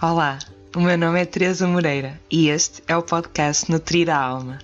Olá, 0.00 0.38
o 0.76 0.80
meu 0.80 0.96
nome 0.96 1.20
é 1.20 1.26
Teresa 1.26 1.66
Moreira 1.66 2.20
e 2.30 2.50
este 2.50 2.84
é 2.86 2.96
o 2.96 3.02
podcast 3.02 3.68
Nutrir 3.68 4.08
a 4.08 4.16
Alma, 4.16 4.60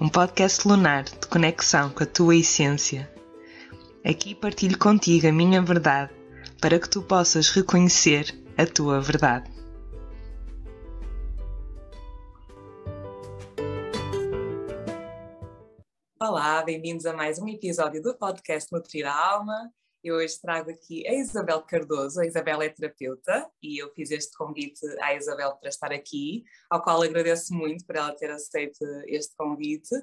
um 0.00 0.08
podcast 0.08 0.66
lunar 0.66 1.04
de 1.04 1.26
conexão 1.28 1.90
com 1.90 2.02
a 2.02 2.06
tua 2.06 2.34
essência. 2.34 3.12
Aqui 4.02 4.34
partilho 4.34 4.78
contigo 4.78 5.28
a 5.28 5.32
minha 5.32 5.60
verdade 5.60 6.10
para 6.62 6.80
que 6.80 6.88
tu 6.88 7.02
possas 7.02 7.50
reconhecer 7.50 8.34
a 8.56 8.64
tua 8.64 9.02
verdade. 9.02 9.50
Olá, 16.18 16.62
bem-vindos 16.62 17.04
a 17.04 17.12
mais 17.12 17.38
um 17.38 17.46
episódio 17.48 18.00
do 18.00 18.16
podcast 18.16 18.72
Nutrir 18.72 19.06
a 19.06 19.14
Alma. 19.14 19.70
Eu 20.02 20.16
hoje 20.16 20.40
trago 20.40 20.70
aqui 20.70 21.06
a 21.06 21.12
Isabel 21.12 21.60
Cardoso. 21.62 22.20
A 22.20 22.26
Isabel 22.26 22.62
é 22.62 22.70
terapeuta 22.70 23.46
e 23.62 23.82
eu 23.82 23.92
fiz 23.92 24.10
este 24.10 24.34
convite 24.36 24.80
à 25.00 25.14
Isabel 25.14 25.54
para 25.56 25.68
estar 25.68 25.92
aqui, 25.92 26.42
ao 26.70 26.82
qual 26.82 27.02
agradeço 27.02 27.52
muito 27.52 27.84
por 27.84 27.96
ela 27.96 28.14
ter 28.14 28.30
aceito 28.30 28.78
este 29.06 29.36
convite. 29.36 29.94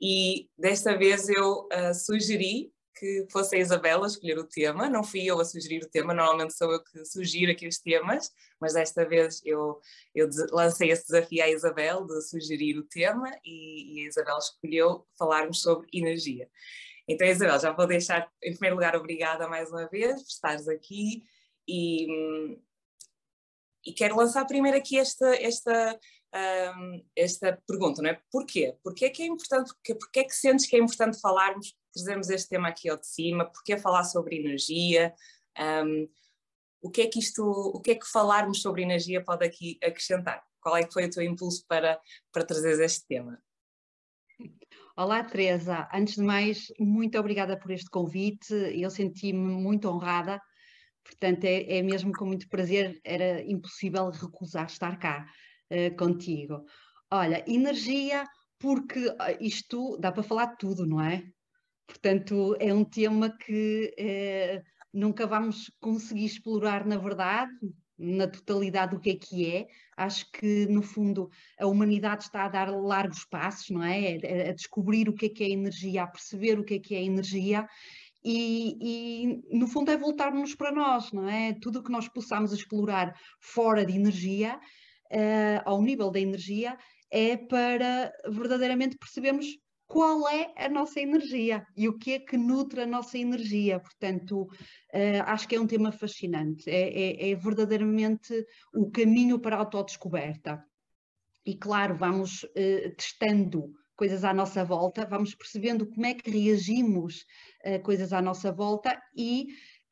E 0.00 0.48
desta 0.58 0.96
vez 0.96 1.28
eu 1.28 1.68
uh, 1.72 1.94
sugeri 1.94 2.72
que 2.98 3.26
fosse 3.30 3.56
a 3.56 3.58
Isabel 3.58 4.02
a 4.02 4.06
escolher 4.06 4.38
o 4.38 4.46
tema, 4.46 4.88
não 4.88 5.02
fui 5.02 5.24
eu 5.24 5.40
a 5.40 5.44
sugerir 5.44 5.82
o 5.82 5.88
tema, 5.88 6.14
normalmente 6.14 6.56
sou 6.56 6.72
eu 6.72 6.82
que 6.82 7.04
sugiro 7.04 7.50
aqui 7.50 7.66
os 7.66 7.78
temas, 7.78 8.30
mas 8.60 8.74
desta 8.74 9.04
vez 9.04 9.40
eu, 9.44 9.80
eu 10.14 10.28
lancei 10.52 10.90
esse 10.90 11.06
desafio 11.06 11.42
à 11.42 11.50
Isabel 11.50 12.06
de 12.06 12.20
sugerir 12.22 12.78
o 12.78 12.84
tema 12.84 13.30
e, 13.44 14.00
e 14.00 14.04
a 14.04 14.08
Isabel 14.08 14.38
escolheu 14.38 15.06
falarmos 15.18 15.60
sobre 15.60 15.88
energia. 15.92 16.48
Então, 17.06 17.26
Isabel, 17.26 17.60
já 17.60 17.72
vou 17.72 17.86
deixar, 17.86 18.30
em 18.42 18.52
primeiro 18.52 18.76
lugar, 18.76 18.96
obrigada 18.96 19.46
mais 19.46 19.70
uma 19.70 19.86
vez 19.88 20.22
por 20.22 20.28
estares 20.28 20.68
aqui 20.68 21.22
e, 21.68 22.06
e 23.84 23.92
quero 23.92 24.16
lançar 24.16 24.46
primeiro 24.46 24.78
aqui 24.78 24.98
esta, 24.98 25.34
esta, 25.36 26.00
um, 26.76 27.04
esta 27.14 27.62
pergunta, 27.66 28.00
não 28.00 28.10
é? 28.10 28.20
Porquê? 28.30 28.76
Porquê 28.82 29.06
é 29.06 29.10
que 29.10 29.22
é 29.22 29.26
importante, 29.26 29.72
porquê, 29.98 30.20
é 30.20 30.24
que 30.24 30.34
sentes 30.34 30.66
que 30.66 30.76
é 30.76 30.78
importante 30.78 31.20
falarmos, 31.20 31.76
trazermos 31.92 32.30
este 32.30 32.48
tema 32.48 32.68
aqui 32.68 32.88
ao 32.88 32.96
de 32.96 33.06
cima, 33.06 33.44
porquê 33.44 33.76
falar 33.76 34.04
sobre 34.04 34.36
energia, 34.36 35.14
um, 35.84 36.08
o 36.80 36.90
que 36.90 37.02
é 37.02 37.06
que 37.06 37.18
isto, 37.18 37.42
o 37.42 37.80
que 37.80 37.92
é 37.92 37.94
que 37.94 38.06
falarmos 38.06 38.62
sobre 38.62 38.82
energia 38.82 39.22
pode 39.22 39.44
aqui 39.44 39.78
acrescentar? 39.82 40.42
Qual 40.60 40.76
é 40.76 40.84
que 40.84 40.92
foi 40.92 41.04
o 41.04 41.10
teu 41.10 41.22
impulso 41.22 41.64
para, 41.66 42.00
para 42.32 42.44
trazer 42.44 42.82
este 42.82 43.06
tema? 43.06 43.38
Olá, 44.96 45.24
Teresa. 45.24 45.88
Antes 45.92 46.14
de 46.14 46.22
mais, 46.22 46.72
muito 46.78 47.18
obrigada 47.18 47.58
por 47.58 47.72
este 47.72 47.90
convite. 47.90 48.54
Eu 48.54 48.88
senti-me 48.88 49.36
muito 49.36 49.88
honrada, 49.88 50.40
portanto, 51.02 51.42
é, 51.42 51.78
é, 51.78 51.82
mesmo 51.82 52.12
com 52.12 52.26
muito 52.26 52.48
prazer, 52.48 53.00
era 53.02 53.42
impossível 53.42 54.08
recusar 54.10 54.66
estar 54.66 54.96
cá 55.00 55.26
uh, 55.72 55.96
contigo. 55.96 56.64
Olha, 57.10 57.44
energia, 57.48 58.24
porque 58.56 59.08
uh, 59.08 59.36
isto 59.40 59.98
dá 59.98 60.12
para 60.12 60.22
falar 60.22 60.54
tudo, 60.58 60.86
não 60.86 61.00
é? 61.00 61.24
Portanto, 61.88 62.56
é 62.60 62.72
um 62.72 62.84
tema 62.84 63.36
que 63.36 63.92
uh, 63.98 64.62
nunca 64.92 65.26
vamos 65.26 65.72
conseguir 65.80 66.26
explorar 66.26 66.86
na 66.86 66.98
verdade, 66.98 67.50
na 67.98 68.26
totalidade 68.26 68.94
do 68.94 69.00
que 69.00 69.10
é 69.10 69.14
que 69.14 69.50
é. 69.50 69.68
Acho 69.96 70.30
que, 70.32 70.66
no 70.66 70.82
fundo, 70.82 71.30
a 71.58 71.66
humanidade 71.66 72.24
está 72.24 72.44
a 72.44 72.48
dar 72.48 72.70
largos 72.70 73.24
passos, 73.24 73.70
não 73.70 73.82
é? 73.82 74.48
A, 74.48 74.52
descobrir 74.52 75.08
o 75.08 75.14
que 75.14 75.26
é 75.26 75.28
que 75.28 75.44
é 75.44 75.50
energia, 75.50 76.02
a 76.02 76.06
perceber 76.06 76.58
o 76.58 76.64
que 76.64 76.74
é 76.74 76.78
que 76.78 76.94
é 76.94 77.02
energia. 77.02 77.68
E, 78.24 79.42
e 79.50 79.56
no 79.58 79.68
fundo, 79.68 79.90
é 79.90 79.96
voltarmos 79.96 80.54
para 80.54 80.72
nós, 80.72 81.12
não 81.12 81.28
é? 81.28 81.52
Tudo 81.60 81.80
o 81.80 81.82
que 81.82 81.92
nós 81.92 82.08
possamos 82.08 82.52
explorar 82.52 83.14
fora 83.38 83.84
de 83.84 83.94
energia, 83.94 84.58
uh, 85.12 85.62
ao 85.64 85.82
nível 85.82 86.10
da 86.10 86.18
energia, 86.18 86.76
é 87.10 87.36
para 87.36 88.12
verdadeiramente 88.28 88.96
percebermos 88.96 89.46
qual 89.94 90.28
é 90.28 90.52
a 90.56 90.68
nossa 90.68 90.98
energia 90.98 91.64
e 91.76 91.88
o 91.88 91.96
que 91.96 92.14
é 92.14 92.18
que 92.18 92.36
nutre 92.36 92.80
a 92.80 92.86
nossa 92.86 93.16
energia. 93.16 93.78
Portanto, 93.78 94.42
uh, 94.42 95.22
acho 95.26 95.46
que 95.46 95.54
é 95.54 95.60
um 95.60 95.68
tema 95.68 95.92
fascinante, 95.92 96.68
é, 96.68 96.88
é, 96.88 97.30
é, 97.30 97.34
verdadeiramente 97.36 98.44
o 98.74 98.90
caminho 98.90 99.38
para 99.38 99.54
a 99.54 99.60
autodescoberta. 99.60 100.60
E 101.46 101.56
claro, 101.56 101.94
vamos 101.94 102.42
uh, 102.42 102.96
testando 102.96 103.70
coisas 103.94 104.24
à 104.24 104.34
nossa 104.34 104.64
volta, 104.64 105.06
vamos 105.06 105.32
percebendo 105.32 105.86
como 105.86 106.06
é 106.06 106.14
que 106.14 106.28
reagimos 106.28 107.24
a 107.64 107.78
coisas 107.78 108.12
à 108.12 108.20
nossa 108.20 108.50
volta 108.50 109.00
e 109.16 109.46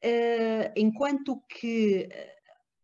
uh, 0.05 0.73
enquanto 0.75 1.41
que 1.49 2.09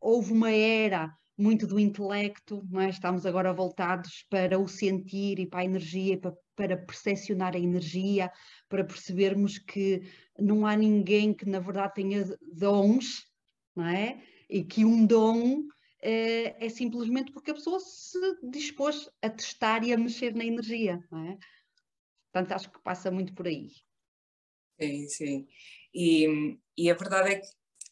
houve 0.00 0.32
uma 0.32 0.52
era 0.52 1.12
muito 1.36 1.66
do 1.66 1.80
intelecto, 1.80 2.62
é? 2.80 2.88
estamos 2.88 3.26
agora 3.26 3.52
voltados 3.52 4.24
para 4.30 4.56
o 4.56 4.68
sentir 4.68 5.40
e 5.40 5.46
para 5.48 5.60
a 5.60 5.64
energia, 5.64 6.16
para 6.16 6.32
para 6.58 6.76
percepcionar 6.76 7.54
a 7.54 7.58
energia, 7.58 8.32
para 8.68 8.82
percebermos 8.82 9.58
que 9.58 10.02
não 10.36 10.66
há 10.66 10.74
ninguém 10.74 11.32
que 11.32 11.48
na 11.48 11.60
verdade 11.60 11.94
tenha 11.94 12.24
dons, 12.52 13.24
não 13.76 13.86
é? 13.86 14.20
E 14.50 14.64
que 14.64 14.84
um 14.84 15.06
dom 15.06 15.62
é, 16.02 16.66
é 16.66 16.68
simplesmente 16.68 17.30
porque 17.30 17.52
a 17.52 17.54
pessoa 17.54 17.78
se 17.78 18.18
dispôs 18.50 19.08
a 19.22 19.30
testar 19.30 19.84
e 19.84 19.92
a 19.92 19.96
mexer 19.96 20.34
na 20.34 20.44
energia, 20.44 21.00
não 21.12 21.26
é? 21.26 21.38
Portanto, 22.32 22.52
acho 22.52 22.72
que 22.72 22.82
passa 22.82 23.08
muito 23.08 23.32
por 23.34 23.46
aí. 23.46 23.70
Sim, 24.80 25.08
sim. 25.08 25.46
E, 25.94 26.58
e 26.76 26.90
a 26.90 26.94
verdade 26.94 27.34
é 27.34 27.36
que 27.36 27.46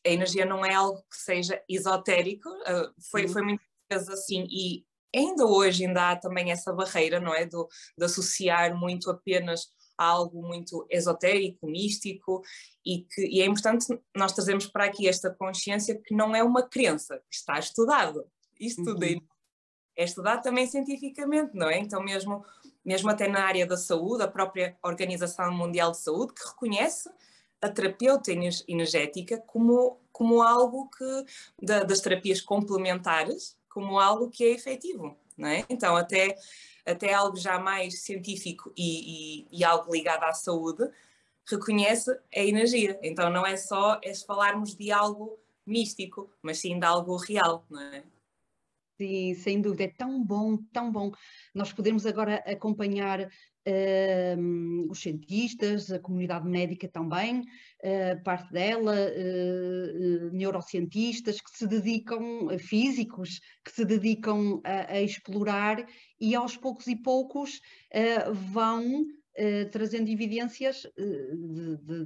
a 0.04 0.10
energia 0.10 0.44
não 0.44 0.66
é 0.66 0.74
algo 0.74 1.02
que 1.02 1.16
seja 1.18 1.62
esotérico, 1.68 2.48
uh, 2.48 2.92
foi, 3.12 3.28
foi 3.28 3.42
muitas 3.42 3.66
vezes 3.88 4.08
assim, 4.08 4.44
e 4.50 4.84
ainda 5.14 5.46
hoje 5.46 5.86
ainda 5.86 6.10
há 6.10 6.16
também 6.16 6.50
essa 6.50 6.72
barreira, 6.72 7.20
não 7.20 7.34
é? 7.34 7.46
Do, 7.46 7.68
de 7.96 8.04
associar 8.04 8.76
muito 8.76 9.10
apenas 9.10 9.68
a 9.98 10.04
algo 10.04 10.42
muito 10.42 10.86
esotérico, 10.90 11.66
místico, 11.66 12.42
e, 12.84 13.02
que, 13.02 13.26
e 13.26 13.40
é 13.40 13.46
importante 13.46 13.86
nós 14.14 14.32
trazermos 14.32 14.66
para 14.66 14.84
aqui 14.84 15.08
esta 15.08 15.30
consciência 15.30 16.00
que 16.04 16.14
não 16.14 16.36
é 16.36 16.42
uma 16.42 16.62
crença, 16.62 17.20
está 17.30 17.58
estudado. 17.58 18.26
Isto 18.60 18.84
tudo 18.84 19.04
uhum. 19.04 19.20
é 19.96 20.04
estudado 20.04 20.42
também 20.42 20.66
cientificamente, 20.66 21.52
não 21.54 21.68
é? 21.68 21.78
Então, 21.78 22.02
mesmo, 22.02 22.44
mesmo 22.84 23.10
até 23.10 23.28
na 23.28 23.44
área 23.44 23.66
da 23.66 23.76
saúde, 23.76 24.22
a 24.22 24.28
própria 24.28 24.76
Organização 24.82 25.52
Mundial 25.52 25.92
de 25.92 25.98
Saúde, 25.98 26.34
que 26.34 26.46
reconhece 26.46 27.10
a 27.60 27.68
terapeuta 27.68 28.30
energética 28.68 29.38
como, 29.46 30.00
como 30.12 30.42
algo 30.42 30.90
que, 30.90 31.24
da, 31.62 31.82
das 31.84 32.00
terapias 32.00 32.40
complementares, 32.40 33.56
como 33.76 34.00
algo 34.00 34.30
que 34.30 34.42
é 34.42 34.52
efetivo, 34.52 35.14
não 35.36 35.50
é? 35.50 35.62
Então, 35.68 35.94
até, 35.94 36.34
até 36.86 37.12
algo 37.12 37.36
já 37.36 37.58
mais 37.58 38.00
científico 38.00 38.72
e, 38.74 39.42
e, 39.42 39.58
e 39.58 39.62
algo 39.62 39.92
ligado 39.92 40.24
à 40.24 40.32
saúde 40.32 40.90
reconhece 41.46 42.10
a 42.34 42.40
energia. 42.40 42.98
Então, 43.02 43.28
não 43.28 43.44
é 43.44 43.54
só 43.54 44.00
é 44.02 44.14
falarmos 44.14 44.74
de 44.74 44.90
algo 44.90 45.38
místico, 45.66 46.32
mas 46.40 46.56
sim 46.56 46.78
de 46.78 46.86
algo 46.86 47.18
real, 47.18 47.66
não 47.68 47.82
é? 47.82 48.02
Sim, 48.96 49.34
sem 49.34 49.60
dúvida, 49.60 49.84
é 49.84 49.88
tão 49.88 50.24
bom, 50.24 50.56
tão 50.72 50.90
bom. 50.90 51.12
Nós 51.54 51.70
podemos 51.70 52.06
agora 52.06 52.36
acompanhar 52.46 53.30
uh, 53.66 54.90
os 54.90 55.00
cientistas, 55.00 55.90
a 55.90 55.98
comunidade 55.98 56.48
médica 56.48 56.88
também, 56.88 57.40
uh, 57.40 58.22
parte 58.22 58.52
dela, 58.52 58.94
uh, 58.94 60.30
neurocientistas 60.32 61.40
que 61.40 61.50
se 61.50 61.66
dedicam, 61.66 62.48
físicos, 62.58 63.40
que 63.64 63.72
se 63.72 63.84
dedicam 63.84 64.60
a, 64.64 64.92
a 64.92 65.02
explorar 65.02 65.84
e 66.20 66.34
aos 66.34 66.56
poucos 66.56 66.86
e 66.86 66.96
poucos 66.96 67.60
vão 68.32 69.04
trazendo 69.70 70.08
evidências 70.08 70.86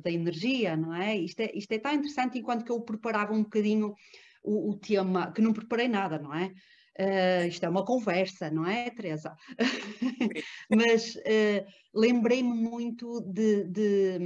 da 0.03 0.10
energia, 0.10 0.76
não 0.76 0.93
é? 0.93 1.17
Isto, 1.17 1.40
é? 1.40 1.52
isto 1.55 1.70
é 1.70 1.79
tão 1.79 1.93
interessante 1.93 2.38
enquanto 2.38 2.64
que 2.64 2.73
eu 2.73 2.81
preparava 2.81 3.32
um 3.32 3.44
bocadinho 3.44 3.94
o, 4.43 4.70
o 4.70 4.75
tema, 4.76 5.31
que 5.32 5.40
não 5.40 5.52
preparei 5.52 5.87
nada, 5.87 6.19
não 6.19 6.35
é? 6.35 6.52
Uh, 7.00 7.49
isto 7.49 7.64
é 7.64 7.69
uma 7.69 7.82
conversa, 7.82 8.50
não 8.50 8.67
é, 8.67 8.91
Teresa? 8.91 9.35
Mas 10.69 11.17
uh, 11.17 11.67
lembrei-me 11.94 12.52
muito 12.52 13.23
de, 13.23 13.64
de, 13.64 14.19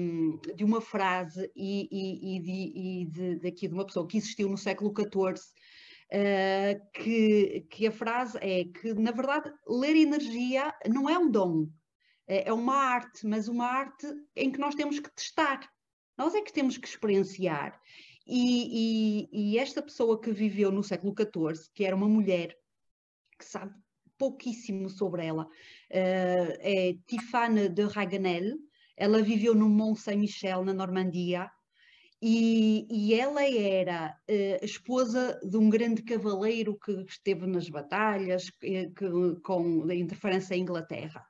de, 0.56 0.64
uma 0.64 0.80
frase 0.80 1.48
e, 1.54 1.88
e, 1.88 2.36
e, 2.36 2.40
de, 2.40 2.72
e 2.74 3.04
de, 3.06 3.36
daqui 3.36 3.68
de 3.68 3.74
uma 3.74 3.86
pessoa 3.86 4.08
que 4.08 4.16
existiu 4.16 4.48
no 4.48 4.58
século 4.58 4.92
XIV, 4.92 5.40
uh, 6.10 6.90
que, 6.92 7.64
que 7.70 7.86
a 7.86 7.92
frase 7.92 8.38
é 8.40 8.64
que, 8.64 8.92
na 8.94 9.12
verdade, 9.12 9.52
ler 9.68 9.94
energia 9.94 10.74
não 10.90 11.08
é 11.08 11.16
um 11.16 11.30
dom, 11.30 11.68
é, 12.26 12.48
é 12.48 12.52
uma 12.52 12.74
arte, 12.74 13.24
mas 13.24 13.46
uma 13.46 13.66
arte 13.66 14.06
em 14.34 14.50
que 14.50 14.58
nós 14.58 14.74
temos 14.74 14.98
que 14.98 15.14
testar. 15.14 15.60
Nós 16.18 16.34
é 16.34 16.40
que 16.40 16.52
temos 16.52 16.76
que 16.76 16.88
experienciar. 16.88 17.80
E, 18.26 19.28
e, 19.30 19.52
e, 19.52 19.58
esta 19.58 19.82
pessoa 19.82 20.20
que 20.20 20.32
viveu 20.32 20.72
no 20.72 20.82
século 20.82 21.14
XIV, 21.16 21.68
que 21.74 21.84
era 21.84 21.94
uma 21.94 22.08
mulher 22.08 22.56
que 23.44 23.50
sabe 23.50 23.72
pouquíssimo 24.16 24.88
sobre 24.88 25.26
ela, 25.26 25.44
uh, 25.44 25.48
é 25.90 26.96
Tiffane 27.06 27.68
de 27.68 27.84
Raganel. 27.84 28.56
Ela 28.96 29.22
viveu 29.22 29.54
no 29.54 29.68
Mont 29.68 29.98
Saint-Michel, 29.98 30.64
na 30.64 30.72
Normandia, 30.72 31.50
e, 32.22 32.86
e 32.90 33.14
ela 33.14 33.44
era 33.44 34.16
uh, 34.30 34.64
esposa 34.64 35.38
de 35.42 35.56
um 35.56 35.68
grande 35.68 36.02
cavaleiro 36.02 36.78
que 36.78 36.92
esteve 37.06 37.46
nas 37.46 37.68
batalhas 37.68 38.48
que, 38.50 38.88
que, 38.90 39.40
com 39.42 39.84
em 39.90 40.60
Inglaterra. 40.60 41.22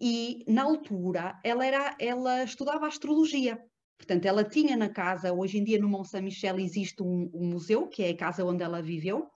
E 0.00 0.44
na 0.46 0.64
altura 0.64 1.40
ela, 1.42 1.64
era, 1.66 1.96
ela 1.98 2.44
estudava 2.44 2.86
astrologia. 2.86 3.58
Portanto, 3.96 4.26
ela 4.26 4.44
tinha 4.44 4.76
na 4.76 4.88
casa, 4.88 5.32
hoje 5.32 5.58
em 5.58 5.64
dia 5.64 5.78
no 5.78 5.88
Mont 5.88 6.08
Saint-Michel 6.08 6.58
existe 6.58 7.02
um, 7.02 7.30
um 7.32 7.46
museu, 7.46 7.88
que 7.88 8.02
é 8.02 8.10
a 8.10 8.16
casa 8.16 8.44
onde 8.44 8.62
ela 8.62 8.82
viveu, 8.82 9.31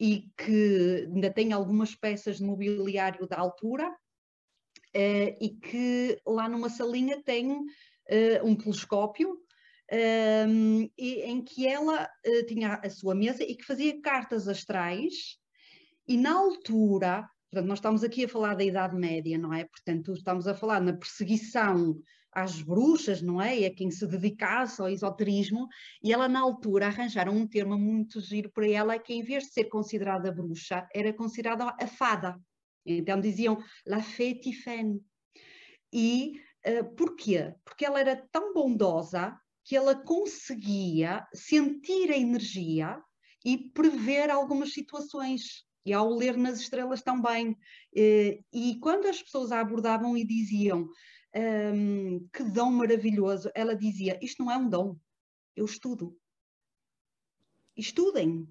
e 0.00 0.30
que 0.34 1.06
ainda 1.12 1.30
tem 1.30 1.52
algumas 1.52 1.94
peças 1.94 2.38
de 2.38 2.42
mobiliário 2.42 3.28
da 3.28 3.38
altura, 3.38 3.86
uh, 3.90 5.36
e 5.38 5.58
que 5.62 6.18
lá 6.26 6.48
numa 6.48 6.70
salinha 6.70 7.22
tem 7.22 7.52
uh, 7.52 7.66
um 8.42 8.56
telescópio 8.56 9.38
um, 10.48 10.88
e, 10.96 11.20
em 11.22 11.44
que 11.44 11.66
ela 11.66 12.04
uh, 12.04 12.46
tinha 12.46 12.80
a 12.82 12.88
sua 12.88 13.14
mesa 13.14 13.42
e 13.42 13.54
que 13.54 13.64
fazia 13.64 14.00
cartas 14.00 14.48
astrais, 14.48 15.38
e 16.08 16.16
na 16.16 16.32
altura, 16.32 17.28
portanto, 17.50 17.68
nós 17.68 17.78
estamos 17.78 18.02
aqui 18.02 18.24
a 18.24 18.28
falar 18.28 18.54
da 18.54 18.64
Idade 18.64 18.96
Média, 18.96 19.36
não 19.36 19.52
é? 19.52 19.64
Portanto, 19.64 20.14
estamos 20.14 20.48
a 20.48 20.54
falar 20.54 20.80
na 20.80 20.94
perseguição 20.94 22.00
às 22.32 22.62
bruxas, 22.62 23.20
não 23.22 23.40
é? 23.40 23.60
E 23.60 23.66
a 23.66 23.74
quem 23.74 23.90
se 23.90 24.06
dedicasse 24.06 24.80
ao 24.80 24.88
esoterismo, 24.88 25.66
e 26.02 26.12
ela 26.12 26.28
na 26.28 26.40
altura 26.40 26.86
arranjaram 26.86 27.34
um 27.34 27.46
termo 27.46 27.78
muito 27.78 28.20
giro 28.20 28.50
para 28.50 28.68
ela, 28.68 28.98
que 28.98 29.12
em 29.12 29.22
vez 29.22 29.44
de 29.44 29.52
ser 29.52 29.64
considerada 29.64 30.32
bruxa, 30.32 30.86
era 30.94 31.12
considerada 31.12 31.74
a 31.78 31.86
fada. 31.86 32.38
Então 32.84 33.20
diziam 33.20 33.58
la 33.86 34.02
fée 34.02 34.40
E 35.92 36.32
uh, 36.66 36.94
porquê? 36.96 37.54
Porque 37.64 37.84
ela 37.84 38.00
era 38.00 38.16
tão 38.32 38.54
bondosa 38.54 39.36
que 39.64 39.76
ela 39.76 39.94
conseguia 39.94 41.26
sentir 41.34 42.10
a 42.10 42.16
energia 42.16 43.00
e 43.44 43.56
prever 43.56 44.30
algumas 44.30 44.72
situações. 44.72 45.64
E 45.84 45.92
ao 45.92 46.10
ler 46.10 46.36
nas 46.36 46.60
estrelas 46.60 47.02
também. 47.02 47.56
Eh, 47.96 48.40
e 48.52 48.78
quando 48.80 49.06
as 49.06 49.22
pessoas 49.22 49.50
a 49.50 49.60
abordavam 49.60 50.14
e 50.16 50.24
diziam 50.24 50.86
um, 51.34 52.28
que 52.32 52.42
dom 52.42 52.70
maravilhoso, 52.70 53.50
ela 53.54 53.74
dizia: 53.74 54.18
Isto 54.22 54.44
não 54.44 54.50
é 54.50 54.56
um 54.56 54.68
dom, 54.68 54.96
eu 55.54 55.64
estudo. 55.64 56.16
Estudem. 57.76 58.48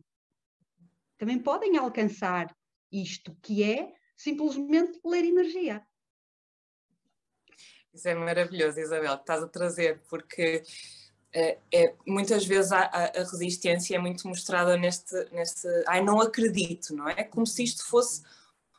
Também 1.18 1.38
podem 1.40 1.78
alcançar 1.78 2.56
isto, 2.92 3.36
que 3.42 3.64
é 3.64 3.94
simplesmente 4.16 5.00
ler 5.06 5.26
energia. 5.26 5.86
Isso 7.94 8.08
é 8.08 8.16
maravilhoso, 8.16 8.80
Isabel, 8.80 9.16
que 9.16 9.24
estás 9.24 9.44
a 9.44 9.48
trazer, 9.48 10.02
porque 10.10 10.64
é, 11.34 11.60
é, 11.74 11.96
muitas 12.08 12.46
vezes 12.46 12.72
a, 12.72 12.82
a, 12.82 13.24
resistência 13.24 13.96
é 13.96 14.00
muito 14.00 14.28
mostrada 14.28 14.78
neste, 14.78 15.14
neste 15.32 15.68
ai, 15.88 16.02
não 16.02 16.22
acredito, 16.22 16.96
não 16.96 17.08
é? 17.08 17.24
Como 17.24 17.46
se 17.46 17.64
isto 17.64 17.86
fosse 17.86 18.24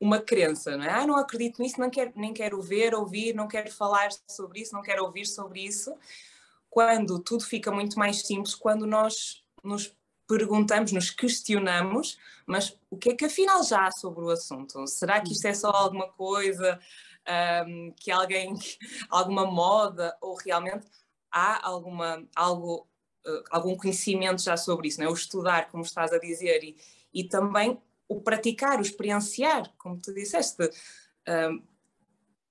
uma 0.00 0.18
crença, 0.18 0.76
não 0.76 0.84
é? 0.84 0.88
Ai, 0.88 1.06
não 1.06 1.16
acredito 1.16 1.60
nisso, 1.60 1.78
não 1.78 1.90
quero, 1.90 2.12
nem 2.16 2.32
quero 2.32 2.60
ver, 2.62 2.94
ouvir, 2.94 3.34
não 3.34 3.46
quero 3.46 3.70
falar 3.70 4.08
sobre 4.26 4.60
isso, 4.60 4.74
não 4.74 4.80
quero 4.80 5.04
ouvir 5.04 5.26
sobre 5.26 5.62
isso. 5.62 5.94
Quando 6.70 7.18
tudo 7.18 7.44
fica 7.44 7.70
muito 7.70 7.98
mais 7.98 8.22
simples, 8.26 8.54
quando 8.54 8.86
nós 8.86 9.44
nos 9.62 9.94
perguntamos, 10.26 10.92
nos 10.92 11.10
questionamos, 11.10 12.16
mas 12.46 12.78
o 12.88 12.96
que 12.96 13.10
é 13.10 13.14
que 13.14 13.24
afinal 13.26 13.62
já 13.62 13.86
há 13.86 13.90
sobre 13.90 14.24
o 14.24 14.30
assunto? 14.30 14.86
Será 14.86 15.20
que 15.20 15.32
isto 15.32 15.44
é 15.46 15.52
só 15.52 15.70
alguma 15.70 16.08
coisa 16.08 16.80
um, 17.66 17.92
que 17.96 18.10
alguém, 18.10 18.54
alguma 19.10 19.44
moda, 19.44 20.16
ou 20.20 20.34
realmente 20.36 20.86
há 21.30 21.66
alguma, 21.66 22.26
algo, 22.34 22.88
uh, 23.26 23.44
algum 23.50 23.76
conhecimento 23.76 24.40
já 24.40 24.56
sobre 24.56 24.88
isso, 24.88 25.00
não 25.00 25.08
é? 25.08 25.10
o 25.10 25.14
estudar, 25.14 25.68
como 25.68 25.82
estás 25.82 26.12
a 26.12 26.18
dizer, 26.18 26.62
e, 26.64 26.76
e 27.12 27.24
também 27.24 27.80
o 28.10 28.20
praticar, 28.20 28.78
o 28.78 28.82
experienciar, 28.82 29.72
como 29.78 29.96
tu 29.96 30.12
disseste. 30.12 30.68
Um, 31.28 31.62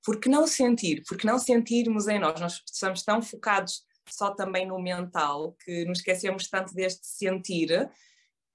porque 0.01 0.29
não 0.29 0.47
sentir? 0.47 1.03
Porque 1.05 1.27
não 1.27 1.37
sentirmos 1.37 2.07
em 2.07 2.17
nós? 2.17 2.39
Nós 2.39 2.63
estamos 2.65 3.03
tão 3.03 3.21
focados 3.21 3.83
só 4.07 4.33
também 4.33 4.65
no 4.65 4.79
mental 4.81 5.55
que 5.63 5.83
nos 5.83 5.99
esquecemos 5.99 6.47
tanto 6.47 6.73
deste 6.73 7.05
sentir 7.05 7.91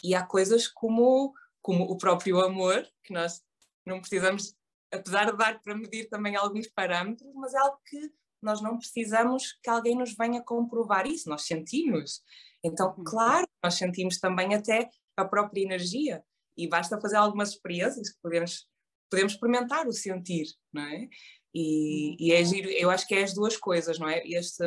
e 0.02 0.14
há 0.14 0.24
coisas 0.24 0.66
como, 0.66 1.34
como 1.60 1.84
o 1.84 1.98
próprio 1.98 2.40
amor, 2.40 2.82
que 3.04 3.12
nós 3.12 3.42
não 3.84 4.00
precisamos, 4.00 4.56
apesar 4.90 5.30
de 5.30 5.36
dar 5.36 5.62
para 5.62 5.76
medir 5.76 6.08
também 6.08 6.34
alguns 6.36 6.66
parâmetros, 6.68 7.30
mas 7.34 7.52
é 7.52 7.58
algo 7.58 7.78
que 7.86 8.10
nós 8.40 8.62
não 8.62 8.78
precisamos 8.78 9.58
que 9.62 9.68
alguém 9.68 9.94
nos 9.94 10.14
venha 10.14 10.42
comprovar 10.42 11.06
isso, 11.06 11.28
nós 11.28 11.42
sentimos. 11.42 12.22
Então, 12.64 12.94
uhum. 12.96 13.04
claro, 13.04 13.46
nós 13.62 13.74
sentimos 13.74 14.18
também 14.18 14.54
até 14.54 14.88
a 15.16 15.24
própria 15.24 15.62
energia 15.62 16.24
e 16.56 16.68
basta 16.68 17.00
fazer 17.00 17.16
algumas 17.16 17.50
experiências 17.50 18.10
que 18.10 18.20
podemos, 18.22 18.68
podemos 19.10 19.32
experimentar 19.32 19.86
o 19.86 19.92
sentir, 19.92 20.46
não 20.72 20.82
é? 20.82 21.08
E, 21.54 22.10
uhum. 22.10 22.16
e 22.18 22.32
é 22.32 22.44
giro, 22.44 22.68
eu 22.70 22.90
acho 22.90 23.06
que 23.06 23.14
é 23.14 23.22
as 23.22 23.34
duas 23.34 23.56
coisas, 23.56 23.98
não 23.98 24.08
é? 24.08 24.26
Este, 24.26 24.64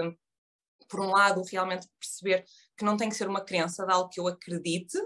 por 0.90 1.02
um 1.02 1.10
lado, 1.10 1.42
realmente 1.50 1.88
perceber 2.00 2.46
que 2.78 2.86
não 2.86 2.96
tem 2.96 3.10
que 3.10 3.16
ser 3.16 3.28
uma 3.28 3.44
crença 3.44 3.86
de 3.86 3.92
algo 3.92 4.10
que 4.10 4.20
eu 4.20 4.28
acredite, 4.28 4.98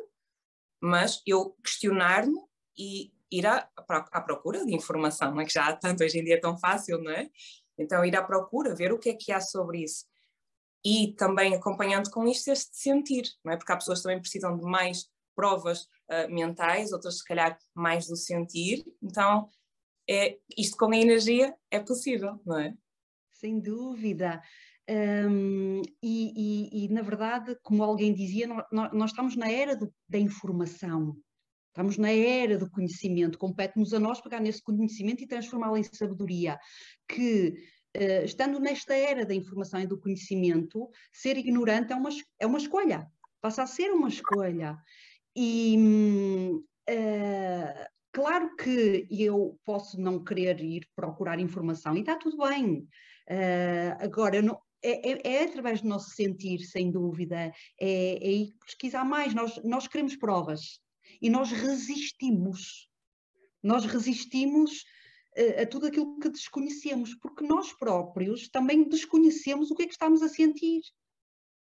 mas 0.82 1.22
eu 1.26 1.56
questionar-me 1.64 2.38
e 2.78 3.12
ir 3.32 3.46
à, 3.48 3.70
à 4.12 4.22
procura 4.22 4.66
de 4.66 4.76
informação, 4.76 5.32
não 5.32 5.42
é 5.42 5.46
que 5.46 5.54
já 5.54 5.68
há 5.68 5.76
tanto 5.76 6.04
hoje 6.04 6.20
em 6.20 6.24
dia 6.24 6.36
é 6.36 6.40
tão 6.40 6.58
fácil, 6.58 7.02
não 7.02 7.12
é? 7.12 7.30
Então, 7.78 8.04
ir 8.06 8.16
à 8.16 8.24
procura, 8.24 8.76
ver 8.76 8.92
o 8.92 9.00
que 9.00 9.10
é 9.10 9.14
que 9.14 9.32
há 9.32 9.40
sobre 9.40 9.84
isso. 9.84 10.06
E 10.84 11.14
também 11.14 11.56
acompanhando 11.56 12.10
com 12.10 12.28
isto 12.28 12.50
este 12.50 12.76
sentir, 12.76 13.24
não 13.44 13.54
é? 13.54 13.58
Porque 13.58 13.72
há 13.72 13.78
pessoas 13.78 14.00
que 14.00 14.04
também 14.04 14.20
precisam 14.20 14.58
de 14.58 14.64
mais 14.64 15.10
provas 15.36 15.88
uh, 16.12 16.34
mentais, 16.34 16.92
outras 16.92 17.20
se 17.20 17.24
calhar 17.24 17.58
mais 17.74 18.08
do 18.08 18.16
sentir. 18.16 18.84
Então, 19.02 19.50
é, 20.10 20.38
isto 20.58 20.78
com 20.78 20.92
a 20.92 20.98
energia 20.98 21.56
é 21.70 21.80
possível, 21.80 22.40
não 22.46 22.60
é? 22.60 22.74
Sem 23.32 23.60
dúvida. 23.60 24.42
Um, 24.90 25.82
e, 26.04 26.34
e, 26.36 26.86
e, 26.86 26.90
na 26.90 27.02
verdade, 27.02 27.58
como 27.64 27.84
alguém 27.84 28.14
dizia, 28.14 28.48
nós, 28.48 28.92
nós 28.92 29.12
estamos 29.12 29.36
na 29.36 29.50
era 29.50 29.76
do, 29.76 29.94
da 30.10 30.18
informação. 30.18 31.16
Estamos 31.68 31.98
na 31.98 32.12
era 32.12 32.58
do 32.58 32.70
conhecimento, 32.70 33.38
compete-nos 33.38 33.94
a 33.94 34.00
nós 34.00 34.20
pegar 34.20 34.42
nesse 34.42 34.62
conhecimento 34.62 35.24
e 35.24 35.28
transformá-lo 35.28 35.78
em 35.78 35.84
sabedoria, 35.84 36.60
que 37.08 37.54
uh, 37.96 38.26
estando 38.26 38.60
nesta 38.60 38.94
era 38.94 39.26
da 39.26 39.34
informação 39.34 39.80
e 39.80 39.88
do 39.88 39.98
conhecimento, 39.98 40.90
ser 41.14 41.38
ignorante 41.38 41.94
é 41.94 41.96
uma, 41.96 42.10
é 42.40 42.46
uma 42.46 42.58
escolha, 42.58 43.08
passa 43.40 43.64
a 43.64 43.68
ser 43.68 43.92
uma 43.92 44.10
escolha. 44.10 44.78
E 45.36 45.78
uh, 46.90 47.86
claro 48.12 48.56
que 48.56 49.08
eu 49.10 49.58
posso 49.64 50.00
não 50.00 50.24
querer 50.24 50.60
ir 50.62 50.88
procurar 50.96 51.40
informação 51.40 51.96
e 51.96 52.02
está 52.02 52.16
tudo 52.16 52.38
bem. 52.38 52.88
Uh, 53.30 53.96
agora, 54.00 54.42
não, 54.42 54.60
é, 54.84 55.12
é, 55.12 55.22
é, 55.24 55.44
através 55.44 55.82
do 55.82 55.88
nosso 55.88 56.10
sentir, 56.12 56.60
sem 56.60 56.92
dúvida, 56.92 57.38
é, 57.38 57.54
é 57.80 58.32
ir 58.32 58.54
pesquisar 58.66 59.06
mais. 59.06 59.34
Nós, 59.34 59.62
nós 59.64 59.88
queremos 59.88 60.16
provas, 60.16 60.82
e 61.22 61.30
nós 61.30 61.52
resistimos. 61.52 62.90
Nós 63.64 63.86
resistimos 63.86 64.84
uh, 65.38 65.62
a 65.62 65.66
tudo 65.66 65.88
aquilo 65.88 66.20
que 66.20 66.30
desconhecemos, 66.30 67.14
porque 67.16 67.46
nós 67.46 67.72
próprios 67.74 68.50
também 68.50 68.88
desconhecemos 68.88 69.70
o 69.70 69.76
que 69.76 69.84
é 69.84 69.86
que 69.86 69.94
estamos 69.94 70.22
a 70.22 70.30
sentir. 70.30 70.82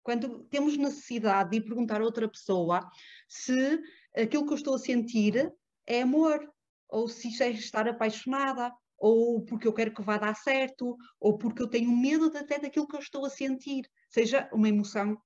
Quando 0.07 0.45
temos 0.45 0.77
necessidade 0.77 1.49
de 1.49 1.59
perguntar 1.59 1.99
a 1.99 2.05
outra 2.05 2.29
pessoa 2.29 2.89
se 3.27 3.77
aquilo 4.15 4.45
que 4.45 4.53
eu 4.53 4.55
estou 4.55 4.75
a 4.75 4.79
sentir 4.79 5.53
é 5.85 6.01
amor, 6.01 6.49
ou 6.87 7.09
se 7.09 7.43
é 7.43 7.49
estar 7.49 7.85
apaixonada, 7.89 8.71
ou 8.97 9.43
porque 9.43 9.67
eu 9.67 9.73
quero 9.73 9.93
que 9.93 10.01
vá 10.01 10.17
dar 10.17 10.33
certo, 10.33 10.95
ou 11.19 11.37
porque 11.37 11.61
eu 11.61 11.67
tenho 11.67 11.91
medo 11.91 12.29
de, 12.29 12.37
até 12.37 12.57
daquilo 12.57 12.87
que 12.87 12.95
eu 12.95 13.01
estou 13.01 13.25
a 13.25 13.29
sentir, 13.29 13.83
seja 14.09 14.49
uma 14.53 14.69
emoção 14.69 15.21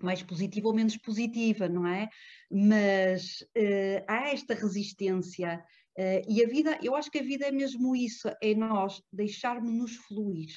mais 0.00 0.22
positiva 0.22 0.68
ou 0.68 0.74
menos 0.74 0.96
positiva, 0.96 1.68
não 1.68 1.84
é? 1.84 2.08
Mas 2.48 3.40
uh, 3.56 4.04
há 4.06 4.28
esta 4.28 4.54
resistência 4.54 5.60
uh, 5.98 6.32
e 6.32 6.44
a 6.44 6.46
vida, 6.46 6.78
eu 6.80 6.94
acho 6.94 7.10
que 7.10 7.18
a 7.18 7.24
vida 7.24 7.46
é 7.46 7.50
mesmo 7.50 7.96
isso, 7.96 8.28
é 8.40 8.54
nós 8.54 9.02
deixarmos-nos 9.12 9.96
fluir, 9.96 10.54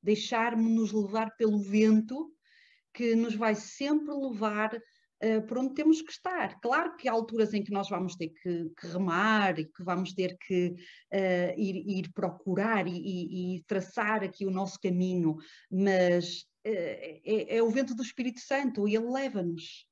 deixarmos-nos 0.00 0.92
levar 0.92 1.36
pelo 1.36 1.58
vento 1.58 2.32
que 2.96 3.14
nos 3.14 3.34
vai 3.34 3.54
sempre 3.54 4.14
levar 4.14 4.74
uh, 4.74 5.58
onde 5.58 5.74
temos 5.74 6.00
que 6.00 6.10
estar. 6.10 6.58
Claro 6.60 6.96
que 6.96 7.08
há 7.08 7.12
alturas 7.12 7.52
em 7.52 7.62
que 7.62 7.70
nós 7.70 7.90
vamos 7.90 8.16
ter 8.16 8.28
que, 8.28 8.70
que 8.78 8.86
remar 8.86 9.58
e 9.58 9.66
que 9.66 9.84
vamos 9.84 10.14
ter 10.14 10.36
que 10.38 10.68
uh, 11.12 11.60
ir, 11.60 11.84
ir, 11.86 12.12
procurar 12.12 12.86
e, 12.88 13.56
e, 13.56 13.62
traçar 13.64 14.24
aqui 14.24 14.46
o 14.46 14.50
nosso 14.50 14.80
caminho, 14.80 15.36
mas 15.70 16.46
é, 16.64 17.20
é, 17.24 17.56
é, 17.58 17.62
o 17.62 17.70
vento 17.70 17.94
do 17.94 18.02
Espírito 18.02 18.40
Santo 18.40 18.88
e 18.88 18.96
ele 18.96 19.10
leva-nos. 19.10 19.86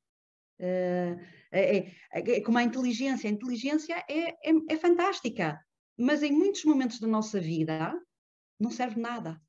É, 0.59 1.19
é, 1.53 1.93
é, 2.13 2.41
como 2.41 2.59
a 2.59 2.63
inteligência. 2.63 3.29
A 3.29 3.33
inteligência 3.33 4.05
é, 4.09 4.31
é, 4.31 4.53
é, 4.71 4.77
fantástica, 4.77 5.61
mas 5.97 6.23
em 6.23 6.33
muitos 6.33 6.65
momentos 6.65 6.99
da 6.99 7.07
nossa 7.07 7.41
vida 7.41 7.95
não 8.59 8.71
serve 8.71 9.01
nada. 9.01 9.41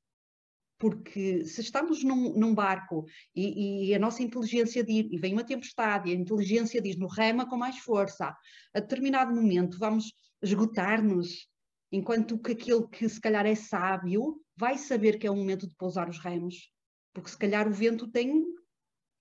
Porque 0.78 1.44
se 1.44 1.60
estamos 1.60 2.04
num, 2.04 2.34
num 2.34 2.54
barco 2.54 3.06
e, 3.34 3.88
e, 3.88 3.94
a 3.94 3.98
nossa 3.98 4.22
inteligência 4.22 4.84
diz, 4.84 5.06
e 5.10 5.18
vem 5.18 5.32
uma 5.32 5.44
tempestade, 5.44 6.10
e 6.10 6.12
a 6.12 6.16
inteligência 6.16 6.80
diz 6.82 6.96
no 6.96 7.06
rema 7.06 7.48
com 7.48 7.56
mais 7.56 7.78
força, 7.78 8.36
a 8.74 8.80
determinado 8.80 9.34
momento 9.34 9.78
vamos 9.78 10.12
esgotar-nos, 10.42 11.48
enquanto 11.90 12.38
que 12.38 12.52
aquele 12.52 12.86
que 12.88 13.08
se 13.08 13.20
calhar 13.20 13.46
é 13.46 13.54
sábio 13.54 14.40
vai 14.56 14.76
saber 14.76 15.18
que 15.18 15.26
é 15.26 15.30
o 15.30 15.36
momento 15.36 15.66
de 15.66 15.74
pousar 15.76 16.08
os 16.08 16.18
remos, 16.18 16.70
porque 17.14 17.30
se 17.30 17.38
calhar 17.38 17.66
o 17.66 17.72
vento 17.72 18.06
tem, 18.08 18.44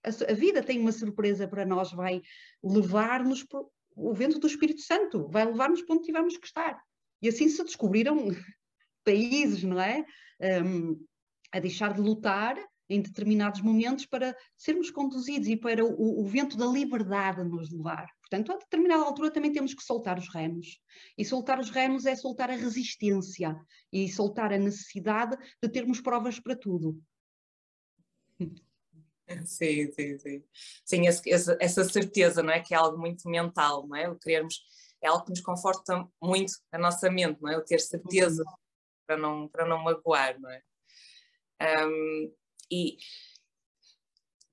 a, 0.04 0.32
a 0.32 0.34
vida 0.34 0.62
tem 0.62 0.80
uma 0.80 0.92
surpresa 0.92 1.48
para 1.48 1.66
nós, 1.66 1.92
vai 1.92 2.22
levar-nos, 2.62 3.46
o 3.96 4.14
vento 4.14 4.40
do 4.40 4.48
Espírito 4.48 4.82
Santo 4.82 5.30
vai 5.30 5.46
levar-nos 5.46 5.82
para 5.84 5.96
onde 5.96 6.06
tivermos 6.06 6.36
que 6.38 6.48
estar. 6.48 6.82
E 7.22 7.30
assim 7.30 7.48
se 7.48 7.64
descobriram 7.64 8.28
países, 9.06 9.64
não 9.64 9.80
é? 9.80 10.06
Um, 10.64 11.00
a 11.56 11.60
deixar 11.60 11.94
de 11.94 12.02
lutar 12.02 12.58
em 12.90 13.02
determinados 13.02 13.62
momentos 13.62 14.06
para 14.06 14.36
sermos 14.58 14.92
conduzidos 14.92 15.48
e 15.48 15.56
para 15.56 15.84
o, 15.84 16.22
o, 16.22 16.26
vento 16.26 16.58
da 16.58 16.66
liberdade 16.66 17.44
nos 17.44 17.72
levar. 17.72 18.08
Portanto, 18.22 18.52
a 18.52 18.58
determinada 18.58 19.04
altura 19.04 19.32
também 19.32 19.52
temos 19.52 19.74
que 19.74 19.82
soltar 19.82 20.20
os 20.20 20.28
remos. 20.30 20.80
E 21.18 21.24
soltar 21.24 21.60
os 21.60 21.70
remos 21.70 22.06
é 22.06 22.16
soltar 22.16 22.52
a 22.52 22.56
resistência 22.56 23.56
e 23.92 24.08
soltar 24.10 24.54
a 24.54 24.60
necessidade 24.60 25.38
de 25.64 25.70
termos 25.70 26.02
provas 26.02 26.40
para 26.40 26.56
tudo. 26.56 27.02
Sim, 29.44 29.92
sim, 29.92 30.20
sim. 30.20 30.44
Sim, 30.86 31.08
essa, 31.08 31.58
essa 31.60 31.84
certeza, 31.84 32.44
não 32.44 32.54
é? 32.54 32.60
Que 32.60 32.76
é 32.76 32.78
algo 32.78 33.00
muito 33.00 33.28
mental, 33.28 33.88
não 33.88 33.96
é? 33.96 34.08
O 34.08 34.20
querermos, 34.20 34.62
é 35.02 35.08
algo 35.08 35.24
que 35.24 35.32
nos 35.32 35.42
conforta 35.42 36.08
muito 36.22 36.54
a 36.72 36.78
nossa 36.78 37.10
mente, 37.10 37.42
não 37.42 37.50
é? 37.50 37.58
O 37.58 37.64
ter 37.64 37.80
certeza 37.80 38.44
uhum. 38.44 38.56
para 39.08 39.18
não, 39.18 39.48
para 39.48 39.66
não 39.66 39.84
magoar, 39.84 40.40
não 40.40 40.48
é? 40.48 40.62
Um, 41.62 42.34
e 42.72 42.98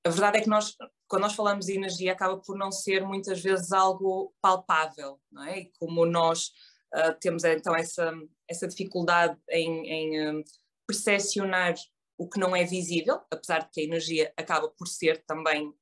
a 0.04 0.10
verdade 0.10 0.38
é 0.38 0.40
que 0.40 0.48
nós, 0.48 0.76
quando 1.06 1.22
nós 1.22 1.34
falamos 1.34 1.66
de 1.66 1.76
energia, 1.76 2.12
acaba 2.12 2.36
por 2.38 2.56
não 2.56 2.72
ser 2.72 3.04
muitas 3.04 3.40
vezes 3.40 3.72
algo 3.72 4.34
palpável, 4.40 5.20
não 5.30 5.44
é? 5.44 5.60
E 5.60 5.72
como 5.78 6.04
nós 6.04 6.48
uh, 6.94 7.14
temos 7.20 7.44
então 7.44 7.74
essa, 7.74 8.12
essa 8.48 8.66
dificuldade 8.66 9.38
em, 9.50 9.86
em 9.86 10.28
um, 10.28 10.44
percepcionar 10.86 11.74
o 12.18 12.28
que 12.28 12.38
não 12.38 12.54
é 12.54 12.64
visível, 12.64 13.20
apesar 13.30 13.60
de 13.60 13.70
que 13.70 13.80
a 13.80 13.84
energia 13.84 14.32
acaba 14.36 14.68
por 14.68 14.86
ser 14.86 15.24
também 15.24 15.72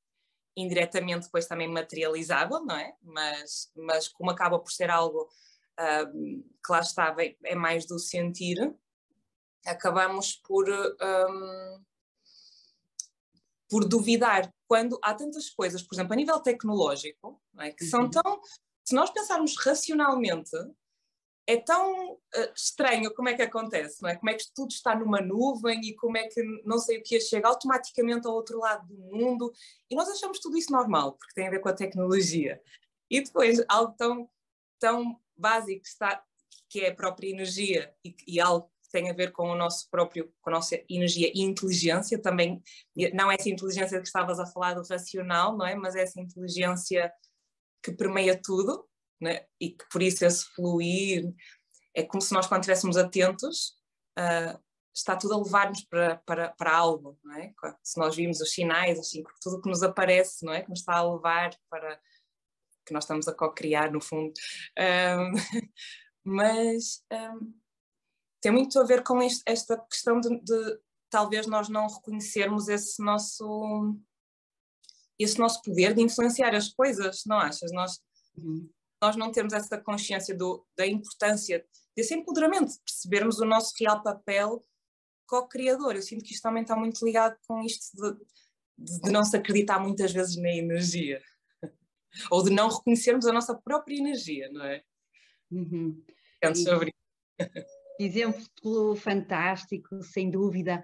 indiretamente 0.56 1.26
depois 1.26 1.46
também 1.46 1.68
materializável, 1.68 2.60
não 2.64 2.76
é? 2.76 2.94
Mas, 3.02 3.70
mas 3.74 4.08
como 4.08 4.30
acaba 4.30 4.58
por 4.58 4.70
ser 4.70 4.90
algo 4.90 5.22
uh, 5.22 6.42
que 6.64 6.72
lá 6.72 6.80
está, 6.80 7.16
é 7.44 7.54
mais 7.54 7.86
do 7.86 7.98
sentir, 7.98 8.58
acabamos 9.66 10.34
por, 10.34 10.68
um, 10.68 11.84
por 13.68 13.88
duvidar 13.88 14.52
quando 14.66 14.98
há 15.02 15.14
tantas 15.14 15.50
coisas, 15.50 15.82
por 15.82 15.94
exemplo, 15.94 16.12
a 16.12 16.16
nível 16.16 16.40
tecnológico, 16.40 17.40
é? 17.58 17.72
que 17.72 17.84
são 17.84 18.02
uhum. 18.02 18.10
tão. 18.10 18.40
Se 18.84 18.94
nós 18.94 19.10
pensarmos 19.10 19.56
racionalmente, 19.58 20.56
é 21.46 21.56
tão 21.56 22.12
uh, 22.12 22.52
estranho 22.54 23.12
como 23.12 23.28
é 23.28 23.34
que 23.34 23.42
acontece, 23.42 24.00
não 24.00 24.08
é? 24.08 24.16
Como 24.16 24.30
é 24.30 24.34
que 24.34 24.44
tudo 24.54 24.70
está 24.70 24.94
numa 24.94 25.20
nuvem 25.20 25.80
e 25.80 25.96
como 25.96 26.16
é 26.16 26.28
que 26.28 26.40
não 26.64 26.78
sei 26.78 26.98
o 26.98 27.02
que 27.02 27.20
chega 27.20 27.48
automaticamente 27.48 28.26
ao 28.26 28.34
outro 28.34 28.60
lado 28.60 28.86
do 28.86 28.96
mundo 28.96 29.52
e 29.90 29.96
nós 29.96 30.08
achamos 30.08 30.38
tudo 30.38 30.56
isso 30.56 30.70
normal, 30.70 31.14
porque 31.14 31.34
tem 31.34 31.48
a 31.48 31.50
ver 31.50 31.60
com 31.60 31.68
a 31.68 31.74
tecnologia. 31.74 32.60
E 33.10 33.20
depois 33.20 33.60
algo 33.68 33.94
tão, 33.98 34.30
tão 34.78 35.20
básico 35.36 35.82
que, 35.82 35.88
está, 35.88 36.22
que 36.68 36.80
é 36.82 36.90
a 36.90 36.94
própria 36.94 37.30
energia 37.30 37.92
e, 38.04 38.14
e 38.26 38.40
algo 38.40 38.70
tem 38.90 39.10
a 39.10 39.14
ver 39.14 39.32
com 39.32 39.48
o 39.48 39.56
nosso 39.56 39.88
próprio, 39.90 40.32
com 40.40 40.50
a 40.50 40.54
nossa 40.54 40.80
energia 40.88 41.30
e 41.34 41.42
inteligência 41.42 42.20
também, 42.20 42.62
não 43.14 43.30
é 43.30 43.36
essa 43.36 43.48
inteligência 43.48 44.00
que 44.00 44.06
estavas 44.06 44.38
a 44.38 44.46
falar 44.46 44.74
do 44.74 44.86
racional, 44.86 45.56
não 45.56 45.66
é? 45.66 45.74
Mas 45.74 45.94
é 45.94 46.02
essa 46.02 46.20
inteligência 46.20 47.12
que 47.82 47.92
permeia 47.92 48.40
tudo, 48.40 48.86
né? 49.20 49.44
e 49.60 49.70
que 49.70 49.84
por 49.90 50.02
isso 50.02 50.24
esse 50.24 50.44
fluir, 50.54 51.32
é 51.94 52.02
como 52.02 52.20
se 52.20 52.32
nós 52.32 52.46
quando 52.46 52.62
estivéssemos 52.62 52.96
atentos, 52.96 53.74
uh, 54.18 54.58
está 54.94 55.16
tudo 55.16 55.34
a 55.34 55.38
levar-nos 55.38 55.84
para, 55.84 56.16
para, 56.26 56.48
para 56.50 56.76
algo, 56.76 57.18
não 57.22 57.34
é? 57.36 57.52
Se 57.82 57.98
nós 57.98 58.16
vimos 58.16 58.40
os 58.40 58.52
sinais, 58.52 58.98
assim, 58.98 59.22
tudo 59.40 59.56
o 59.56 59.62
que 59.62 59.68
nos 59.68 59.82
aparece, 59.82 60.44
não 60.44 60.52
é? 60.52 60.62
Que 60.62 60.70
nos 60.70 60.80
está 60.80 60.96
a 60.96 61.12
levar 61.12 61.50
para, 61.68 62.00
que 62.86 62.92
nós 62.92 63.04
estamos 63.04 63.28
a 63.28 63.34
co-criar 63.34 63.90
no 63.90 64.00
fundo. 64.00 64.32
Um, 64.78 65.32
mas 66.24 67.04
um, 67.12 67.59
tem 68.40 68.50
muito 68.50 68.78
a 68.78 68.84
ver 68.84 69.02
com 69.02 69.22
este, 69.22 69.42
esta 69.46 69.76
questão 69.76 70.20
de, 70.20 70.28
de, 70.40 70.80
talvez 71.10 71.46
nós 71.46 71.68
não 71.68 71.86
reconhecermos 71.86 72.68
esse 72.68 73.02
nosso 73.02 73.96
esse 75.18 75.38
nosso 75.38 75.60
poder 75.60 75.92
de 75.92 76.00
influenciar 76.00 76.54
as 76.54 76.68
coisas, 76.68 77.24
não 77.26 77.36
achas? 77.36 77.70
Nós, 77.72 78.00
uhum. 78.38 78.70
nós 79.02 79.16
não 79.16 79.30
temos 79.30 79.52
essa 79.52 79.76
consciência 79.76 80.34
do, 80.34 80.66
da 80.74 80.86
importância 80.86 81.62
desse 81.94 82.14
empoderamento, 82.14 82.70
de 82.70 82.80
percebermos 82.80 83.38
o 83.38 83.44
nosso 83.44 83.74
real 83.78 84.02
papel 84.02 84.64
co-criador. 85.26 85.94
Eu 85.94 86.02
sinto 86.02 86.24
que 86.24 86.32
isto 86.32 86.42
também 86.42 86.62
está 86.62 86.74
muito 86.74 87.04
ligado 87.04 87.36
com 87.46 87.60
isto 87.60 87.94
de, 87.94 89.02
de 89.02 89.12
não 89.12 89.22
se 89.22 89.36
acreditar 89.36 89.78
muitas 89.78 90.10
vezes 90.10 90.36
na 90.36 90.50
energia. 90.50 91.22
Ou 92.30 92.42
de 92.42 92.50
não 92.50 92.70
reconhecermos 92.70 93.26
a 93.26 93.32
nossa 93.32 93.54
própria 93.54 93.98
energia, 93.98 94.50
não 94.50 94.64
é? 94.64 94.82
Uhum. 95.50 96.02
Penso 96.40 96.62
sobre 96.62 96.90
isso. 96.90 97.50
Exemplo 98.02 98.96
fantástico, 98.96 100.02
sem 100.02 100.30
dúvida. 100.30 100.82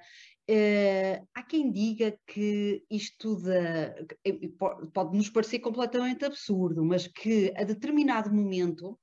Uh, 0.50 1.26
há 1.34 1.42
quem 1.42 1.72
diga 1.72 2.14
que 2.26 2.84
isto 2.90 3.36
de, 3.36 4.52
pode 4.92 5.16
nos 5.16 5.30
parecer 5.30 5.60
completamente 5.60 6.26
absurdo, 6.26 6.84
mas 6.84 7.06
que 7.06 7.54
a 7.56 7.64
determinado 7.64 8.30
momento 8.30 9.00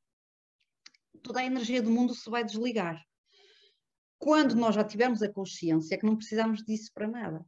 toda 1.23 1.39
a 1.39 1.45
energia 1.45 1.81
do 1.81 1.89
mundo 1.89 2.13
se 2.13 2.29
vai 2.29 2.43
desligar. 2.43 3.03
Quando 4.19 4.53
nós 4.55 4.75
já 4.75 4.83
tivermos 4.83 5.23
a 5.23 5.33
consciência 5.33 5.97
que 5.97 6.05
não 6.05 6.15
precisamos 6.15 6.63
disso 6.63 6.91
para 6.93 7.07
nada. 7.07 7.43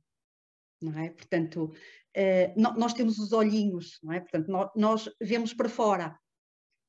Não 0.82 0.98
é? 0.98 1.12
Portanto, 1.12 1.66
uh, 1.66 2.60
nós 2.60 2.94
temos 2.96 3.20
os 3.20 3.32
olhinhos, 3.34 4.00
não 4.02 4.14
é? 4.14 4.20
Portanto, 4.20 4.48
nós, 4.48 4.72
nós 4.76 5.10
vemos 5.22 5.54
para 5.54 5.70
fora, 5.70 6.20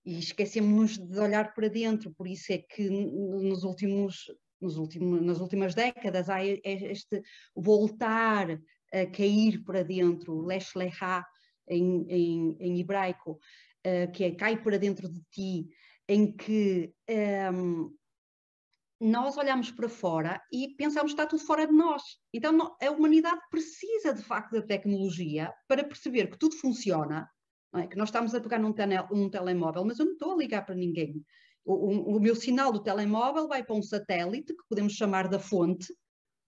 e 0.06 0.20
esquecemos 0.20 0.96
de 0.96 1.18
olhar 1.18 1.52
para 1.52 1.68
dentro, 1.68 2.14
por 2.14 2.28
isso 2.28 2.52
é 2.52 2.58
que 2.58 2.88
nos 2.88 3.64
últimos, 3.64 4.30
nos 4.60 4.76
últimos, 4.76 5.20
nas 5.20 5.40
últimas 5.40 5.74
décadas 5.74 6.30
há 6.30 6.44
este 6.44 7.20
voltar 7.56 8.52
a 8.92 9.06
cair 9.06 9.64
para 9.64 9.82
dentro, 9.82 10.46
lesh 10.46 10.76
leha 10.76 11.26
em, 11.68 12.06
em, 12.08 12.56
em 12.60 12.80
hebraico, 12.80 13.32
uh, 13.32 14.12
que 14.12 14.22
é 14.22 14.30
cai 14.30 14.62
para 14.62 14.78
dentro 14.78 15.08
de 15.08 15.20
ti, 15.28 15.68
em 16.08 16.30
que 16.30 16.94
um, 17.10 17.12
ehm, 17.12 17.90
nós 19.00 19.36
olhamos 19.36 19.72
para 19.72 19.88
fora 19.88 20.40
e 20.52 20.68
pensamos 20.76 21.12
que 21.12 21.20
está 21.20 21.26
tudo 21.26 21.44
fora 21.44 21.66
de 21.66 21.72
nós. 21.72 22.02
Então 22.32 22.76
a 22.80 22.90
humanidade 22.92 23.40
precisa 23.50 24.14
de 24.14 24.22
facto 24.22 24.52
da 24.52 24.62
tecnologia 24.62 25.52
para 25.66 25.82
perceber 25.82 26.30
que 26.30 26.38
tudo 26.38 26.54
funciona 26.54 27.28
é? 27.78 27.86
que 27.86 27.96
nós 27.96 28.08
estamos 28.08 28.34
a 28.34 28.40
pegar 28.40 28.58
num, 28.58 28.74
num, 29.10 29.30
telemóvel, 29.30 29.84
mas 29.84 29.98
eu 29.98 30.06
não 30.06 30.12
estou 30.12 30.32
a 30.32 30.36
ligar 30.36 30.64
para 30.64 30.74
ninguém. 30.74 31.24
O, 31.64 31.74
o, 31.74 32.16
o, 32.16 32.20
meu 32.20 32.34
sinal 32.36 32.72
do 32.72 32.82
telemóvel 32.82 33.48
vai 33.48 33.64
para 33.64 33.74
um 33.74 33.82
satélite, 33.82 34.54
que 34.54 34.68
podemos 34.68 34.92
chamar 34.92 35.28
da 35.28 35.38
fonte, 35.38 35.92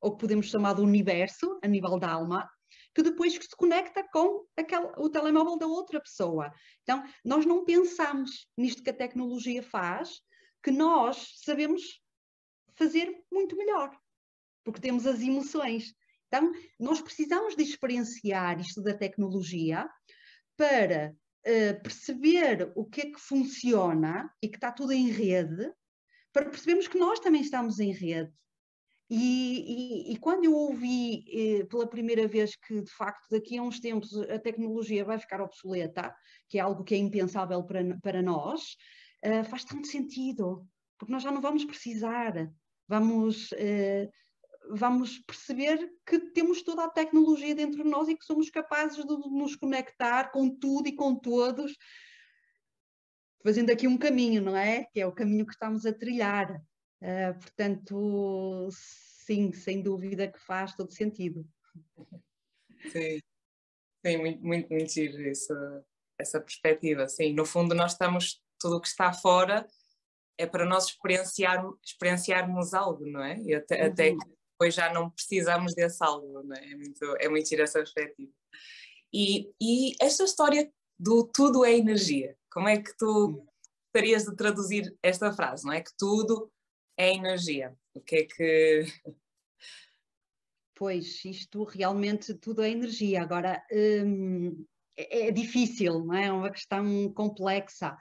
ou 0.01 0.13
que 0.13 0.21
podemos 0.21 0.47
chamar 0.47 0.75
do 0.75 0.83
universo, 0.83 1.59
a 1.63 1.67
nível 1.67 1.99
da 1.99 2.11
alma, 2.11 2.49
que 2.95 3.03
depois 3.03 3.35
se 3.35 3.57
conecta 3.57 4.05
com 4.13 4.45
aquele, 4.57 4.91
o 4.97 5.09
telemóvel 5.09 5.57
da 5.57 5.67
outra 5.67 6.01
pessoa. 6.01 6.53
Então, 6.83 7.03
nós 7.25 7.45
não 7.45 7.65
pensamos 7.65 8.49
nisto 8.57 8.83
que 8.83 8.91
a 8.91 8.97
tecnologia 8.97 9.63
faz, 9.63 10.21
que 10.63 10.71
nós 10.71 11.35
sabemos 11.45 12.01
fazer 12.77 13.13
muito 13.31 13.57
melhor, 13.57 13.91
porque 14.65 14.81
temos 14.81 15.07
as 15.07 15.21
emoções. 15.21 15.95
Então, 16.29 16.53
nós 16.79 17.01
precisamos 17.01 17.57
de 17.57 17.63
experienciar 17.63 18.61
isto 18.61 18.83
da 18.83 18.95
tecnologia 18.95 19.89
para 20.59 21.15
uh, 21.47 21.83
perceber 21.83 22.73
o 22.75 22.85
que 22.85 23.01
é 23.03 23.05
que 23.07 23.21
funciona 23.21 24.29
e 24.43 24.49
que 24.49 24.57
está 24.57 24.73
tudo 24.73 24.93
em 24.93 25.09
rede, 25.09 25.73
para 26.33 26.51
percebermos 26.51 26.89
que 26.89 26.99
nós 26.99 27.21
também 27.21 27.41
estamos 27.41 27.79
em 27.79 27.93
rede. 27.93 28.33
E, 29.11 30.11
e, 30.11 30.13
e 30.13 30.17
quando 30.19 30.45
eu 30.45 30.53
ouvi 30.53 31.25
eh, 31.33 31.65
pela 31.65 31.89
primeira 31.89 32.29
vez 32.29 32.55
que, 32.55 32.83
de 32.83 32.91
facto, 32.91 33.27
daqui 33.31 33.57
a 33.57 33.63
uns 33.63 33.81
tempos 33.81 34.15
a 34.29 34.39
tecnologia 34.39 35.03
vai 35.03 35.19
ficar 35.19 35.41
obsoleta, 35.41 36.15
que 36.47 36.59
é 36.59 36.61
algo 36.61 36.85
que 36.85 36.95
é 36.95 36.99
impensável 36.99 37.65
para, 37.65 37.83
para 38.01 38.21
nós, 38.21 38.77
uh, 39.25 39.45
faz 39.45 39.65
tanto 39.65 39.87
sentido, 39.87 40.67
porque 40.99 41.11
nós 41.11 41.23
já 41.23 41.31
não 41.31 41.41
vamos 41.41 41.65
precisar, 41.65 42.51
vamos 42.87 43.51
uh, 43.53 44.13
vamos 44.71 45.19
perceber 45.21 45.93
que 46.07 46.19
temos 46.19 46.63
toda 46.63 46.85
a 46.85 46.91
tecnologia 46.91 47.55
dentro 47.55 47.83
de 47.83 47.89
nós 47.89 48.09
e 48.09 48.17
que 48.17 48.25
somos 48.25 48.51
capazes 48.51 48.97
de 48.97 49.15
nos 49.31 49.57
conectar 49.57 50.31
com 50.31 50.49
tudo 50.49 50.89
e 50.89 50.95
com 50.95 51.15
todos, 51.15 51.77
fazendo 53.43 53.71
aqui 53.71 53.87
um 53.87 53.99
caminho, 53.99 54.43
não 54.43 54.57
é? 54.57 54.85
Que 54.93 55.01
é 55.01 55.07
o 55.07 55.13
caminho 55.13 55.47
que 55.47 55.53
estamos 55.53 55.87
a 55.87 55.93
trilhar. 55.93 56.63
Uh, 57.01 57.39
portanto, 57.39 58.69
sim, 58.73 59.53
sem 59.53 59.83
dúvida 59.83 60.27
que 60.29 60.41
faz 60.41 60.75
todo 60.75 60.93
sentido. 60.93 61.47
Sim, 62.91 63.21
sim 64.05 64.17
muito, 64.17 64.45
muito, 64.45 64.69
muito 64.69 64.93
giro 64.93 65.29
essa, 65.29 65.85
essa 66.19 66.41
perspectiva. 66.41 67.09
Sim, 67.09 67.35
no 67.35 67.45
fundo 67.45 67.75
nós 67.75 67.93
estamos, 67.93 68.43
tudo 68.59 68.77
o 68.77 68.81
que 68.81 68.89
está 68.89 69.13
fora 69.13 69.67
é 70.37 70.47
para 70.47 70.65
nós 70.65 70.87
experienciar, 70.87 71.65
experienciarmos 71.85 72.73
algo, 72.73 73.05
não 73.07 73.23
é? 73.23 73.39
E 73.43 73.55
até, 73.55 73.83
uhum. 73.83 73.91
até 73.91 74.11
que 74.13 74.38
depois 74.59 74.75
já 74.75 74.93
não 74.93 75.09
precisamos 75.09 75.73
desse 75.73 76.03
algo, 76.03 76.43
não 76.43 76.57
é? 76.57 76.73
É 76.73 76.77
muito, 76.77 77.17
é 77.21 77.29
muito 77.29 77.49
giro 77.49 77.63
essa 77.63 77.79
perspectiva. 77.79 78.33
E, 79.15 79.53
e 79.61 79.95
esta 80.01 80.25
história 80.25 80.71
do 80.99 81.25
tudo 81.25 81.65
é 81.65 81.77
energia, 81.77 82.37
como 82.51 82.69
é 82.69 82.83
que 82.83 82.95
tu 82.97 83.47
gostarias 83.87 84.25
de 84.25 84.35
traduzir 84.35 84.97
esta 85.01 85.33
frase, 85.33 85.65
não 85.65 85.73
é? 85.73 85.81
Que 85.81 85.93
tudo 85.97 86.51
é 86.97 87.15
energia. 87.15 87.75
O 87.95 88.01
que 88.01 88.17
é 88.17 88.25
que. 88.25 88.85
Pois, 90.75 91.25
isto 91.25 91.65
realmente 91.65 92.35
tudo 92.35 92.63
é 92.63 92.71
energia. 92.71 93.23
Agora, 93.23 93.61
hum, 93.73 94.65
é, 94.97 95.29
é 95.29 95.31
difícil, 95.31 96.05
não 96.05 96.15
é? 96.15 96.27
É 96.27 96.33
uma 96.33 96.51
questão 96.51 97.13
complexa. 97.13 97.97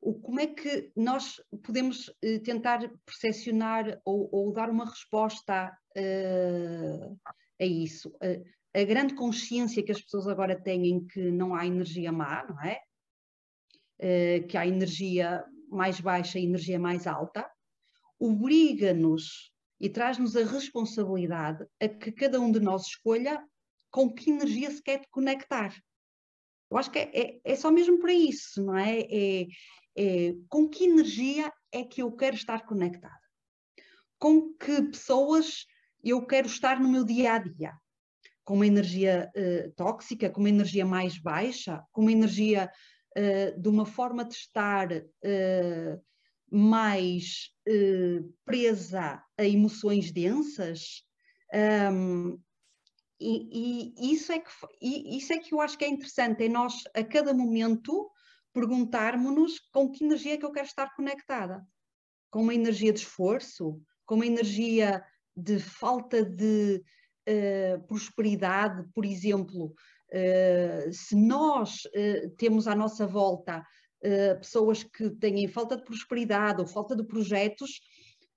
O, 0.00 0.14
como 0.14 0.40
é 0.40 0.46
que 0.46 0.92
nós 0.96 1.40
podemos 1.64 2.08
uh, 2.08 2.40
tentar 2.44 2.80
percepcionar 3.04 4.00
ou, 4.04 4.28
ou, 4.32 4.52
dar 4.52 4.70
uma 4.70 4.84
resposta 4.84 5.76
uh, 5.96 7.18
a 7.60 7.64
isso? 7.64 8.08
Uh, 8.22 8.44
a 8.74 8.84
grande 8.84 9.14
consciência 9.14 9.82
que 9.82 9.92
as 9.92 10.00
pessoas 10.00 10.28
agora 10.28 10.60
têm 10.60 11.04
que 11.06 11.30
não 11.30 11.54
há 11.54 11.66
energia 11.66 12.12
má, 12.12 12.46
não 12.48 12.60
é? 12.62 12.80
que 14.48 14.56
há 14.56 14.64
energia 14.64 15.44
mais 15.68 15.98
baixa 15.98 16.38
e 16.38 16.44
energia 16.44 16.78
mais 16.78 17.04
alta, 17.04 17.44
obriga-nos 18.16 19.52
e 19.80 19.88
traz-nos 19.88 20.36
a 20.36 20.44
responsabilidade 20.44 21.66
a 21.80 21.88
que 21.88 22.12
cada 22.12 22.40
um 22.40 22.52
de 22.52 22.60
nós 22.60 22.86
escolha 22.86 23.42
com 23.90 24.12
que 24.12 24.30
energia 24.30 24.70
se 24.70 24.82
quer 24.82 25.02
conectar. 25.10 25.74
Eu 26.70 26.76
acho 26.76 26.90
que 26.90 26.98
é, 26.98 27.10
é, 27.14 27.40
é 27.44 27.56
só 27.56 27.70
mesmo 27.70 27.98
para 27.98 28.12
isso, 28.12 28.62
não 28.62 28.76
é? 28.76 29.00
é? 29.00 29.46
É 30.00 30.32
com 30.48 30.68
que 30.68 30.84
energia 30.84 31.52
é 31.72 31.82
que 31.82 32.02
eu 32.02 32.12
quero 32.12 32.36
estar 32.36 32.64
conectada? 32.64 33.18
Com 34.16 34.54
que 34.54 34.80
pessoas 34.82 35.66
eu 36.04 36.24
quero 36.24 36.46
estar 36.46 36.78
no 36.78 36.88
meu 36.88 37.04
dia 37.04 37.32
a 37.32 37.38
dia? 37.38 37.72
Com 38.44 38.54
uma 38.54 38.66
energia 38.66 39.28
uh, 39.36 39.72
tóxica, 39.72 40.30
com 40.30 40.38
uma 40.38 40.48
energia 40.48 40.86
mais 40.86 41.18
baixa, 41.18 41.82
com 41.90 42.02
uma 42.02 42.12
energia 42.12 42.70
uh, 43.16 43.60
de 43.60 43.68
uma 43.68 43.84
forma 43.84 44.24
de 44.24 44.34
estar 44.34 44.88
mais 46.48 47.50
presa 48.44 49.20
a 49.36 49.44
emoções 49.44 50.12
densas? 50.12 51.02
Um, 51.92 52.38
e, 53.20 53.92
e, 53.98 54.12
isso, 54.12 54.30
é 54.30 54.38
que, 54.38 54.50
isso 54.80 55.32
é 55.32 55.38
que 55.38 55.52
eu 55.52 55.60
acho 55.60 55.76
que 55.76 55.84
é 55.84 55.88
interessante, 55.88 56.44
é 56.44 56.48
nós 56.48 56.84
a 56.94 57.02
cada 57.02 57.34
momento 57.34 58.08
perguntarmos-nos 58.52 59.58
com 59.72 59.90
que 59.90 60.04
energia 60.04 60.34
é 60.34 60.36
que 60.36 60.44
eu 60.44 60.52
quero 60.52 60.66
estar 60.66 60.94
conectada. 60.94 61.66
Com 62.30 62.42
uma 62.42 62.54
energia 62.54 62.92
de 62.92 63.00
esforço, 63.00 63.80
com 64.04 64.16
uma 64.16 64.26
energia 64.26 65.04
de 65.36 65.58
falta 65.58 66.24
de 66.24 66.82
uh, 67.28 67.86
prosperidade, 67.86 68.86
por 68.92 69.04
exemplo, 69.04 69.66
uh, 69.66 70.92
se 70.92 71.14
nós 71.14 71.84
uh, 71.86 72.30
temos 72.36 72.66
à 72.66 72.74
nossa 72.74 73.06
volta 73.06 73.64
pessoas 74.40 74.84
que 74.84 75.10
têm 75.10 75.48
falta 75.48 75.76
de 75.76 75.82
prosperidade 75.82 76.60
ou 76.60 76.68
falta 76.68 76.94
de 76.94 77.02
projetos, 77.02 77.80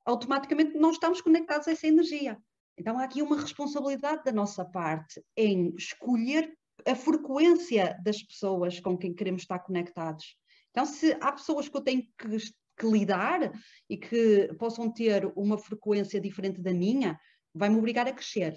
automaticamente 0.03 0.75
não 0.75 0.89
estamos 0.89 1.21
conectados 1.21 1.67
a 1.67 1.71
essa 1.71 1.85
energia. 1.85 2.35
Então 2.75 2.97
há 2.97 3.03
aqui 3.03 3.21
uma 3.21 3.39
responsabilidade 3.39 4.23
da 4.23 4.31
nossa 4.31 4.65
parte 4.65 5.23
em 5.37 5.71
escolher 5.75 6.51
a 6.87 6.95
frequência 6.95 7.97
das 8.03 8.21
pessoas 8.21 8.79
com 8.79 8.97
quem 8.97 9.13
queremos 9.13 9.43
estar 9.43 9.59
conectados. 9.59 10.35
Então, 10.71 10.85
se 10.85 11.17
há 11.19 11.31
pessoas 11.31 11.67
que 11.67 11.75
eu 11.75 11.81
tenho 11.81 12.03
que, 12.17 12.37
que 12.77 12.87
lidar 12.87 13.51
e 13.89 13.97
que 13.97 14.53
possam 14.57 14.91
ter 14.91 15.25
uma 15.35 15.57
frequência 15.57 16.19
diferente 16.19 16.61
da 16.61 16.73
minha, 16.73 17.19
vai-me 17.53 17.77
obrigar 17.77 18.07
a 18.07 18.13
crescer. 18.13 18.55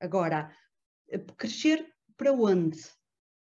Agora, 0.00 0.54
crescer 1.36 1.86
para 2.16 2.32
onde? 2.32 2.78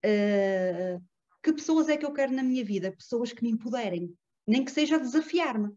Uh, 0.06 1.02
que 1.44 1.54
pessoas 1.54 1.90
é 1.90 1.98
que 1.98 2.06
eu 2.06 2.14
quero 2.14 2.32
na 2.32 2.44
minha 2.44 2.64
vida? 2.64 2.92
Pessoas 2.92 3.34
que 3.34 3.44
me 3.44 3.52
empoderem, 3.52 4.14
nem 4.48 4.64
que 4.64 4.72
seja 4.72 4.98
desafiar-me. 4.98 5.70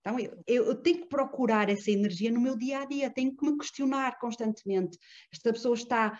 Então, 0.00 0.18
eu, 0.18 0.42
eu, 0.46 0.74
tenho 0.74 1.00
que 1.00 1.08
procurar 1.08 1.68
essa 1.68 1.90
energia 1.90 2.30
no 2.30 2.40
meu 2.40 2.56
dia 2.56 2.80
a 2.80 2.84
dia, 2.84 3.10
tenho 3.10 3.34
que 3.36 3.44
me 3.44 3.58
questionar 3.58 4.18
constantemente. 4.18 4.98
Esta 5.32 5.52
pessoa 5.52 5.74
está 5.74 6.18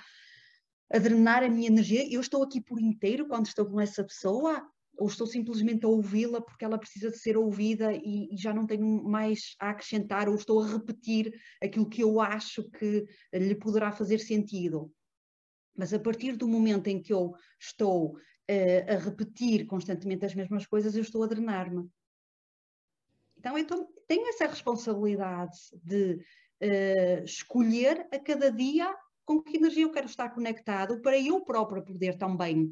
a 0.91 0.99
drenar 0.99 1.43
a 1.43 1.49
minha 1.49 1.69
energia, 1.69 2.11
eu 2.13 2.21
estou 2.21 2.43
aqui 2.43 2.61
por 2.61 2.81
inteiro 2.81 3.27
quando 3.27 3.47
estou 3.47 3.67
com 3.67 3.81
essa 3.81 4.03
pessoa, 4.03 4.67
ou 4.97 5.07
estou 5.07 5.27
simplesmente 5.27 5.85
a 5.85 5.89
ouvi-la 5.89 6.41
porque 6.41 6.65
ela 6.65 6.79
precisa 6.79 7.11
de 7.11 7.19
ser 7.19 7.37
ouvida 7.37 7.93
e, 7.93 8.35
e, 8.35 8.37
já 8.37 8.53
não 8.53 8.67
tenho 8.67 9.05
mais 9.05 9.55
a 9.61 9.71
acrescentar, 9.71 10.29
ou 10.29 10.35
estou 10.35 10.63
a 10.63 10.67
repetir 10.67 11.33
aquilo 11.63 11.89
que 11.89 12.03
eu 12.03 12.21
acho 12.21 12.69
que 12.71 13.07
lhe 13.33 13.55
poderá 13.55 13.93
fazer 13.93 14.19
sentido. 14.19 14.93
Mas 15.77 15.95
a 15.95 16.01
partir 16.01 16.37
do 16.37 16.49
momento 16.49 16.89
em 16.89 17.01
que 17.01 17.13
eu 17.13 17.33
estou 17.61 18.17
uh, 18.17 18.93
a 18.93 18.97
repetir 18.97 19.67
constantemente 19.67 20.25
as 20.25 20.35
mesmas 20.35 20.67
coisas, 20.67 20.97
eu 20.97 21.03
estou 21.03 21.23
a 21.23 21.29
drenar-me. 21.29 21.89
Então, 23.37 23.57
eu 23.57 23.65
tenho 24.09 24.29
essa 24.29 24.49
responsabilidade 24.49 25.57
de 25.85 26.15
uh, 26.15 27.25
escolher 27.25 28.09
a 28.11 28.19
cada 28.19 28.51
dia 28.51 28.93
com 29.29 29.43
que 29.43 29.59
energia 29.59 29.85
eu 29.85 29.93
quero 29.93 30.07
estar 30.07 30.31
conectado 30.31 31.03
para 31.03 31.19
eu 31.19 31.45
própria 31.45 31.83
poder 31.83 32.17
também 32.17 32.65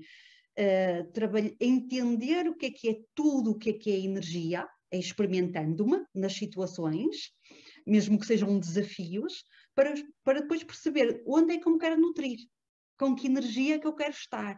uh, 0.59 1.57
entender 1.61 2.49
o 2.49 2.55
que 2.57 2.65
é 2.65 2.71
que 2.71 2.89
é 2.89 2.99
tudo 3.15 3.51
o 3.51 3.59
que 3.59 3.69
é 3.69 3.73
que 3.75 3.91
é 3.91 4.01
energia, 4.01 4.67
experimentando-me 4.91 6.03
nas 6.15 6.33
situações, 6.33 7.31
mesmo 7.87 8.19
que 8.19 8.25
sejam 8.25 8.59
desafios, 8.59 9.45
para, 9.75 9.93
para 10.25 10.41
depois 10.41 10.65
perceber 10.65 11.23
onde 11.27 11.53
é 11.53 11.59
que 11.59 11.69
eu 11.69 11.73
me 11.75 11.79
quero 11.79 12.01
nutrir, 12.01 12.39
com 12.99 13.15
que 13.15 13.27
energia 13.27 13.75
é 13.75 13.79
que 13.79 13.87
eu 13.87 13.95
quero 13.95 14.15
estar. 14.15 14.57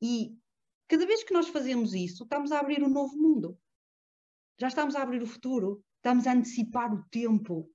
E 0.00 0.30
cada 0.88 1.06
vez 1.06 1.22
que 1.22 1.34
nós 1.34 1.48
fazemos 1.48 1.92
isso, 1.92 2.22
estamos 2.22 2.52
a 2.52 2.60
abrir 2.60 2.82
um 2.82 2.88
novo 2.88 3.14
mundo 3.18 3.58
já 4.58 4.68
estamos 4.68 4.94
a 4.94 5.02
abrir 5.02 5.22
o 5.22 5.26
futuro, 5.26 5.84
estamos 5.96 6.26
a 6.26 6.32
antecipar 6.32 6.92
o 6.94 7.04
tempo. 7.10 7.68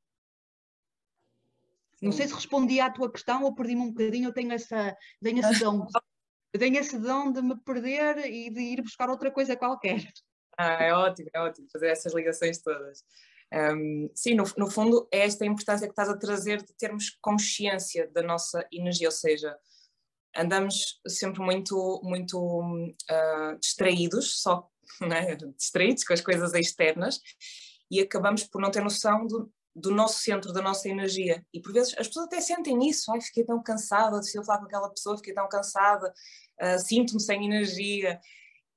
Não 2.02 2.12
sei 2.12 2.28
se 2.28 2.34
respondi 2.34 2.80
à 2.80 2.90
tua 2.90 3.12
questão 3.12 3.44
ou 3.44 3.54
perdi-me 3.54 3.82
um 3.82 3.92
bocadinho, 3.92 4.30
eu 4.30 4.34
tenho 4.34 4.54
essa, 4.54 4.96
tenho 5.22 5.40
esse 5.40 5.60
dom. 5.60 5.86
Eu 6.52 6.60
tenho 6.60 6.80
esse 6.80 6.98
dom 6.98 7.32
de 7.32 7.44
me 7.44 7.56
perder 7.60 8.26
e 8.26 8.50
de 8.50 8.60
ir 8.60 8.82
buscar 8.82 9.08
outra 9.08 9.30
coisa 9.30 9.56
qualquer. 9.56 10.04
Ah, 10.58 10.84
é 10.84 10.92
ótimo, 10.92 11.30
é 11.32 11.40
ótimo 11.40 11.68
fazer 11.72 11.90
essas 11.90 12.12
ligações 12.12 12.60
todas. 12.60 13.04
Um, 13.54 14.10
sim, 14.16 14.34
no, 14.34 14.44
no, 14.58 14.70
fundo 14.70 15.08
é 15.12 15.20
esta 15.20 15.46
importância 15.46 15.86
que 15.86 15.92
estás 15.92 16.10
a 16.10 16.18
trazer 16.18 16.64
de 16.64 16.74
termos 16.76 17.16
consciência 17.22 18.10
da 18.12 18.24
nossa 18.24 18.68
energia, 18.72 19.08
ou 19.08 19.12
seja, 19.12 19.56
andamos 20.36 21.00
sempre 21.08 21.40
muito, 21.42 22.02
muito 22.04 22.38
uh, 22.40 23.60
distraídos, 23.60 24.42
só 24.42 24.68
né, 25.02 25.36
distraídos 25.56 26.04
com 26.04 26.14
as 26.14 26.22
coisas 26.22 26.54
externas 26.54 27.20
e 27.92 28.00
acabamos 28.00 28.44
por 28.44 28.62
não 28.62 28.70
ter 28.70 28.84
noção 28.84 29.26
do, 29.26 29.52
do 29.76 29.92
nosso 29.92 30.20
centro, 30.20 30.52
da 30.52 30.62
nossa 30.62 30.90
energia. 30.90 31.46
E 31.54 31.62
por 31.62 31.72
vezes 31.74 31.96
as 31.98 32.08
pessoas 32.08 32.26
até 32.26 32.42
sentem 32.42 32.88
isso, 32.88 33.12
ai, 33.12 33.22
fiquei 33.22 33.44
tão 33.44 33.62
cansada, 33.62 34.20
de 34.20 34.32
falar 34.46 34.60
com 34.60 34.66
aquela 34.66 34.90
pessoa, 34.90 35.18
fiquei 35.18 35.34
tão 35.34 35.48
cansada, 35.48 36.14
uh, 36.62 36.80
sinto-me 36.80 37.22
sem 37.22 37.46
energia. 37.46 38.20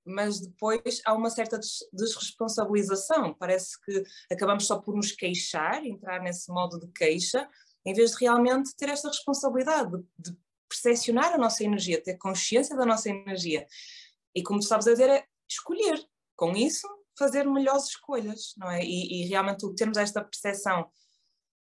Mas 0.04 0.40
depois 0.40 1.00
há 1.04 1.14
uma 1.14 1.30
certa 1.30 1.58
desresponsabilização, 1.92 3.34
parece 3.34 3.80
que 3.84 4.02
acabamos 4.32 4.66
só 4.66 4.78
por 4.78 4.96
nos 4.96 5.12
queixar, 5.12 5.84
entrar 5.84 6.20
nesse 6.20 6.50
modo 6.50 6.78
de 6.80 6.88
queixa, 6.88 7.48
em 7.84 7.94
vez 7.94 8.12
de 8.12 8.18
realmente 8.20 8.74
ter 8.76 8.88
esta 8.88 9.08
responsabilidade 9.08 9.90
de, 9.90 10.32
de 10.32 10.36
percepcionar 10.68 11.34
a 11.34 11.38
nossa 11.38 11.62
energia, 11.62 12.02
ter 12.02 12.16
consciência 12.16 12.76
da 12.76 12.84
nossa 12.84 13.10
energia. 13.10 13.66
E 14.34 14.42
como 14.42 14.58
tu 14.60 14.66
sabes 14.66 14.86
a 14.86 14.92
dizer, 14.92 15.10
é 15.10 15.24
escolher. 15.48 16.02
Com 16.34 16.52
isso, 16.56 16.88
fazer 17.18 17.44
melhores 17.44 17.84
escolhas, 17.88 18.54
não 18.56 18.70
é? 18.70 18.82
E, 18.82 19.22
e 19.22 19.26
realmente 19.26 19.74
termos 19.74 19.98
esta 19.98 20.22
percepção 20.22 20.90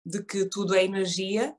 de 0.05 0.23
que 0.23 0.45
tudo 0.49 0.73
é 0.75 0.83
energia 0.83 1.55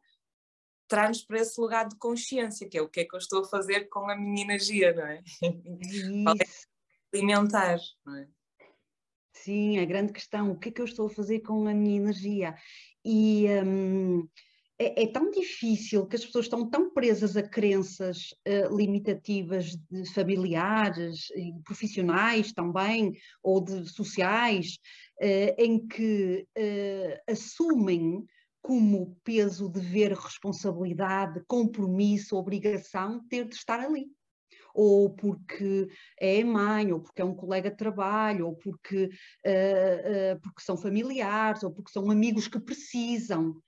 traz-nos 0.92 1.24
para 1.24 1.40
esse 1.40 1.58
lugar 1.58 1.88
de 1.88 1.96
consciência, 1.96 2.68
que 2.68 2.76
é 2.76 2.82
o 2.82 2.88
que 2.88 3.00
é 3.00 3.04
que 3.06 3.14
eu 3.14 3.18
estou 3.18 3.40
a 3.40 3.48
fazer 3.48 3.88
com 3.88 4.10
a 4.10 4.14
minha 4.14 4.42
energia, 4.42 4.92
não 4.92 5.06
é? 5.06 5.22
é 6.42 7.16
alimentar, 7.16 7.78
não 8.04 8.16
é? 8.16 8.28
Sim, 9.32 9.78
a 9.78 9.86
grande 9.86 10.12
questão, 10.12 10.50
o 10.50 10.58
que 10.58 10.68
é 10.68 10.72
que 10.72 10.82
eu 10.82 10.84
estou 10.84 11.06
a 11.06 11.10
fazer 11.10 11.40
com 11.40 11.66
a 11.66 11.72
minha 11.72 11.96
energia? 11.96 12.54
E 13.02 13.46
hum, 13.64 14.28
é, 14.78 15.04
é, 15.04 15.06
tão 15.06 15.30
difícil 15.30 16.06
que 16.06 16.16
as 16.16 16.24
pessoas 16.24 16.46
estão 16.46 16.68
tão 16.68 16.92
presas 16.92 17.36
a 17.36 17.42
crenças 17.42 18.34
uh, 18.48 18.76
limitativas 18.76 19.76
de 19.90 20.12
familiares 20.12 21.30
e 21.36 21.52
profissionais 21.64 22.52
também, 22.52 23.12
ou 23.42 23.62
de 23.62 23.88
sociais, 23.88 24.78
uh, 25.20 25.54
em 25.62 25.86
que 25.86 26.46
uh, 26.58 27.32
assumem 27.32 28.24
como 28.62 29.16
peso, 29.24 29.68
dever, 29.68 30.12
responsabilidade, 30.12 31.42
compromisso, 31.46 32.36
obrigação, 32.36 33.20
ter 33.28 33.46
de 33.46 33.56
estar 33.56 33.80
ali. 33.80 34.06
Ou 34.74 35.10
porque 35.10 35.88
é 36.18 36.42
mãe, 36.42 36.92
ou 36.92 37.00
porque 37.00 37.20
é 37.20 37.24
um 37.24 37.34
colega 37.34 37.70
de 37.70 37.76
trabalho, 37.76 38.46
ou 38.46 38.56
porque, 38.56 39.04
uh, 39.04 40.36
uh, 40.36 40.40
porque 40.40 40.62
são 40.62 40.76
familiares, 40.76 41.62
ou 41.62 41.72
porque 41.72 41.90
são 41.90 42.10
amigos 42.10 42.48
que 42.48 42.58
precisam. 42.58 43.60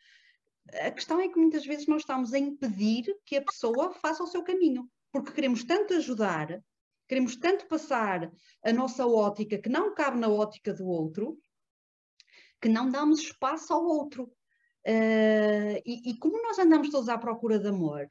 A 0.72 0.90
questão 0.90 1.20
é 1.20 1.28
que 1.28 1.38
muitas 1.38 1.64
vezes 1.64 1.86
nós 1.86 2.02
estamos 2.02 2.32
a 2.32 2.38
impedir 2.38 3.04
que 3.24 3.36
a 3.36 3.42
pessoa 3.42 3.92
faça 3.92 4.22
o 4.22 4.26
seu 4.26 4.42
caminho, 4.42 4.88
porque 5.12 5.32
queremos 5.32 5.62
tanto 5.62 5.94
ajudar, 5.94 6.62
queremos 7.06 7.36
tanto 7.36 7.66
passar 7.66 8.30
a 8.64 8.72
nossa 8.72 9.06
ótica 9.06 9.58
que 9.58 9.68
não 9.68 9.94
cabe 9.94 10.18
na 10.18 10.28
ótica 10.28 10.72
do 10.72 10.86
outro, 10.86 11.38
que 12.60 12.68
não 12.68 12.88
damos 12.88 13.20
espaço 13.20 13.72
ao 13.72 13.84
outro. 13.84 14.24
Uh, 14.86 15.80
e, 15.84 16.10
e, 16.10 16.18
como 16.18 16.42
nós 16.42 16.58
andamos 16.58 16.90
todos 16.90 17.08
à 17.08 17.16
procura 17.16 17.58
de 17.58 17.68
amor, 17.68 18.06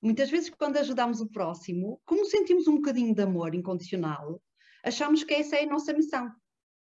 muitas 0.00 0.30
vezes 0.30 0.50
quando 0.50 0.76
ajudamos 0.76 1.20
o 1.20 1.28
próximo, 1.28 2.00
como 2.04 2.24
sentimos 2.24 2.66
um 2.66 2.76
bocadinho 2.76 3.14
de 3.14 3.22
amor 3.22 3.54
incondicional, 3.54 4.40
achamos 4.84 5.22
que 5.22 5.34
essa 5.34 5.56
é 5.56 5.64
a 5.64 5.66
nossa 5.66 5.92
missão. 5.92 6.32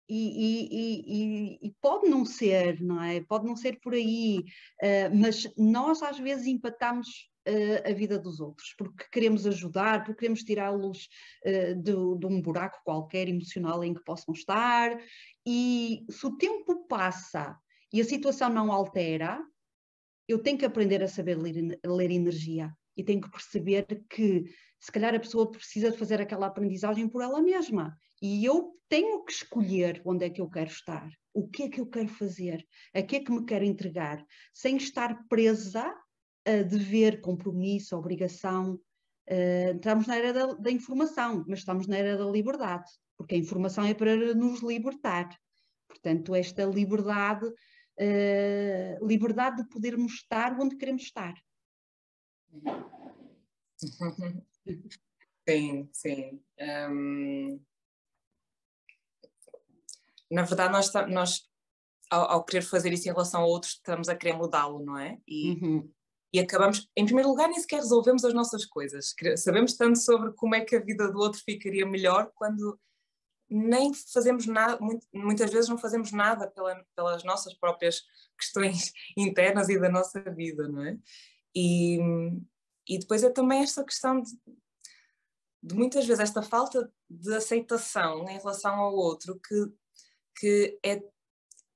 E, 0.09 1.59
e, 1.59 1.67
e, 1.67 1.75
pode 1.81 2.09
não 2.09 2.25
ser, 2.25 2.81
não 2.81 3.03
é? 3.03 3.21
Pode 3.23 3.45
não 3.45 3.57
ser 3.57 3.81
por 3.81 3.93
aí, 3.93 4.45
uh, 4.83 5.15
mas 5.15 5.53
nós 5.57 6.01
às 6.03 6.19
vezes 6.19 6.47
empatamos 6.47 7.29
uh, 7.49 7.91
a 7.91 7.93
vida 7.93 8.19
dos 8.19 8.39
outros, 8.39 8.75
porque 8.79 9.05
queremos 9.11 9.47
ajudar, 9.47 10.05
porque 10.05 10.21
queremos 10.21 10.45
tirá-los 10.45 11.09
uh, 11.45 11.75
de, 11.75 12.19
de, 12.19 12.27
um 12.27 12.41
buraco 12.41 12.81
qualquer 12.85 13.29
emocional 13.29 13.83
em 13.83 13.95
que 13.95 14.05
possam 14.05 14.33
estar. 14.33 14.97
E 15.45 16.05
se 16.09 16.27
o 16.27 16.37
tempo 16.37 16.87
passa 16.87 17.59
e 17.93 18.01
a 18.01 18.05
situação 18.05 18.49
não 18.49 18.71
altera, 18.71 19.43
eu 20.29 20.39
tenho 20.41 20.59
que 20.59 20.65
aprender 20.65 21.03
a 21.03 21.09
saber 21.09 21.37
ler, 21.37 21.79
ler 21.85 22.11
energia 22.11 22.73
e 22.97 23.05
tenho 23.05 23.21
que 23.21 23.31
perceber 23.31 24.05
que 24.09 24.45
se 24.79 24.93
calhar 24.93 25.15
a 25.15 25.21
pessoa 25.21 25.51
precisa 25.51 25.91
de 25.91 25.99
fazer 25.99 26.21
aquela 26.21 26.47
aprendizagem 26.47 27.09
por 27.09 27.23
ela 27.23 27.41
mesma. 27.41 27.97
E 28.21 28.45
eu 28.45 28.75
tenho 28.89 29.25
que 29.25 29.33
escolher 29.33 30.01
onde 30.05 30.25
é 30.25 30.31
que 30.31 30.41
eu 30.41 30.49
quero 30.49 30.71
estar, 30.71 31.09
o 31.35 31.49
que 31.49 31.65
é 31.65 31.69
que 31.69 31.81
eu 31.81 31.87
quero 31.87 32.09
fazer, 32.09 32.65
a 32.95 33.03
que 33.03 33.17
é 33.17 33.21
que 33.21 33.33
me 33.33 33.45
quero 33.45 33.65
entregar, 33.65 34.25
sem 34.53 34.77
estar 34.77 35.27
presa 35.29 35.95
a 36.47 36.63
dever, 36.63 37.21
compromisso, 37.21 37.97
obrigação. 37.97 38.81
Uh, 39.29 39.71
entramos 39.75 40.07
na 40.07 40.17
era 40.17 40.33
da, 40.33 40.55
da 40.55 40.71
informação, 40.71 41.45
mas 41.49 41.59
estamos 41.59 41.89
na 41.89 41.97
era 41.97 42.17
da 42.17 42.25
liberdade, 42.25 42.89
porque 43.17 43.35
a 43.35 43.39
informação 43.39 43.85
é 43.85 43.93
para 43.93 44.35
nos 44.35 44.63
libertar. 44.63 45.29
Portanto, 45.89 46.35
esta 46.35 46.65
liberdade 46.65 47.53
uh, 48.01 49.07
liberdade 49.07 49.63
de 49.63 49.69
podermos 49.69 50.13
estar 50.15 50.59
onde 50.61 50.77
queremos 50.77 51.03
estar. 51.03 51.35
Sim, 55.49 55.89
sim. 55.93 56.41
Um, 56.91 57.61
na 60.31 60.43
verdade, 60.43 60.73
nós, 60.73 60.93
nós 61.09 61.49
ao, 62.11 62.31
ao, 62.31 62.45
querer 62.45 62.63
fazer 62.63 62.93
isso 62.93 63.09
em 63.09 63.13
relação 63.13 63.43
a 63.43 63.47
outros, 63.47 63.73
estamos 63.73 64.09
a 64.09 64.17
querer 64.17 64.35
mudá-lo, 64.35 64.85
não 64.85 64.99
é? 64.99 65.19
E, 65.27 65.53
uhum. 65.53 65.91
e 66.33 66.41
acabamos, 66.41 66.89
em 66.97 67.05
primeiro 67.05 67.29
lugar, 67.29 67.49
nem 67.49 67.59
sequer 67.61 67.77
resolvemos 67.77 68.25
as 68.25 68.35
nossas 68.35 68.65
coisas. 68.65 69.15
Sabemos 69.37 69.77
tanto 69.77 69.99
sobre 69.99 70.33
como 70.33 70.55
é 70.55 70.65
que 70.65 70.77
a 70.77 70.81
vida 70.81 71.11
do 71.11 71.19
outro 71.19 71.41
ficaria 71.45 71.87
melhor 71.87 72.31
quando 72.35 72.79
nem 73.49 73.95
fazemos 73.95 74.45
nada, 74.47 74.77
muitas 75.15 75.53
vezes 75.53 75.69
não 75.71 75.79
fazemos 75.79 76.11
nada 76.11 76.49
pela, 76.51 76.85
pelas 76.97 77.23
nossas 77.23 77.55
próprias 77.55 78.03
questões 78.37 78.93
internas 79.17 79.69
e 79.69 79.79
da 79.79 79.89
nossa 79.89 80.21
vida, 80.33 80.67
não 80.69 80.85
é? 80.85 80.99
E, 81.55 82.01
e 82.89 82.99
depois 82.99 83.23
é 83.23 83.31
também 83.31 83.63
esta 83.63 83.85
questão 83.85 84.21
de, 84.21 84.31
de 85.63 85.75
muitas 85.75 86.07
vezes 86.07 86.23
esta 86.23 86.43
falta 86.43 86.93
de 87.09 87.35
aceitação 87.35 88.29
em 88.29 88.39
relação 88.39 88.75
ao 88.75 88.95
outro 88.95 89.41
que, 89.41 89.73
que 90.39 90.79
é 90.85 91.03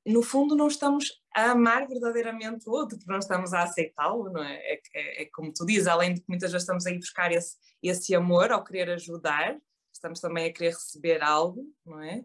no 0.07 0.23
fundo 0.23 0.57
não 0.57 0.69
estamos 0.69 1.21
a 1.35 1.51
amar 1.51 1.87
verdadeiramente 1.87 2.69
o 2.69 2.73
outro, 2.73 2.97
porque 2.97 3.11
não 3.11 3.19
estamos 3.19 3.53
a 3.53 3.63
aceitá-lo, 3.63 4.31
não 4.31 4.43
é? 4.43 4.57
É, 4.57 4.81
é? 4.95 5.23
é, 5.23 5.27
como 5.27 5.53
tu 5.53 5.65
dizes, 5.65 5.87
além 5.87 6.15
de 6.15 6.21
que 6.21 6.29
muitas 6.29 6.51
vezes 6.51 6.63
estamos 6.63 6.87
a 6.87 6.91
ir 6.91 6.99
buscar 6.99 7.31
esse, 7.31 7.57
esse 7.83 8.15
amor 8.15 8.51
ao 8.51 8.65
querer 8.65 8.91
ajudar, 8.91 9.57
estamos 9.93 10.21
também 10.21 10.47
a 10.47 10.53
querer 10.53 10.71
receber 10.71 11.23
algo, 11.23 11.65
não 11.85 12.01
é? 12.03 12.25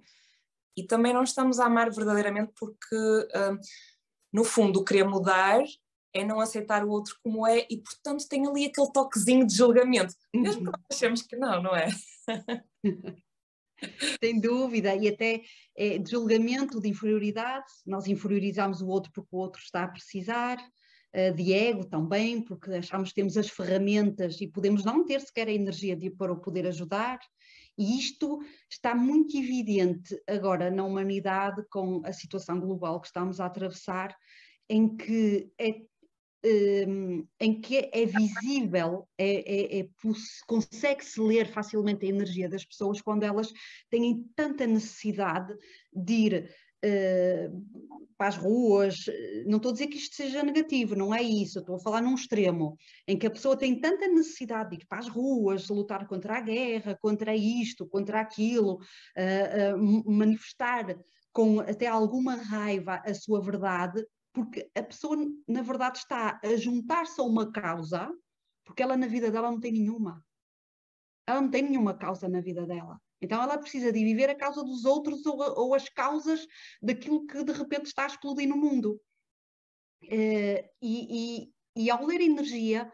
E 0.75 0.83
também 0.83 1.13
não 1.13 1.23
estamos 1.23 1.59
a 1.59 1.65
amar 1.65 1.91
verdadeiramente 1.91 2.53
porque, 2.57 2.95
uh, 2.95 3.57
no 4.31 4.43
fundo, 4.43 4.83
querer 4.83 5.05
mudar 5.05 5.63
é 6.15 6.23
não 6.23 6.39
aceitar 6.39 6.83
o 6.83 6.89
outro 6.89 7.15
como 7.21 7.45
é 7.45 7.67
e, 7.69 7.77
portanto, 7.77 8.27
tem 8.27 8.47
ali 8.47 8.65
aquele 8.65 8.91
toquezinho 8.91 9.45
de 9.45 9.53
julgamento, 9.53 10.15
mesmo 10.33 10.63
que 10.63 10.71
nós 10.71 10.81
achemos 10.91 11.21
que 11.21 11.35
não, 11.35 11.61
não 11.61 11.75
é? 11.75 11.89
Sem 14.23 14.39
dúvida, 14.39 14.95
e 14.95 15.09
até 15.09 15.43
é, 15.75 15.97
de 15.97 16.09
julgamento, 16.09 16.79
de 16.79 16.87
inferioridade, 16.87 17.65
nós 17.85 18.07
inferiorizamos 18.07 18.81
o 18.81 18.87
outro 18.87 19.11
porque 19.13 19.35
o 19.35 19.37
outro 19.39 19.61
está 19.61 19.83
a 19.83 19.87
precisar, 19.89 20.57
de 21.33 21.53
ego 21.53 21.85
também, 21.85 22.41
porque 22.41 22.71
achamos 22.71 23.09
que 23.09 23.15
temos 23.15 23.37
as 23.37 23.49
ferramentas 23.49 24.39
e 24.41 24.47
podemos 24.47 24.83
não 24.83 25.05
ter 25.05 25.21
sequer 25.21 25.47
a 25.47 25.53
energia 25.53 25.95
de, 25.95 26.09
para 26.09 26.33
o 26.33 26.39
poder 26.39 26.67
ajudar. 26.67 27.19
E 27.77 27.97
isto 27.97 28.39
está 28.69 28.93
muito 28.93 29.37
evidente 29.37 30.17
agora 30.27 30.69
na 30.69 30.83
humanidade 30.83 31.63
com 31.69 32.01
a 32.05 32.11
situação 32.11 32.59
global 32.59 32.99
que 32.99 33.07
estamos 33.07 33.39
a 33.39 33.45
atravessar, 33.45 34.15
em 34.69 34.95
que 34.95 35.49
é 35.57 35.81
em 37.39 37.61
que 37.61 37.89
é 37.91 38.05
visível, 38.05 39.07
é, 39.17 39.77
é, 39.77 39.79
é 39.79 39.87
consegue-se 40.47 41.19
ler 41.19 41.47
facilmente 41.47 42.05
a 42.05 42.09
energia 42.09 42.49
das 42.49 42.63
pessoas 42.63 43.01
quando 43.01 43.23
elas 43.23 43.51
têm 43.89 44.25
tanta 44.35 44.67
necessidade 44.67 45.53
de 45.93 46.13
ir 46.13 46.49
uh, 46.85 47.65
para 48.17 48.27
as 48.27 48.37
ruas. 48.37 49.05
Não 49.45 49.57
estou 49.57 49.71
a 49.71 49.73
dizer 49.73 49.87
que 49.87 49.97
isto 49.97 50.15
seja 50.15 50.43
negativo, 50.43 50.95
não 50.95 51.13
é 51.13 51.21
isso. 51.21 51.59
Estou 51.59 51.75
a 51.75 51.79
falar 51.79 52.01
num 52.01 52.15
extremo 52.15 52.77
em 53.07 53.17
que 53.17 53.27
a 53.27 53.31
pessoa 53.31 53.57
tem 53.57 53.79
tanta 53.79 54.07
necessidade 54.07 54.69
de 54.69 54.75
ir 54.77 54.85
para 54.87 54.99
as 54.99 55.07
ruas, 55.07 55.67
lutar 55.69 56.07
contra 56.07 56.37
a 56.37 56.41
guerra, 56.41 56.97
contra 57.01 57.35
isto, 57.35 57.87
contra 57.87 58.21
aquilo, 58.21 58.75
uh, 58.75 59.75
uh, 59.75 60.11
manifestar 60.11 60.95
com 61.33 61.59
até 61.59 61.85
alguma 61.85 62.35
raiva 62.35 63.01
a 63.05 63.13
sua 63.13 63.41
verdade, 63.41 64.05
porque 64.35 64.69
a 64.75 64.83
pessoa, 64.83 65.15
na 65.47 65.61
verdade, 65.61 65.99
está 65.99 66.39
a 66.43 66.57
juntar-se 66.57 67.19
a 67.21 67.23
uma 67.23 67.49
causa, 67.53 68.13
porque 68.65 68.83
ela 68.83 68.97
na 68.97 69.07
vida 69.07 69.31
dela 69.31 69.49
não 69.49 69.59
tem 69.61 69.71
nenhuma. 69.71 70.23
Ela 71.25 71.41
não 71.41 71.49
tem 71.49 71.63
nenhuma 71.63 71.97
causa 71.97 72.27
na 72.27 72.41
vida 72.41 72.67
dela. 72.67 73.01
Então 73.21 73.41
ela 73.41 73.57
precisa 73.57 73.93
de 73.93 74.03
viver 74.03 74.29
a 74.29 74.35
causa 74.35 74.61
dos 74.61 74.83
outros 74.83 75.25
ou, 75.25 75.39
ou 75.57 75.73
as 75.73 75.87
causas 75.87 76.45
daquilo 76.81 77.25
que 77.25 77.45
de 77.45 77.53
repente 77.53 77.85
está 77.85 78.03
a 78.03 78.07
explodir 78.07 78.47
no 78.47 78.57
mundo. 78.57 79.01
Uh, 80.03 80.61
e, 80.81 81.47
e, 81.47 81.83
e, 81.83 81.89
ao 81.89 82.05
ler 82.05 82.19
energia, 82.19 82.91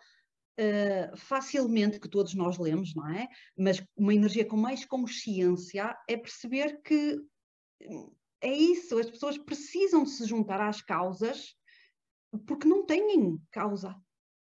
uh, 0.59 1.17
facilmente, 1.17 1.99
que 1.99 2.07
todos 2.07 2.35
nós 2.35 2.59
lemos, 2.59 2.93
não 2.93 3.09
é? 3.09 3.27
Mas 3.57 3.83
uma 3.97 4.13
energia 4.13 4.45
com 4.45 4.55
mais 4.55 4.85
consciência 4.85 5.97
é 6.07 6.15
perceber 6.15 6.81
que 6.83 7.19
é 8.41 8.53
isso, 8.53 8.97
as 8.97 9.09
pessoas 9.09 9.37
precisam 9.37 10.03
de 10.03 10.09
se 10.09 10.25
juntar 10.25 10.59
às 10.59 10.81
causas 10.81 11.55
porque 12.47 12.67
não 12.67 12.85
têm 12.85 13.39
causa. 13.51 13.95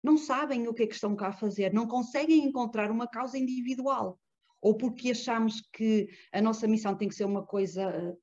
Não 0.03 0.17
sabem 0.17 0.67
o 0.67 0.73
que 0.73 0.83
é 0.83 0.87
que 0.87 0.95
estão 0.95 1.15
cá 1.15 1.27
a 1.29 1.33
fazer, 1.33 1.73
não 1.73 1.87
conseguem 1.87 2.43
encontrar 2.43 2.91
uma 2.91 3.07
causa 3.07 3.37
individual. 3.37 4.19
Ou 4.61 4.77
porque 4.77 5.11
achamos 5.11 5.61
que 5.73 6.09
a 6.31 6.41
nossa 6.41 6.67
missão 6.67 6.95
tem 6.95 7.07
que 7.07 7.15
ser 7.15 7.25
uma 7.25 7.45
coisa 7.45 7.81
eh, 7.83 8.15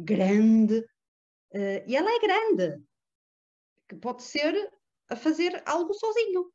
grande, 0.00 0.78
uh, 0.78 1.82
e 1.86 1.94
ela 1.94 2.10
é 2.10 2.18
grande, 2.20 2.82
que 3.88 3.96
pode 3.96 4.22
ser 4.22 4.70
a 5.10 5.16
fazer 5.16 5.62
algo 5.66 5.92
sozinho 5.92 6.50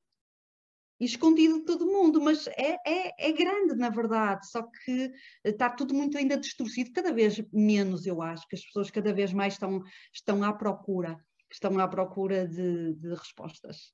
escondido 1.06 1.60
de 1.60 1.66
todo 1.66 1.86
mundo, 1.86 2.22
mas 2.22 2.48
é, 2.48 2.78
é, 2.86 3.30
é, 3.30 3.32
grande 3.32 3.76
na 3.76 3.90
verdade, 3.90 4.50
só 4.50 4.64
que 4.64 5.12
está 5.44 5.70
tudo 5.70 5.94
muito 5.94 6.18
ainda 6.18 6.38
distorcido, 6.38 6.92
cada 6.92 7.12
vez 7.12 7.42
menos 7.52 8.06
eu 8.06 8.22
acho, 8.22 8.48
que 8.48 8.56
as 8.56 8.64
pessoas 8.64 8.92
cada 8.92 9.14
vez 9.14 9.34
mais 9.34 9.54
estão, 9.54 9.82
estão 10.14 10.44
à 10.44 10.54
procura, 10.54 11.18
estão 11.52 11.80
à 11.80 11.88
procura 11.88 12.48
de, 12.48 12.94
de 12.94 13.10
respostas. 13.10 13.94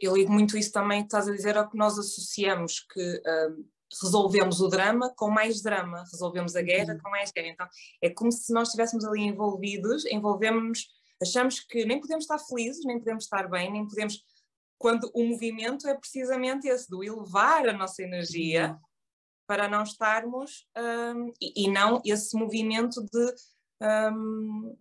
Eu 0.00 0.16
ligo 0.16 0.32
muito 0.32 0.56
isso 0.56 0.70
também, 0.70 1.02
estás 1.02 1.28
a 1.28 1.32
dizer, 1.32 1.56
ao 1.56 1.68
que 1.68 1.76
nós 1.76 1.98
associamos 1.98 2.80
que 2.80 3.22
um, 3.26 3.64
resolvemos 4.02 4.60
o 4.60 4.68
drama 4.68 5.12
com 5.16 5.30
mais 5.30 5.62
drama, 5.62 6.04
resolvemos 6.10 6.54
a 6.56 6.62
guerra 6.62 6.94
uhum. 6.94 7.00
com 7.00 7.10
mais 7.10 7.32
guerra. 7.32 7.48
Então 7.48 7.68
é 8.02 8.10
como 8.10 8.30
se 8.30 8.52
nós 8.52 8.68
estivéssemos 8.68 9.04
ali 9.04 9.22
envolvidos, 9.22 10.04
envolvemos-nos, 10.06 10.86
achamos 11.20 11.60
que 11.60 11.84
nem 11.84 12.00
podemos 12.00 12.24
estar 12.24 12.38
felizes, 12.38 12.84
nem 12.84 12.98
podemos 12.98 13.24
estar 13.24 13.48
bem, 13.48 13.72
nem 13.72 13.86
podemos 13.86 14.22
quando 14.78 15.10
o 15.14 15.24
movimento 15.24 15.88
é 15.88 15.94
precisamente 15.94 16.68
esse, 16.68 16.88
do 16.88 17.02
elevar 17.02 17.68
a 17.68 17.72
nossa 17.72 18.02
energia 18.02 18.72
uhum. 18.72 18.78
para 19.46 19.68
não 19.68 19.82
estarmos, 19.82 20.66
um, 20.76 21.32
e, 21.40 21.64
e, 21.64 21.70
não 21.70 22.00
esse 22.04 22.36
movimento 22.36 23.02
de 23.04 23.34
um, 23.82 24.76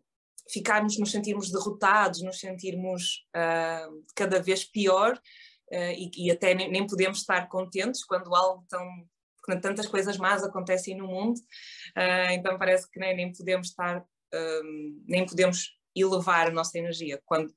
ficarmos, 0.52 0.98
nos 1.00 1.12
sentirmos 1.12 1.52
derrotados, 1.52 2.22
nos 2.22 2.40
sentirmos 2.40 3.26
uh, 3.36 4.04
cada 4.16 4.42
vez 4.42 4.64
pior 4.64 5.16
uh, 5.72 5.92
e, 5.96 6.12
e, 6.16 6.32
até 6.32 6.54
nem, 6.54 6.70
nem, 6.70 6.86
podemos 6.86 7.20
estar 7.20 7.48
contentes 7.48 8.04
quando 8.04 8.36
algo 8.36 8.66
tão 8.70 8.86
quando 9.44 9.62
tantas 9.62 9.86
coisas 9.86 10.18
más 10.18 10.44
acontecem 10.44 10.98
no 10.98 11.06
mundo, 11.06 11.38
uh, 11.38 12.32
então 12.32 12.58
parece 12.58 12.90
que 12.90 13.00
nem, 13.00 13.16
nem 13.16 13.32
podemos 13.32 13.68
estar, 13.68 14.04
nem 15.06 15.24
podemos 15.24 15.70
elevar 15.96 16.48
a 16.48 16.52
nossa 16.52 16.80
energia, 16.80 17.22
quando, 17.24 17.54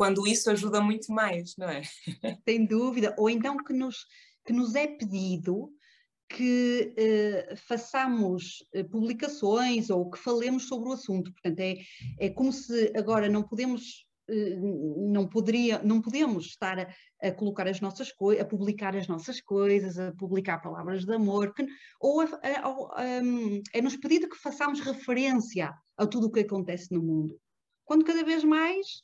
quando 0.00 0.26
isso 0.26 0.50
ajuda 0.50 0.80
muito 0.80 1.12
mais, 1.12 1.54
não 1.58 1.68
é? 1.68 1.82
Sem 2.48 2.64
dúvida, 2.64 3.14
ou 3.18 3.28
então 3.28 3.58
que 3.58 3.74
nos, 3.74 4.06
que 4.46 4.50
nos 4.50 4.74
é 4.74 4.86
pedido 4.86 5.70
que 6.26 6.94
eh, 6.96 7.54
façamos 7.68 8.64
eh, 8.72 8.82
publicações 8.82 9.90
ou 9.90 10.10
que 10.10 10.18
falemos 10.18 10.68
sobre 10.68 10.88
o 10.88 10.92
assunto. 10.92 11.30
Portanto, 11.30 11.60
é, 11.60 11.76
é 12.18 12.30
como 12.30 12.50
se 12.50 12.90
agora 12.96 13.28
não 13.28 13.42
podemos, 13.42 14.06
eh, 14.30 14.56
não 14.56 15.28
poderia, 15.28 15.82
não 15.82 16.00
podemos 16.00 16.46
estar 16.46 16.78
a, 16.78 16.88
a 17.20 17.30
colocar 17.30 17.68
as 17.68 17.82
nossas 17.82 18.10
coisas, 18.10 18.42
a 18.42 18.48
publicar 18.48 18.96
as 18.96 19.06
nossas 19.06 19.38
coisas, 19.38 19.98
a 19.98 20.12
publicar 20.12 20.62
palavras 20.62 21.04
de 21.04 21.12
amor, 21.12 21.52
que, 21.52 21.66
ou 22.00 22.22
a, 22.22 22.24
a, 22.24 23.02
é 23.74 23.82
nos 23.82 23.98
pedido 23.98 24.30
que 24.30 24.38
façamos 24.38 24.80
referência 24.80 25.74
a 25.98 26.06
tudo 26.06 26.28
o 26.28 26.32
que 26.32 26.40
acontece 26.40 26.90
no 26.90 27.02
mundo. 27.02 27.38
Quando 27.84 28.02
cada 28.02 28.24
vez 28.24 28.42
mais 28.42 29.02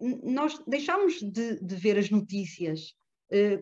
nós 0.00 0.58
deixamos 0.66 1.20
de, 1.20 1.60
de 1.60 1.74
ver 1.76 1.98
as 1.98 2.10
notícias, 2.10 2.94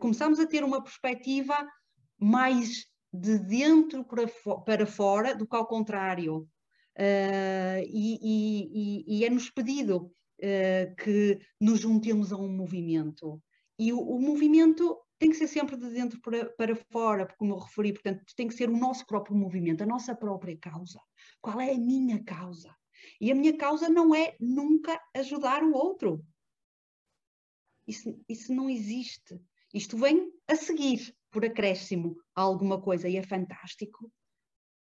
começamos 0.01 0.38
a 0.38 0.46
ter 0.46 0.64
uma 0.64 0.83
perspectiva 0.83 1.55
mais 2.18 2.87
de 3.12 3.38
dentro 3.38 4.05
para, 4.64 4.87
fora 4.87 5.35
do 5.35 5.46
que 5.46 5.57
ao 5.57 5.66
contrário. 5.66 6.48
Uh, 6.98 7.79
e, 7.87 8.18
e, 8.20 9.18
e 9.18 9.24
é-nos 9.24 9.51
pedido 9.51 10.11
uh, 10.42 10.96
que 10.96 11.38
nos 11.61 11.81
juntemos 11.81 12.33
a 12.33 12.37
um 12.37 12.48
movimento. 12.48 13.40
E 13.79 13.92
o, 13.92 14.01
o, 14.01 14.20
movimento 14.20 14.98
tem 15.16 15.31
que 15.31 15.37
ser 15.37 15.46
sempre 15.46 15.77
de 15.77 15.88
dentro 15.90 16.20
para, 16.20 16.46
para 16.46 16.74
fora, 16.90 17.33
como 17.38 17.55
eu 17.55 17.59
referi, 17.59 17.92
portanto, 17.92 18.24
tem 18.37 18.48
que 18.48 18.55
ser 18.55 18.68
o 18.68 18.77
nosso 18.77 19.07
próprio 19.07 19.37
movimento, 19.37 19.83
a 19.83 19.87
nossa 19.87 20.14
própria 20.14 20.57
causa. 20.57 21.01
Qual 21.40 21.61
é 21.61 21.72
a 21.72 21.79
minha 21.79 22.22
causa? 22.24 22.74
E 23.21 23.31
a 23.31 23.35
minha 23.35 23.57
causa 23.57 23.88
não 23.88 24.14
é 24.14 24.37
nunca 24.40 25.01
ajudar 25.14 25.62
o 25.62 25.73
outro. 25.73 26.25
Isso, 27.87 28.21
isso 28.29 28.55
não 28.55 28.68
existe. 28.68 29.40
Isto 29.73 29.97
vem 29.97 30.33
a 30.47 30.57
seguir 30.57 31.14
por 31.31 31.44
acréscimo 31.44 32.16
a 32.35 32.42
alguma 32.42 32.81
coisa 32.81 33.09
e 33.09 33.16
é 33.16 33.23
fantástico. 33.23 34.11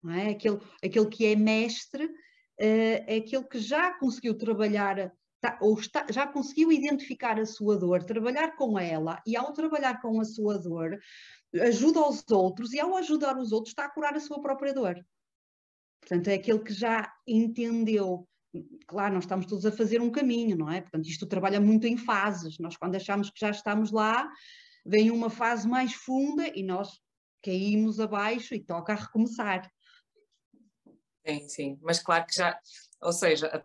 Não 0.03 0.13
é? 0.13 0.31
aquele, 0.31 0.61
aquele 0.83 1.07
que 1.07 1.27
é 1.27 1.37
mestre 1.37 2.05
uh, 2.05 2.13
é 2.59 3.17
aquele 3.17 3.45
que 3.45 3.59
já 3.59 3.93
conseguiu 3.99 4.37
trabalhar 4.37 5.13
tá, 5.41 5.59
ou 5.61 5.79
está, 5.79 6.07
já 6.11 6.27
conseguiu 6.27 6.71
identificar 6.71 7.41
a 7.41 7.47
sua 7.47 7.77
dor, 7.77 8.05
trabalhar 8.05 8.57
com 8.57 8.79
ela 8.79 9.21
e 9.27 9.37
ao 9.37 9.53
trabalhar 9.53 10.01
com 10.01 10.21
a 10.21 10.25
sua 10.25 10.59
dor 10.59 10.99
ajuda 11.61 12.07
os 12.09 12.25
outros 12.31 12.73
e 12.73 12.81
ao 12.81 12.97
ajudar 12.97 13.37
os 13.39 13.53
outros 13.53 13.73
está 13.73 13.87
a 13.87 13.91
curar 13.91 14.15
a 14.15 14.21
sua 14.21 14.41
própria 14.41 14.75
dor. 14.75 15.05
Portanto, 16.07 16.29
é 16.29 16.35
aquele 16.35 16.61
que 16.61 16.73
já 16.73 17.13
entendeu 17.27 18.29
claro, 18.87 19.15
nós 19.15 19.25
estamos 19.25 19.47
todos 19.47 19.67
a 19.67 19.73
fazer 19.73 20.01
um 20.01 20.11
caminho, 20.11 20.57
não 20.57 20.71
é? 20.71 20.81
Portanto, 20.81 21.07
isto 21.07 21.27
trabalha 21.27 21.61
muito 21.61 21.87
em 21.87 21.97
fases. 21.97 22.59
Nós, 22.59 22.77
quando 22.77 22.95
achamos 22.95 23.31
que 23.31 23.41
já 23.41 23.51
estamos 23.51 23.91
lá, 23.91 24.31
vem 24.85 25.11
uma 25.11 25.29
fase 25.29 25.69
mais 25.69 25.93
funda 25.93 26.49
e 26.55 26.63
nós 26.63 27.01
caímos 27.43 28.01
abaixo 28.01 28.55
e 28.55 28.61
toca 28.61 28.93
a 28.93 28.97
recomeçar. 28.97 29.71
Sim, 31.27 31.49
sim, 31.49 31.79
mas 31.83 31.99
claro 31.99 32.25
que 32.27 32.37
já, 32.37 32.59
ou 33.03 33.13
seja, 33.13 33.65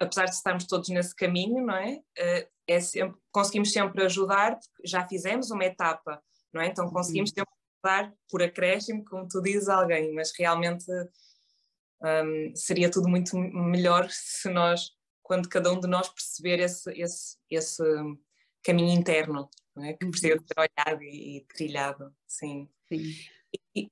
apesar 0.00 0.24
de 0.24 0.34
estarmos 0.34 0.66
todos 0.66 0.88
nesse 0.88 1.14
caminho, 1.14 1.64
não 1.64 1.76
é? 1.76 2.00
Eh, 2.16 2.48
é 2.66 2.80
sempre, 2.80 3.20
conseguimos 3.30 3.70
sempre 3.70 4.02
ajudar, 4.04 4.58
já 4.84 5.06
fizemos 5.06 5.50
uma 5.50 5.64
etapa, 5.64 6.22
não 6.54 6.62
é? 6.62 6.68
Então 6.68 6.88
conseguimos 6.90 7.30
uhum. 7.30 7.34
sempre 7.36 7.54
ajudar 7.84 8.14
por 8.30 8.42
acréscimo, 8.42 9.04
como 9.04 9.28
tu 9.28 9.42
dizes, 9.42 9.68
alguém, 9.68 10.14
mas 10.14 10.32
realmente 10.38 10.86
um, 12.02 12.54
seria 12.54 12.90
tudo 12.90 13.08
muito 13.08 13.36
melhor 13.36 14.08
se 14.10 14.48
nós, 14.48 14.90
quando 15.22 15.48
cada 15.48 15.72
um 15.72 15.80
de 15.80 15.86
nós 15.86 16.08
perceber 16.08 16.60
esse, 16.60 16.90
esse, 16.92 17.36
esse 17.50 17.82
caminho 18.62 18.98
interno, 18.98 19.48
é? 19.78 19.92
que 19.94 20.06
precisa 20.06 20.38
de 20.38 20.46
ser 20.46 20.58
olhado 20.58 21.02
e, 21.02 21.38
e 21.38 21.44
trilhado, 21.46 22.12
sim. 22.26 22.68
Sim. 22.88 23.02
E, 23.74 23.90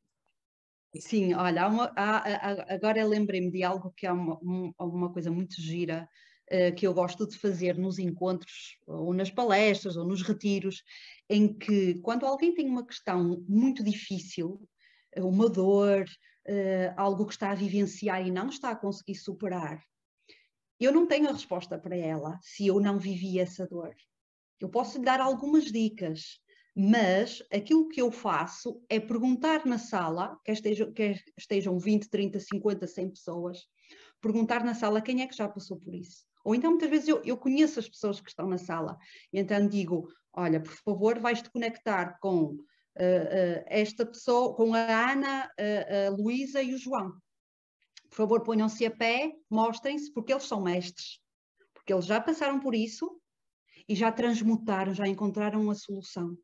Sim, 0.98 1.34
olha, 1.34 1.62
há 1.62 1.68
uma, 1.68 1.92
há, 1.94 2.74
agora 2.74 3.04
lembrei-me 3.06 3.50
de 3.50 3.62
algo 3.62 3.92
que 3.96 4.06
é 4.06 4.12
uma, 4.12 4.40
uma 4.76 5.12
coisa 5.12 5.30
muito 5.30 5.60
gira 5.60 6.08
uh, 6.50 6.74
que 6.74 6.84
eu 6.84 6.92
gosto 6.92 7.28
de 7.28 7.38
fazer 7.38 7.78
nos 7.78 7.98
encontros, 8.00 8.76
ou 8.88 9.14
nas 9.14 9.30
palestras, 9.30 9.96
ou 9.96 10.04
nos 10.04 10.22
retiros, 10.22 10.82
em 11.28 11.56
que 11.56 11.94
quando 12.00 12.26
alguém 12.26 12.52
tem 12.52 12.66
uma 12.66 12.84
questão 12.84 13.44
muito 13.48 13.84
difícil, 13.84 14.60
eh, 15.12 15.22
uma 15.22 15.48
dor, 15.48 16.04
uh, 16.48 16.94
algo 16.96 17.26
que 17.26 17.32
está 17.32 17.50
a 17.50 17.54
vivenciar 17.54 18.26
e 18.26 18.30
não 18.30 18.48
está 18.48 18.70
a 18.70 18.76
conseguir 18.76 19.16
superar, 19.16 19.82
eu 20.78 20.92
não 20.92 21.06
tenho 21.06 21.28
a 21.28 21.32
resposta 21.32 21.78
para 21.78 21.96
ela 21.96 22.38
se 22.42 22.66
eu 22.66 22.80
não 22.80 22.98
vivi 22.98 23.38
essa 23.38 23.66
dor. 23.66 23.94
Eu 24.58 24.68
posso 24.68 24.98
lhe 24.98 25.04
dar 25.04 25.20
algumas 25.20 25.64
dicas, 25.64 26.40
mas 26.74 27.42
aquilo 27.52 27.88
que 27.88 28.00
eu 28.00 28.10
faço 28.10 28.82
é 28.88 28.98
perguntar 28.98 29.66
na 29.66 29.78
sala, 29.78 30.38
quer 30.44 30.52
estejam, 30.52 30.92
quer 30.92 31.22
estejam 31.36 31.78
20, 31.78 32.08
30, 32.08 32.40
50, 32.40 32.86
100 32.86 33.10
pessoas, 33.10 33.58
perguntar 34.20 34.64
na 34.64 34.74
sala 34.74 35.02
quem 35.02 35.22
é 35.22 35.26
que 35.26 35.36
já 35.36 35.48
passou 35.48 35.78
por 35.78 35.94
isso. 35.94 36.24
Ou 36.44 36.54
então, 36.54 36.70
muitas 36.70 36.88
vezes, 36.88 37.08
eu, 37.08 37.20
eu 37.24 37.36
conheço 37.36 37.78
as 37.78 37.88
pessoas 37.88 38.20
que 38.20 38.30
estão 38.30 38.46
na 38.46 38.56
sala, 38.56 38.96
e 39.32 39.38
então 39.38 39.68
digo: 39.68 40.08
Olha, 40.32 40.60
por 40.60 40.72
favor, 40.72 41.18
vais-te 41.18 41.50
conectar 41.50 42.18
com 42.20 42.56
esta 42.94 44.04
pessoa, 44.04 44.54
com 44.54 44.74
a 44.74 45.12
Ana, 45.12 45.50
a 46.06 46.10
Luísa 46.10 46.62
e 46.62 46.74
o 46.74 46.78
João. 46.78 47.12
Por 48.08 48.16
favor, 48.16 48.42
ponham-se 48.42 48.84
a 48.84 48.90
pé, 48.90 49.32
mostrem-se, 49.48 50.12
porque 50.12 50.32
eles 50.32 50.44
são 50.44 50.62
mestres. 50.62 51.20
Porque 51.72 51.92
eles 51.92 52.06
já 52.06 52.20
passaram 52.20 52.58
por 52.60 52.74
isso 52.74 53.20
e 53.88 53.94
já 53.94 54.10
transmutaram, 54.10 54.92
já 54.92 55.06
encontraram 55.06 55.70
a 55.70 55.74
solução. 55.74 56.36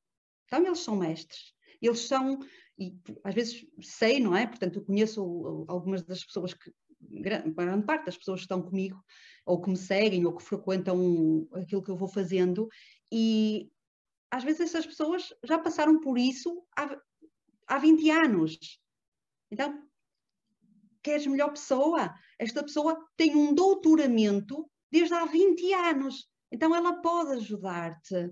Então 0.46 0.64
eles 0.64 0.78
são 0.80 0.96
mestres. 0.96 1.52
Eles 1.82 2.00
são, 2.00 2.38
e 2.78 2.96
às 3.24 3.34
vezes 3.34 3.66
sei, 3.82 4.20
não 4.20 4.34
é? 4.34 4.46
Portanto, 4.46 4.76
eu 4.76 4.84
conheço 4.84 5.66
algumas 5.68 6.02
das 6.04 6.24
pessoas 6.24 6.54
que, 6.54 6.72
grande 7.00 7.84
parte 7.84 8.06
das 8.06 8.16
pessoas 8.16 8.40
que 8.40 8.44
estão 8.44 8.62
comigo, 8.62 8.98
ou 9.44 9.60
que 9.60 9.68
me 9.68 9.76
seguem, 9.76 10.24
ou 10.24 10.34
que 10.34 10.42
frequentam 10.42 11.46
aquilo 11.52 11.82
que 11.82 11.90
eu 11.90 11.96
vou 11.96 12.08
fazendo, 12.08 12.68
e 13.12 13.70
às 14.30 14.44
vezes 14.44 14.60
essas 14.60 14.86
pessoas 14.86 15.32
já 15.44 15.58
passaram 15.58 16.00
por 16.00 16.18
isso 16.18 16.64
há, 16.76 16.96
há 17.66 17.78
20 17.78 18.10
anos. 18.10 18.80
Então, 19.50 19.86
queres 21.02 21.26
melhor 21.26 21.50
pessoa? 21.50 22.14
Esta 22.38 22.62
pessoa 22.62 22.98
tem 23.16 23.36
um 23.36 23.54
doutoramento 23.54 24.68
desde 24.90 25.14
há 25.14 25.24
20 25.24 25.72
anos. 25.72 26.28
Então 26.50 26.74
ela 26.74 27.00
pode 27.00 27.32
ajudar-te. 27.32 28.30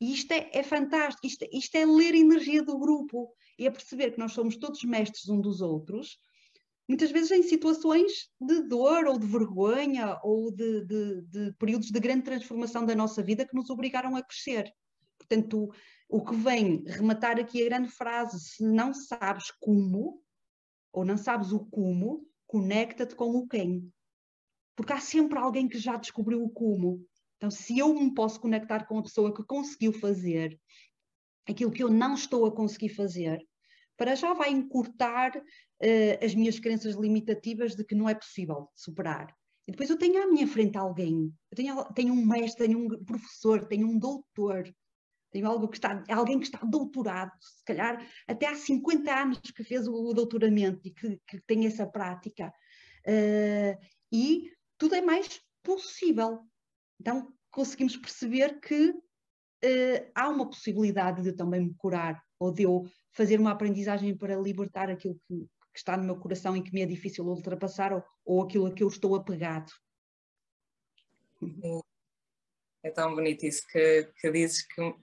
E 0.00 0.12
isto 0.12 0.32
é, 0.32 0.50
é 0.52 0.62
fantástico, 0.62 1.26
isto, 1.26 1.46
isto, 1.52 1.74
é 1.76 1.86
ler 1.86 2.14
a 2.14 2.18
energia 2.18 2.62
do 2.62 2.78
grupo 2.78 3.32
e 3.58 3.66
é 3.66 3.70
perceber 3.70 4.10
que 4.10 4.18
nós 4.18 4.32
somos 4.32 4.56
todos 4.56 4.84
mestres 4.84 5.28
um 5.28 5.40
dos 5.40 5.62
outros, 5.62 6.18
muitas 6.88 7.10
vezes 7.10 7.30
em 7.30 7.42
situações 7.42 8.30
de 8.40 8.62
dor 8.62 9.06
ou 9.06 9.18
de 9.18 9.26
vergonha 9.26 10.18
ou 10.22 10.50
de, 10.50 10.84
de, 10.84 11.22
de 11.22 11.52
períodos 11.58 11.90
de 11.90 12.00
grande 12.00 12.22
transformação 12.22 12.84
da 12.84 12.94
nossa 12.94 13.22
vida 13.22 13.46
que 13.46 13.54
nos 13.54 13.70
obrigaram 13.70 14.16
a 14.16 14.22
crescer. 14.22 14.72
Portanto, 15.18 15.70
o 16.08 16.24
que 16.24 16.36
vem 16.36 16.84
rematar 16.86 17.38
aqui 17.38 17.62
a 17.62 17.68
grande 17.68 17.88
frase, 17.88 18.38
se 18.38 18.62
não 18.62 18.94
sabes 18.94 19.50
como, 19.60 20.22
ou 20.92 21.04
não 21.04 21.16
sabes 21.16 21.52
o 21.52 21.64
como, 21.66 22.26
conecta-te 22.46 23.14
com 23.14 23.30
o 23.30 23.48
quem 23.48 23.90
porque 24.76 24.92
há 24.92 25.00
sempre 25.00 25.38
alguém 25.38 25.66
que 25.66 25.78
já 25.78 25.96
descobriu 25.96 26.44
o 26.44 26.50
como. 26.50 27.04
Então, 27.38 27.50
se 27.50 27.78
eu 27.78 27.92
me 27.94 28.14
posso 28.14 28.38
conectar 28.38 28.86
com 28.86 28.98
a 28.98 29.02
pessoa 29.02 29.34
que 29.34 29.42
conseguiu 29.42 29.92
fazer 29.92 30.60
aquilo 31.48 31.72
que 31.72 31.82
eu 31.82 31.90
não 31.90 32.14
estou 32.14 32.44
a 32.44 32.54
conseguir 32.54 32.90
fazer, 32.90 33.44
para 33.96 34.14
já 34.14 34.34
vai 34.34 34.50
encurtar 34.50 35.36
uh, 35.36 36.24
as 36.24 36.34
minhas 36.34 36.58
crenças 36.58 36.94
limitativas 36.94 37.74
de 37.74 37.84
que 37.84 37.94
não 37.94 38.08
é 38.08 38.14
possível 38.14 38.68
superar. 38.74 39.34
E 39.66 39.72
depois 39.72 39.90
eu 39.90 39.98
tenho 39.98 40.22
à 40.22 40.26
minha 40.26 40.46
frente 40.46 40.78
alguém, 40.78 41.32
eu 41.50 41.56
tenho, 41.56 41.84
tenho 41.92 42.14
um 42.14 42.24
mestre, 42.24 42.66
tenho 42.66 42.78
um 42.78 43.04
professor, 43.04 43.66
tenho 43.66 43.88
um 43.88 43.98
doutor, 43.98 44.72
tenho 45.32 45.48
algo 45.48 45.68
que 45.68 45.76
está, 45.76 46.04
alguém 46.08 46.38
que 46.38 46.46
está 46.46 46.58
doutorado, 46.58 47.32
se 47.40 47.64
calhar 47.64 48.06
até 48.28 48.46
há 48.46 48.54
50 48.54 49.12
anos 49.12 49.40
que 49.40 49.64
fez 49.64 49.88
o 49.88 50.12
doutoramento 50.12 50.80
e 50.84 50.90
que, 50.90 51.20
que 51.26 51.40
tem 51.40 51.66
essa 51.66 51.86
prática. 51.86 52.52
Uh, 53.06 53.76
e 54.12 54.52
tudo 54.78 54.94
é 54.94 55.00
mais 55.00 55.40
possível. 55.62 56.40
Então 57.00 57.32
conseguimos 57.50 57.96
perceber 57.96 58.60
que 58.60 58.94
uh, 59.64 60.10
há 60.14 60.28
uma 60.28 60.48
possibilidade 60.48 61.22
de 61.22 61.28
eu 61.28 61.36
também 61.36 61.60
me 61.60 61.74
curar 61.74 62.22
ou 62.38 62.52
de 62.52 62.64
eu 62.64 62.84
fazer 63.12 63.40
uma 63.40 63.52
aprendizagem 63.52 64.16
para 64.16 64.36
libertar 64.36 64.90
aquilo 64.90 65.18
que, 65.26 65.38
que 65.38 65.78
está 65.78 65.96
no 65.96 66.04
meu 66.04 66.16
coração 66.16 66.56
e 66.56 66.62
que 66.62 66.72
me 66.72 66.82
é 66.82 66.86
difícil 66.86 67.26
ultrapassar 67.26 67.92
ou, 67.92 68.04
ou 68.24 68.42
aquilo 68.42 68.66
a 68.66 68.72
que 68.72 68.82
eu 68.82 68.88
estou 68.88 69.14
apegado. 69.14 69.70
É 72.82 72.90
tão 72.90 73.14
bonito 73.14 73.44
isso 73.44 73.62
que, 73.70 74.10
que 74.20 74.30
dizes 74.30 74.66
que 74.66 74.94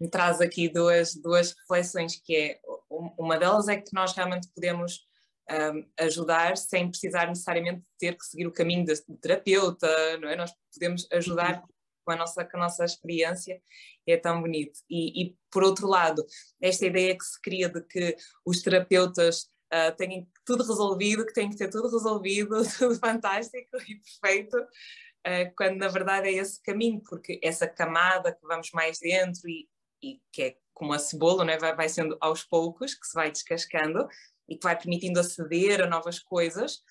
me 0.00 0.08
traz 0.08 0.40
aqui 0.40 0.68
duas, 0.68 1.14
duas 1.14 1.52
reflexões, 1.52 2.16
que 2.16 2.34
é, 2.34 2.60
uma 2.90 3.38
delas 3.38 3.68
é 3.68 3.76
que 3.76 3.92
nós 3.92 4.12
realmente 4.14 4.48
podemos 4.54 5.06
um, 5.50 5.88
ajudar 5.98 6.56
sem 6.56 6.88
precisar 6.88 7.28
necessariamente 7.28 7.84
ter 7.98 8.16
que 8.16 8.24
seguir 8.24 8.46
o 8.46 8.52
caminho 8.52 8.84
de 8.84 8.94
terapeuta, 9.20 10.18
não 10.18 10.28
é? 10.28 10.36
Nós 10.36 10.52
podemos 10.72 11.06
ajudar 11.12 11.60
uhum. 11.60 11.68
Com 12.04 12.12
a 12.12 12.16
nossa, 12.16 12.44
com 12.44 12.56
a 12.56 12.60
nossa 12.60 12.84
experiência, 12.84 13.60
é 14.06 14.16
tão 14.16 14.40
bonito. 14.40 14.80
E, 14.88 15.22
e 15.22 15.36
por 15.50 15.62
outro 15.62 15.86
lado, 15.86 16.24
esta 16.60 16.86
ideia 16.86 17.16
que 17.16 17.24
se 17.24 17.40
cria 17.40 17.68
de 17.68 17.82
que 17.82 18.16
os 18.44 18.62
terapeutas 18.62 19.50
uh, 19.72 19.96
têm 19.96 20.28
tudo 20.44 20.64
resolvido, 20.64 21.26
que 21.26 21.32
tem 21.32 21.48
que 21.48 21.56
ter 21.56 21.68
tudo 21.68 21.90
resolvido, 21.90 22.56
tudo 22.78 22.98
fantástico 22.98 23.76
e 23.88 24.00
perfeito, 24.00 24.56
uh, 24.58 25.54
quando 25.56 25.78
na 25.78 25.88
verdade 25.88 26.28
é 26.28 26.32
esse 26.32 26.62
caminho, 26.62 27.00
porque 27.08 27.40
essa 27.42 27.66
camada 27.66 28.32
que 28.32 28.46
vamos 28.46 28.70
mais 28.72 28.98
dentro 28.98 29.48
e, 29.48 29.68
e 30.02 30.20
que 30.32 30.42
é 30.42 30.56
como 30.74 30.92
a 30.92 30.98
cebola, 30.98 31.44
né? 31.44 31.58
vai, 31.58 31.74
vai 31.74 31.88
sendo 31.88 32.16
aos 32.20 32.42
poucos, 32.42 32.94
que 32.94 33.06
se 33.06 33.14
vai 33.14 33.30
descascando 33.30 34.08
e 34.48 34.56
que 34.56 34.64
vai 34.64 34.76
permitindo 34.76 35.20
aceder 35.20 35.82
a 35.82 35.86
novas 35.86 36.18
coisas. 36.18 36.82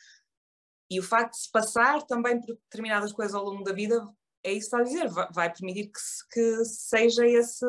E 0.90 1.00
o 1.00 1.04
facto 1.04 1.34
de 1.34 1.40
se 1.40 1.52
passar 1.52 2.02
também 2.04 2.40
por 2.40 2.48
determinadas 2.48 3.12
coisas 3.14 3.34
ao 3.34 3.44
longo 3.44 3.64
da 3.64 3.74
vida, 3.74 4.08
é 4.44 4.52
isso 4.52 4.70
que 4.70 4.76
está 4.76 4.80
a 4.80 4.84
dizer, 4.84 5.08
vai, 5.34 5.52
permitir 5.52 5.92
que, 5.92 6.00
que 6.32 6.66
seja 6.66 7.26
esse, 7.26 7.66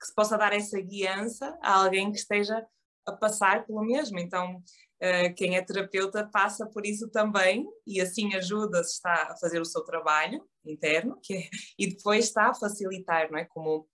que 0.00 0.06
se 0.06 0.14
possa 0.14 0.36
dar 0.36 0.52
essa 0.52 0.80
guiança 0.80 1.58
a 1.62 1.82
alguém 1.82 2.10
que 2.10 2.18
esteja 2.18 2.64
a 3.06 3.12
passar 3.12 3.66
pelo 3.66 3.84
mesmo. 3.84 4.18
Então, 4.18 4.56
uh, 4.56 5.34
quem 5.36 5.56
é 5.56 5.62
terapeuta 5.62 6.28
passa 6.32 6.66
por 6.66 6.86
isso 6.86 7.08
também 7.08 7.66
e 7.86 8.00
assim 8.00 8.34
ajuda 8.34 8.82
se 8.84 8.94
está 8.94 9.32
a 9.32 9.36
fazer 9.36 9.60
o 9.60 9.64
seu 9.64 9.82
trabalho 9.82 10.44
interno 10.64 11.18
é, 11.30 11.48
e 11.78 11.88
depois 11.88 12.26
está 12.26 12.50
a 12.50 12.54
facilitar, 12.54 13.30
não 13.30 13.38
é? 13.38 13.44
Como, 13.46 13.88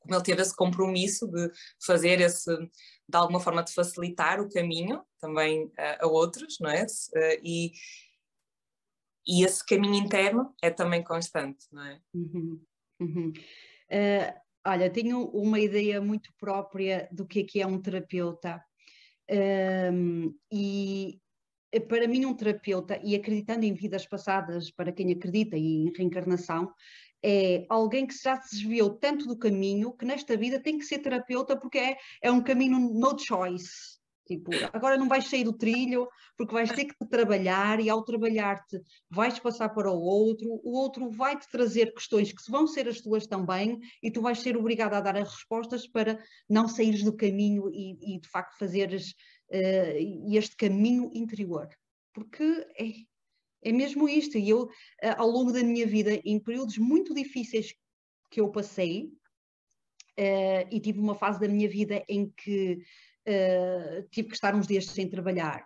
como 0.00 0.14
ele 0.14 0.22
teve 0.22 0.42
esse 0.42 0.54
compromisso 0.54 1.26
de 1.26 1.50
fazer 1.84 2.20
esse, 2.20 2.54
de 2.56 3.16
alguma 3.16 3.40
forma, 3.40 3.62
de 3.62 3.72
facilitar 3.72 4.40
o 4.40 4.50
caminho 4.50 5.02
também 5.18 5.64
uh, 5.64 5.72
a 6.00 6.06
outros, 6.06 6.58
não 6.60 6.70
é? 6.70 6.82
Uh, 6.82 7.40
e, 7.42 7.72
e 9.26 9.44
esse 9.44 9.64
caminho 9.64 9.94
interno 9.94 10.54
é 10.62 10.70
também 10.70 11.02
constante, 11.02 11.66
não 11.72 11.82
é? 11.84 12.00
Uhum, 12.14 12.60
uhum. 13.00 13.32
Uh, 13.90 14.40
olha, 14.66 14.90
tenho 14.90 15.26
uma 15.30 15.58
ideia 15.58 16.00
muito 16.00 16.30
própria 16.38 17.08
do 17.10 17.26
que 17.26 17.40
é 17.40 17.44
que 17.44 17.60
é 17.60 17.66
um 17.66 17.80
terapeuta. 17.80 18.62
Um, 19.30 20.34
e 20.52 21.18
eh, 21.72 21.80
para 21.80 22.06
mim, 22.06 22.24
um 22.24 22.34
terapeuta, 22.34 23.00
e 23.02 23.16
acreditando 23.16 23.64
em 23.64 23.74
vidas 23.74 24.06
passadas, 24.06 24.70
para 24.70 24.92
quem 24.92 25.10
acredita 25.10 25.56
em 25.56 25.90
reencarnação, 25.96 26.72
é 27.24 27.64
alguém 27.70 28.06
que 28.06 28.14
já 28.14 28.38
se 28.40 28.56
desviou 28.56 28.90
tanto 28.90 29.26
do 29.26 29.38
caminho 29.38 29.92
que 29.96 30.04
nesta 30.04 30.36
vida 30.36 30.60
tem 30.60 30.78
que 30.78 30.84
ser 30.84 30.98
terapeuta 30.98 31.56
porque 31.58 31.78
é, 31.78 31.96
é 32.22 32.30
um 32.30 32.42
caminho 32.42 32.78
no 32.78 33.18
choice. 33.18 33.98
Tipo, 34.26 34.52
agora 34.72 34.96
não 34.96 35.06
vais 35.06 35.28
sair 35.28 35.44
do 35.44 35.52
trilho 35.52 36.08
porque 36.36 36.54
vais 36.54 36.72
ter 36.72 36.86
que 36.86 36.94
trabalhar 37.10 37.78
e 37.78 37.90
ao 37.90 38.02
trabalhar-te 38.02 38.80
vais 39.10 39.38
passar 39.38 39.68
para 39.68 39.90
o 39.90 40.00
outro, 40.00 40.48
o 40.64 40.78
outro 40.78 41.10
vai-te 41.10 41.46
trazer 41.50 41.92
questões 41.92 42.32
que 42.32 42.50
vão 42.50 42.66
ser 42.66 42.88
as 42.88 43.02
tuas 43.02 43.26
também 43.26 43.78
e 44.02 44.10
tu 44.10 44.22
vais 44.22 44.38
ser 44.40 44.56
obrigado 44.56 44.94
a 44.94 45.00
dar 45.00 45.16
as 45.16 45.30
respostas 45.30 45.86
para 45.86 46.18
não 46.48 46.66
saíres 46.66 47.02
do 47.02 47.14
caminho 47.14 47.68
e, 47.70 48.16
e 48.16 48.20
de 48.20 48.28
facto 48.28 48.58
fazeres 48.58 49.10
uh, 49.50 50.34
este 50.34 50.56
caminho 50.56 51.10
interior. 51.14 51.68
Porque 52.14 52.66
é, 52.78 52.92
é 53.62 53.72
mesmo 53.72 54.08
isto. 54.08 54.38
E 54.38 54.48
eu, 54.48 54.64
uh, 54.64 54.70
ao 55.18 55.28
longo 55.28 55.52
da 55.52 55.62
minha 55.62 55.86
vida, 55.86 56.18
em 56.24 56.40
períodos 56.40 56.78
muito 56.78 57.12
difíceis 57.12 57.74
que 58.30 58.40
eu 58.40 58.50
passei, 58.50 59.12
uh, 60.18 60.68
e 60.70 60.80
tive 60.80 60.98
uma 60.98 61.14
fase 61.14 61.40
da 61.40 61.48
minha 61.48 61.68
vida 61.68 62.04
em 62.08 62.30
que 62.30 62.78
uh, 63.28 64.08
tive 64.10 64.28
que 64.28 64.34
estar 64.34 64.54
uns 64.54 64.66
dias 64.66 64.86
sem 64.86 65.08
trabalhar. 65.08 65.64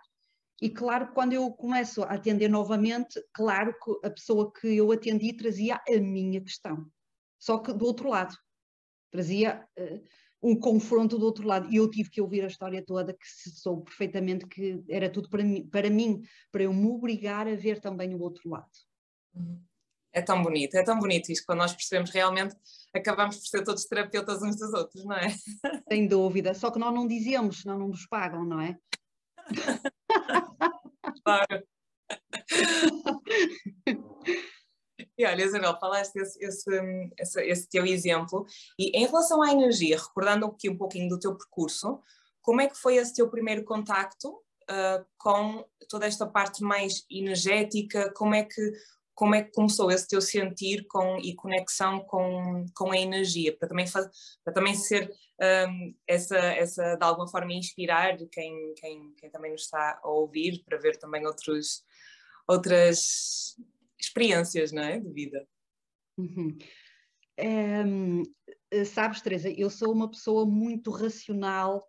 E 0.61 0.69
claro 0.69 1.13
quando 1.13 1.33
eu 1.33 1.49
começo 1.51 2.03
a 2.03 2.15
atender 2.15 2.49
novamente, 2.49 3.21
claro 3.33 3.73
que 3.73 4.07
a 4.07 4.09
pessoa 4.09 4.51
que 4.51 4.75
eu 4.75 4.91
atendi 4.91 5.33
trazia 5.33 5.79
a 5.87 5.97
minha 5.99 6.41
questão. 6.41 6.85
Só 7.39 7.59
que 7.59 7.71
do 7.71 7.85
outro 7.85 8.09
lado, 8.09 8.35
trazia 9.09 9.65
uh, 9.77 10.03
um 10.41 10.55
confronto 10.57 11.17
do 11.17 11.25
outro 11.25 11.47
lado. 11.47 11.71
E 11.71 11.77
eu 11.77 11.89
tive 11.89 12.09
que 12.09 12.21
ouvir 12.21 12.43
a 12.43 12.47
história 12.47 12.83
toda, 12.85 13.13
que 13.13 13.25
soube 13.25 13.85
perfeitamente 13.85 14.45
que 14.47 14.83
era 14.89 15.09
tudo 15.09 15.29
para 15.29 15.43
mim, 15.43 15.67
para 15.67 15.89
mim, 15.89 16.21
para 16.51 16.63
eu 16.63 16.73
me 16.73 16.87
obrigar 16.87 17.47
a 17.47 17.55
ver 17.55 17.79
também 17.79 18.13
o 18.13 18.21
outro 18.21 18.49
lado. 18.49 18.69
Uhum. 19.33 19.61
É 20.11 20.21
tão 20.21 20.41
bonito, 20.41 20.75
é 20.75 20.83
tão 20.83 20.97
bonito 20.97 21.31
isto, 21.31 21.45
quando 21.45 21.59
nós 21.59 21.73
percebemos 21.73 22.09
realmente, 22.09 22.55
acabamos 22.93 23.37
por 23.37 23.45
ser 23.45 23.63
todos 23.63 23.85
terapeutas 23.85 24.41
uns 24.41 24.57
dos 24.57 24.73
outros, 24.73 25.03
não 25.05 25.15
é? 25.15 25.29
Sem 25.91 26.07
dúvida, 26.07 26.53
só 26.53 26.71
que 26.71 26.79
nós 26.79 26.93
não 26.93 27.07
dizemos, 27.07 27.61
senão 27.61 27.77
não 27.77 27.87
nos 27.89 28.05
pagam, 28.07 28.43
não 28.43 28.59
é? 28.59 28.77
claro. 31.23 31.63
E 35.17 35.25
olha, 35.25 35.43
Isabel, 35.43 35.77
falaste 35.79 36.15
esse, 36.15 36.43
esse, 36.43 37.11
esse, 37.17 37.41
esse, 37.41 37.69
teu 37.69 37.85
exemplo, 37.85 38.45
e 38.79 38.97
em 38.97 39.05
relação 39.05 39.41
à 39.41 39.51
energia, 39.51 39.97
recordando 39.97 40.45
aqui 40.45 40.69
um 40.69 40.77
pouquinho 40.77 41.09
do 41.09 41.19
teu 41.19 41.35
percurso, 41.35 42.01
como 42.41 42.61
é 42.61 42.67
que 42.67 42.77
foi 42.77 42.95
esse 42.95 43.13
teu 43.13 43.29
primeiro 43.29 43.63
contacto 43.65 44.29
uh, 44.29 45.05
com 45.17 45.65
toda 45.89 46.07
esta 46.07 46.25
parte 46.25 46.63
mais 46.63 47.05
energética? 47.11 48.11
Como 48.13 48.33
é 48.33 48.43
que 48.43 48.73
como 49.19 49.35
é 49.35 49.43
que 49.43 49.51
começou 49.51 49.91
esse 49.91 50.07
teu 50.07 50.21
sentir 50.21 50.87
com, 50.87 51.17
e 51.17 51.35
conexão 51.35 51.99
com, 51.99 52.65
com 52.73 52.89
a 52.89 52.97
energia, 52.97 53.53
para 53.53 53.67
também, 53.67 53.85
faz, 53.85 54.07
para 54.45 54.53
também 54.53 54.73
ser 54.73 55.11
um, 55.67 55.93
essa, 56.07 56.37
essa, 56.37 56.95
de 56.95 57.03
alguma 57.03 57.27
forma, 57.27 57.51
inspirar 57.51 58.15
quem, 58.31 58.73
quem, 58.75 59.13
quem 59.17 59.29
também 59.29 59.51
nos 59.51 59.63
está 59.63 59.99
a 60.01 60.09
ouvir, 60.09 60.63
para 60.63 60.77
ver 60.77 60.97
também 60.97 61.25
outros, 61.25 61.83
outras 62.47 63.57
experiências 63.99 64.71
não 64.71 64.83
é? 64.83 65.01
de 65.01 65.11
vida. 65.11 65.45
Uhum. 66.17 66.57
Um, 67.37 68.23
sabes, 68.85 69.19
Teresa, 69.19 69.49
eu 69.49 69.69
sou 69.69 69.91
uma 69.91 70.09
pessoa 70.09 70.45
muito 70.45 70.91
racional, 70.91 71.85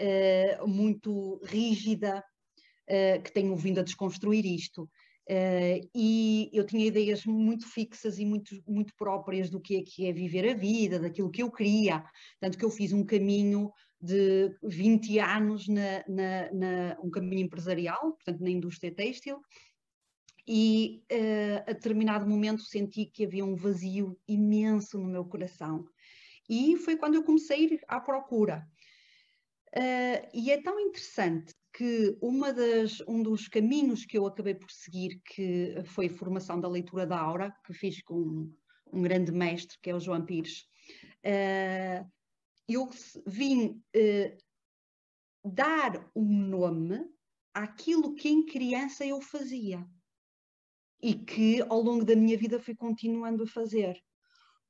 uh, 0.00 0.66
muito 0.66 1.40
rígida, 1.44 2.18
uh, 2.18 3.22
que 3.22 3.30
tenho 3.30 3.54
vindo 3.54 3.78
a 3.78 3.84
desconstruir 3.84 4.44
isto. 4.44 4.90
Uh, 5.30 5.86
e 5.94 6.48
eu 6.54 6.64
tinha 6.64 6.86
ideias 6.86 7.26
muito 7.26 7.66
fixas 7.68 8.18
e 8.18 8.24
muito, 8.24 8.58
muito 8.66 8.94
próprias 8.96 9.50
do 9.50 9.60
que 9.60 9.76
é, 9.76 9.82
que 9.82 10.06
é 10.06 10.12
viver 10.12 10.48
a 10.48 10.54
vida, 10.54 10.98
daquilo 10.98 11.30
que 11.30 11.42
eu 11.42 11.50
queria, 11.50 12.02
tanto 12.40 12.56
que 12.56 12.64
eu 12.64 12.70
fiz 12.70 12.94
um 12.94 13.04
caminho 13.04 13.70
de 14.00 14.56
20 14.62 15.18
anos, 15.18 15.68
na, 15.68 16.02
na, 16.08 16.52
na 16.52 16.96
um 17.02 17.10
caminho 17.10 17.42
empresarial, 17.42 18.12
portanto 18.12 18.40
na 18.40 18.48
indústria 18.48 18.94
têxtil, 18.94 19.38
e 20.46 21.02
uh, 21.12 21.70
a 21.70 21.72
determinado 21.74 22.26
momento 22.26 22.62
senti 22.62 23.04
que 23.04 23.26
havia 23.26 23.44
um 23.44 23.54
vazio 23.54 24.18
imenso 24.26 24.98
no 24.98 25.08
meu 25.08 25.26
coração. 25.26 25.84
E 26.48 26.74
foi 26.78 26.96
quando 26.96 27.16
eu 27.16 27.22
comecei 27.22 27.58
a 27.58 27.74
ir 27.74 27.80
à 27.86 28.00
procura. 28.00 28.66
Uh, 29.76 30.24
e 30.32 30.50
é 30.50 30.62
tão 30.62 30.80
interessante 30.80 31.54
que 31.78 32.18
uma 32.20 32.52
das, 32.52 33.00
um 33.06 33.22
dos 33.22 33.46
caminhos 33.46 34.04
que 34.04 34.18
eu 34.18 34.26
acabei 34.26 34.52
por 34.52 34.68
seguir, 34.68 35.22
que 35.24 35.76
foi 35.84 36.06
a 36.06 36.10
formação 36.10 36.60
da 36.60 36.66
leitura 36.66 37.06
da 37.06 37.16
aura, 37.16 37.54
que 37.64 37.72
fiz 37.72 38.02
com 38.02 38.52
um, 38.92 39.02
grande 39.02 39.30
mestre, 39.30 39.78
que 39.80 39.88
é 39.88 39.94
o 39.94 40.00
João 40.00 40.26
Pires, 40.26 40.66
uh, 41.24 42.04
eu 42.68 42.90
vim 43.24 43.80
uh, 43.94 44.38
dar 45.44 46.10
um 46.16 46.48
nome 46.48 46.98
àquilo 47.54 48.16
que 48.16 48.28
em 48.28 48.44
criança 48.44 49.06
eu 49.06 49.20
fazia 49.20 49.86
e 51.00 51.14
que 51.14 51.62
ao 51.68 51.80
longo 51.80 52.04
da 52.04 52.16
minha 52.16 52.36
vida 52.36 52.58
fui 52.58 52.74
continuando 52.74 53.44
a 53.44 53.46
fazer 53.46 54.02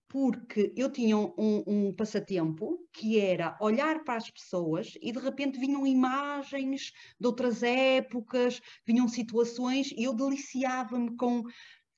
porque 0.09 0.73
eu 0.75 0.91
tinha 0.91 1.17
um, 1.17 1.63
um, 1.67 1.93
passatempo 1.93 2.79
que 2.93 3.21
era 3.21 3.57
olhar 3.61 4.03
para 4.05 4.17
as 4.17 4.31
pessoas 4.31 4.95
e 5.03 5.13
de 5.13 5.19
repente 5.19 5.61
vinham 5.61 5.87
imagens 5.87 6.93
de 7.21 7.27
outras 7.27 7.63
épocas, 7.63 8.61
vinham 8.87 9.07
situações 9.07 9.93
e 9.93 10.05
eu 10.05 10.15
deliciava-me 10.15 11.15
com, 11.17 11.43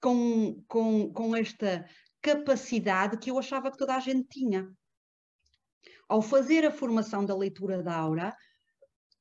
com, 0.00 0.62
com, 0.66 1.12
com 1.12 1.36
esta 1.36 1.88
capacidade 2.20 3.16
que 3.16 3.30
eu 3.30 3.38
achava 3.38 3.70
que 3.70 3.78
toda 3.78 3.94
a 3.94 4.00
gente 4.00 4.28
tinha. 4.28 4.68
Ao 6.08 6.20
fazer 6.20 6.66
a 6.66 6.72
formação 6.72 7.24
da 7.24 7.36
leitura 7.36 7.80
da 7.80 7.94
aura, 7.94 8.36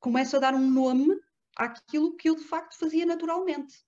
começo 0.00 0.36
a 0.36 0.40
dar 0.40 0.54
um 0.54 0.68
nome 0.68 1.06
àquilo 1.56 2.16
que 2.16 2.28
eu 2.28 2.34
de 2.34 2.42
facto 2.42 2.76
fazia 2.76 3.06
naturalmente 3.06 3.84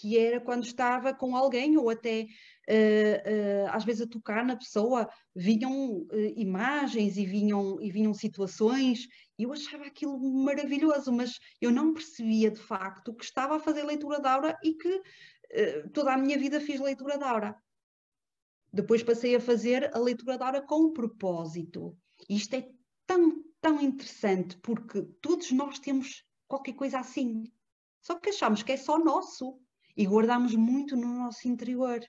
que 0.00 0.16
era 0.16 0.40
quando 0.40 0.64
estava 0.64 1.12
com 1.12 1.34
alguém 1.34 1.76
ou 1.76 1.90
até 1.90 2.22
uh, 2.22 2.24
uh, 2.24 3.68
às 3.70 3.84
vezes 3.84 4.02
a 4.02 4.06
tocar 4.06 4.44
na 4.44 4.56
pessoa, 4.56 5.08
vinham 5.34 6.02
uh, 6.02 6.32
imagens 6.36 7.16
e 7.16 7.26
vinham, 7.26 7.80
e 7.82 7.90
vinham 7.90 8.14
situações, 8.14 9.08
e 9.36 9.42
eu 9.42 9.52
achava 9.52 9.86
aquilo 9.86 10.16
maravilhoso, 10.44 11.12
mas 11.12 11.38
eu 11.60 11.72
não 11.72 11.92
percebia 11.92 12.48
de 12.48 12.60
facto 12.60 13.12
que 13.12 13.24
estava 13.24 13.56
a 13.56 13.60
fazer 13.60 13.82
leitura 13.82 14.20
da 14.20 14.34
aura 14.34 14.58
e 14.62 14.74
que 14.74 15.02
toda 15.94 16.12
a 16.12 16.18
minha 16.18 16.38
vida 16.38 16.60
fiz 16.60 16.78
leitura 16.78 17.16
da 17.16 17.30
aura. 17.30 17.56
Depois 18.70 19.02
passei 19.02 19.34
a 19.34 19.40
fazer 19.40 19.90
a 19.96 19.98
leitura 19.98 20.36
da 20.36 20.46
aura 20.46 20.60
com 20.60 20.88
um 20.88 20.92
propósito. 20.92 21.96
E 22.28 22.36
isto 22.36 22.54
é 22.54 22.68
tão, 23.06 23.42
tão 23.58 23.80
interessante 23.80 24.58
porque 24.58 25.02
todos 25.22 25.50
nós 25.52 25.78
temos 25.78 26.22
qualquer 26.46 26.74
coisa 26.74 26.98
assim. 26.98 27.44
Só 28.02 28.16
que 28.16 28.28
achamos 28.28 28.62
que 28.62 28.72
é 28.72 28.76
só 28.76 28.98
nosso 28.98 29.58
e 29.98 30.06
guardamos 30.06 30.54
muito 30.54 30.96
no 30.96 31.08
nosso 31.08 31.48
interior. 31.48 32.00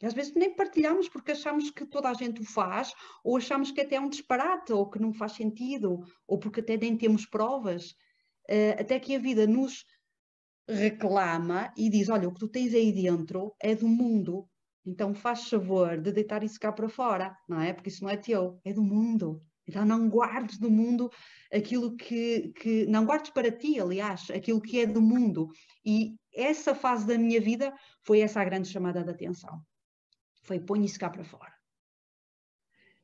E 0.00 0.06
às 0.06 0.14
vezes 0.14 0.32
nem 0.34 0.54
partilhamos 0.54 1.10
porque 1.10 1.32
achamos 1.32 1.70
que 1.70 1.84
toda 1.84 2.08
a 2.08 2.14
gente 2.14 2.40
o 2.40 2.44
faz, 2.44 2.94
ou 3.22 3.36
achamos 3.36 3.70
que 3.70 3.82
até 3.82 3.96
é 3.96 4.00
um 4.00 4.08
disparate, 4.08 4.72
ou 4.72 4.88
que 4.88 4.98
não 4.98 5.12
faz 5.12 5.32
sentido, 5.32 6.00
ou 6.26 6.38
porque 6.38 6.60
até 6.60 6.78
nem 6.78 6.96
temos 6.96 7.26
provas. 7.26 7.90
Uh, 8.48 8.80
até 8.80 8.98
que 8.98 9.14
a 9.14 9.18
vida 9.18 9.46
nos 9.46 9.84
reclama 10.66 11.70
e 11.76 11.90
diz: 11.90 12.08
Olha, 12.08 12.28
o 12.28 12.32
que 12.32 12.40
tu 12.40 12.48
tens 12.48 12.72
aí 12.72 12.92
dentro 12.92 13.54
é 13.60 13.74
do 13.74 13.86
mundo, 13.86 14.48
então 14.86 15.14
faz 15.14 15.50
favor 15.50 16.00
de 16.00 16.10
deitar 16.12 16.42
isso 16.42 16.58
cá 16.58 16.72
para 16.72 16.88
fora, 16.88 17.36
não 17.46 17.60
é? 17.60 17.74
Porque 17.74 17.90
isso 17.90 18.02
não 18.02 18.10
é 18.10 18.16
teu, 18.16 18.58
é 18.64 18.72
do 18.72 18.82
mundo. 18.82 19.42
Então 19.68 19.84
não 19.84 20.08
guardes 20.08 20.58
do 20.58 20.70
mundo 20.70 21.10
aquilo 21.52 21.94
que, 21.94 22.52
que 22.56 22.86
não 22.86 23.04
guardes 23.04 23.30
para 23.30 23.52
ti, 23.52 23.78
aliás, 23.78 24.30
aquilo 24.30 24.62
que 24.62 24.80
é 24.80 24.86
do 24.86 25.02
mundo. 25.02 25.50
E 25.84 26.16
essa 26.38 26.74
fase 26.74 27.06
da 27.06 27.18
minha 27.18 27.40
vida 27.40 27.74
foi 28.02 28.20
essa 28.20 28.40
a 28.40 28.44
grande 28.44 28.68
chamada 28.68 29.02
de 29.02 29.10
atenção. 29.10 29.60
Foi 30.42 30.60
põe 30.60 30.84
isso 30.84 30.98
cá 30.98 31.10
para 31.10 31.24
fora. 31.24 31.52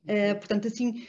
Uh, 0.05 0.39
portanto, 0.39 0.69
assim, 0.69 1.07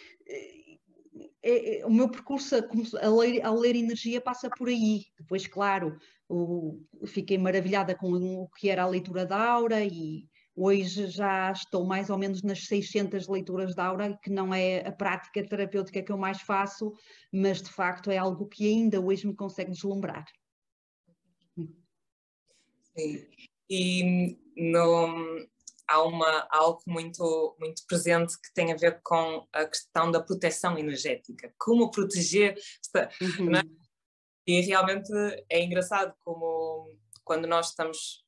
é, 1.44 1.82
é, 1.82 1.86
o 1.86 1.92
meu 1.92 2.10
percurso 2.10 2.56
a, 2.56 3.10
ler, 3.10 3.48
ler, 3.48 3.76
energia 3.76 4.20
passa 4.20 4.50
por 4.50 4.68
aí. 4.68 5.06
Depois, 5.18 5.46
claro, 5.46 5.96
o, 6.28 6.82
fiquei 7.06 7.38
maravilhada 7.38 7.94
com 7.94 8.12
o 8.12 8.50
que 8.50 8.68
era 8.68 8.82
a 8.82 8.88
leitura 8.88 9.26
da 9.26 9.38
aura 9.38 9.84
e 9.84 10.28
hoje 10.56 11.08
já 11.08 11.52
estou 11.52 11.86
mais 11.86 12.10
ou 12.10 12.18
menos 12.18 12.42
nas 12.42 12.66
600 12.66 13.28
leituras 13.28 13.76
da 13.76 13.86
aura, 13.86 14.18
que 14.24 14.32
não 14.32 14.52
é 14.52 14.88
a 14.88 14.92
prática 14.92 15.48
terapêutica 15.48 16.02
que 16.02 16.12
eu 16.12 16.18
mais 16.18 16.42
faço, 16.42 16.92
mas 17.32 17.62
de 17.62 17.70
facto 17.70 18.10
é 18.10 18.18
algo 18.18 18.48
que 18.48 18.68
ainda 18.68 19.00
hoje 19.00 19.28
me 19.28 19.36
consegue 19.36 19.72
deslumbrar. 19.72 20.26
Sim. 22.98 23.28
E 23.70 24.38
no, 24.56 25.48
há 25.88 26.04
uma, 26.04 26.48
algo 26.50 26.82
muito, 26.88 27.56
muito 27.60 27.86
presente 27.88 28.40
que 28.40 28.54
tem 28.54 28.72
a 28.72 28.78
ver 28.78 29.02
com 29.04 29.48
a 29.54 29.66
questão 29.66 30.12
da 30.12 30.22
proteção 30.22 30.78
energética. 30.78 31.54
Como 31.58 31.92
proteger. 31.92 32.58
Uhum. 33.40 33.56
É? 33.56 33.62
E 34.48 34.62
realmente 34.62 35.12
é 35.50 35.64
engraçado 35.64 36.14
como 36.24 36.96
quando 37.24 37.48
nós 37.48 37.70
estamos. 37.70 38.24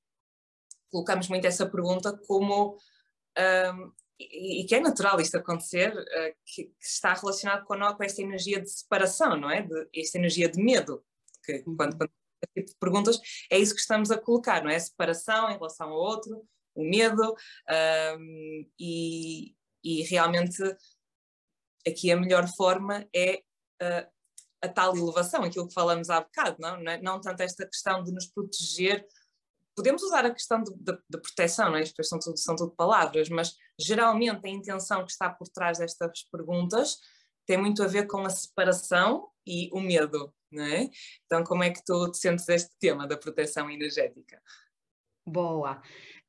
colocamos 0.91 1.28
muito 1.28 1.45
essa 1.45 1.70
pergunta, 1.70 2.18
como. 2.28 2.78
Um, 3.38 3.91
e, 4.20 4.61
e, 4.61 4.65
que 4.65 4.74
é 4.74 4.80
natural 4.80 5.22
isto 5.22 5.38
acontecer, 5.38 5.93
uh, 5.93 6.36
que, 6.43 6.63
que, 6.63 6.76
está 6.82 7.13
relacionado 7.13 7.63
com, 7.65 7.78
com 7.78 8.03
esta 8.03 8.20
energia 8.20 8.59
de 8.59 8.68
separação, 8.68 9.38
não 9.38 9.51
é? 9.51 9.61
De, 9.61 9.88
esta 9.95 10.18
energia 10.18 10.49
de 10.49 10.59
medo. 10.59 11.05
Que 11.45 11.63
uhum. 11.68 11.76
quando, 11.78 11.97
quando 11.97 12.11
tipo 12.55 12.69
de 12.69 12.77
perguntas, 12.79 13.19
é 13.51 13.57
isso 13.57 13.73
que 13.73 13.81
estamos 13.81 14.11
a 14.11 14.17
colocar, 14.17 14.63
não 14.63 14.69
é? 14.69 14.79
Separação 14.79 15.49
em 15.49 15.53
relação 15.53 15.89
ao 15.89 15.97
outro, 15.97 16.45
o 16.75 16.83
medo, 16.83 17.35
um, 18.17 18.69
e, 18.79 19.55
e, 19.83 20.03
realmente 20.03 20.61
aqui 21.88 22.11
a 22.11 22.17
melhor 22.17 22.47
forma 22.47 23.07
é 23.15 23.41
uh, 23.81 24.07
a 24.61 24.67
tal 24.67 24.95
elevação, 24.95 25.43
aquilo 25.43 25.67
que 25.67 25.73
falamos 25.73 26.09
há 26.09 26.21
bocado, 26.21 26.57
não, 26.59 26.81
não, 26.81 26.91
é? 26.91 27.01
não 27.01 27.21
tanto 27.21 27.41
esta 27.41 27.65
questão 27.65 28.03
de 28.03 28.11
nos 28.11 28.27
proteger. 28.27 29.05
Podemos 29.75 30.01
usar 30.01 30.25
a 30.25 30.33
questão 30.33 30.63
de 30.63 30.97
proteção, 31.21 31.69
não 31.69 31.77
é? 31.77 31.83
Isto 31.83 32.03
são 32.03 32.19
tudo, 32.19 32.38
são 32.38 32.55
tudo 32.55 32.71
palavras, 32.75 33.29
mas 33.29 33.53
geralmente 33.79 34.45
a 34.45 34.49
intenção 34.49 35.05
que 35.05 35.11
está 35.11 35.29
por 35.29 35.47
trás 35.49 35.77
destas 35.77 36.23
perguntas 36.31 36.97
tem 37.47 37.57
muito 37.57 37.81
a 37.81 37.87
ver 37.87 38.05
com 38.05 38.25
a 38.25 38.29
separação 38.29 39.29
e 39.45 39.69
o 39.71 39.79
medo, 39.79 40.33
não 40.51 40.65
é? 40.65 40.89
Então, 41.25 41.43
como 41.43 41.63
é 41.63 41.71
que 41.71 41.83
tu 41.83 42.11
te 42.11 42.17
sentes 42.17 42.47
este 42.49 42.75
tema 42.77 43.07
da 43.07 43.17
proteção 43.17 43.69
energética? 43.71 44.41
Boa. 45.25 45.81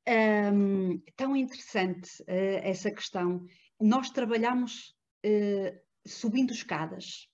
Um, 0.08 1.00
tão 1.16 1.36
interessante 1.36 2.22
uh, 2.22 2.60
essa 2.62 2.90
questão. 2.90 3.44
Nós 3.80 4.10
trabalhamos 4.10 4.94
uh, 5.26 5.78
subindo 6.06 6.52
escadas. 6.52 7.28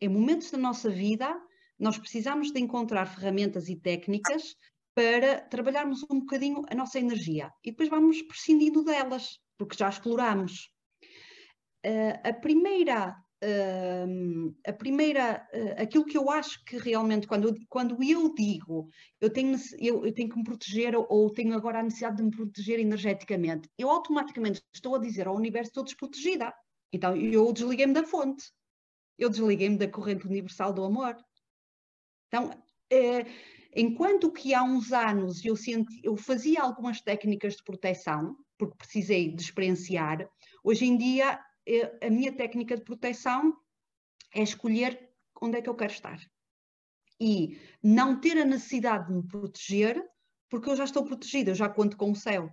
Em 0.00 0.08
momentos 0.08 0.50
da 0.50 0.58
nossa 0.58 0.90
vida, 0.90 1.34
nós 1.78 1.98
precisamos 1.98 2.52
de 2.52 2.60
encontrar 2.60 3.06
ferramentas 3.06 3.68
e 3.68 3.76
técnicas 3.76 4.54
para 4.94 5.40
trabalharmos 5.40 6.02
um 6.10 6.20
bocadinho 6.20 6.62
a 6.70 6.74
nossa 6.74 6.98
energia 6.98 7.50
e 7.64 7.70
depois 7.70 7.88
vamos 7.88 8.20
prescindindo 8.22 8.84
delas, 8.84 9.38
porque 9.56 9.76
já 9.76 9.88
exploramos. 9.88 10.71
Uh, 11.84 12.18
a 12.22 12.32
primeira 12.32 13.16
Uh, 13.44 14.54
a 14.64 14.72
primeira, 14.72 15.44
uh, 15.52 15.82
aquilo 15.82 16.04
que 16.04 16.16
eu 16.16 16.30
acho 16.30 16.64
que 16.64 16.76
realmente, 16.76 17.26
quando 17.26 17.52
quando 17.68 18.00
eu 18.00 18.32
digo 18.32 18.88
eu 19.20 19.30
tenho, 19.30 19.58
eu, 19.80 20.06
eu 20.06 20.14
tenho 20.14 20.28
que 20.28 20.36
me 20.36 20.44
proteger 20.44 20.94
ou, 20.94 21.28
tenho 21.28 21.52
agora 21.52 21.80
a 21.80 21.82
necessidade 21.82 22.18
de 22.18 22.22
me 22.22 22.30
proteger 22.30 22.78
energeticamente, 22.78 23.68
eu 23.76 23.90
automaticamente 23.90 24.62
estou 24.72 24.94
a 24.94 24.98
dizer 25.00 25.26
ao 25.26 25.34
universo 25.34 25.70
estou 25.70 25.82
desprotegida. 25.82 26.54
Então 26.92 27.16
eu 27.16 27.52
desliguei-me 27.52 27.92
da 27.92 28.04
fonte, 28.04 28.44
eu 29.18 29.28
desliguei-me 29.28 29.76
da 29.76 29.88
corrente 29.88 30.24
universal 30.24 30.72
do 30.72 30.84
amor. 30.84 31.16
Então, 32.28 32.48
uh, 32.48 33.30
enquanto 33.74 34.30
que 34.30 34.54
há 34.54 34.62
uns 34.62 34.92
anos 34.92 35.44
eu, 35.44 35.56
senti, 35.56 36.00
eu 36.04 36.16
fazia 36.16 36.62
algumas 36.62 37.00
técnicas 37.00 37.56
de 37.56 37.64
proteção, 37.64 38.36
porque 38.56 38.76
precisei 38.76 39.34
de 39.34 39.42
experienciar, 39.42 40.28
hoje 40.62 40.84
em 40.84 40.96
dia 40.96 41.40
a 42.00 42.10
minha 42.10 42.32
técnica 42.32 42.76
de 42.76 42.82
proteção 42.82 43.56
é 44.34 44.42
escolher 44.42 45.10
onde 45.40 45.58
é 45.58 45.62
que 45.62 45.68
eu 45.68 45.74
quero 45.74 45.92
estar. 45.92 46.18
E 47.20 47.58
não 47.82 48.20
ter 48.20 48.38
a 48.38 48.44
necessidade 48.44 49.06
de 49.06 49.14
me 49.14 49.26
proteger, 49.26 50.02
porque 50.48 50.68
eu 50.68 50.76
já 50.76 50.84
estou 50.84 51.04
protegida, 51.04 51.50
eu 51.50 51.54
já 51.54 51.68
conto 51.68 51.96
com 51.96 52.10
o 52.10 52.16
céu. 52.16 52.50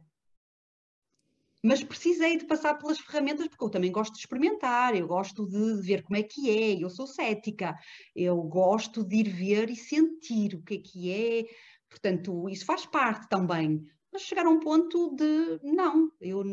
Mas 1.64 1.84
precisei 1.84 2.38
de 2.38 2.46
passar 2.46 2.76
pelas 2.76 3.00
ferramentas, 3.00 3.48
porque 3.48 3.64
eu 3.64 3.70
também 3.70 3.92
gosto 3.92 4.14
de 4.14 4.20
experimentar, 4.20 4.96
eu 4.96 5.08
gosto 5.08 5.46
de 5.46 5.82
ver 5.82 6.04
como 6.04 6.18
é 6.18 6.24
que 6.24 6.50
é, 6.50 6.84
eu 6.84 6.90
sou 6.90 7.06
cética, 7.06 7.76
eu 8.16 8.42
gosto 8.44 9.04
de 9.04 9.18
ir 9.18 9.30
ver 9.30 9.70
e 9.70 9.76
sentir 9.76 10.56
o 10.56 10.64
que 10.64 10.76
é 10.76 10.78
que 10.78 11.12
é, 11.12 11.46
portanto, 11.90 12.48
isso 12.48 12.66
faz 12.66 12.86
parte 12.86 13.28
também 13.28 13.86
mas 14.12 14.24
chegar 14.24 14.46
a 14.46 14.50
um 14.50 14.60
ponto 14.60 15.16
de 15.16 15.60
não, 15.64 16.12
eu 16.20 16.44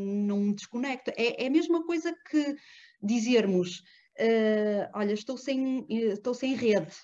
me 0.47 0.55
desconecto. 0.55 1.11
É, 1.17 1.45
é 1.45 1.47
a 1.47 1.51
mesma 1.51 1.85
coisa 1.85 2.15
que 2.31 2.57
dizermos: 3.03 3.81
uh, 4.19 4.91
olha, 4.95 5.13
estou 5.13 5.37
sem, 5.37 5.87
estou 5.89 6.35
sem 6.35 6.55
rede 6.55 6.95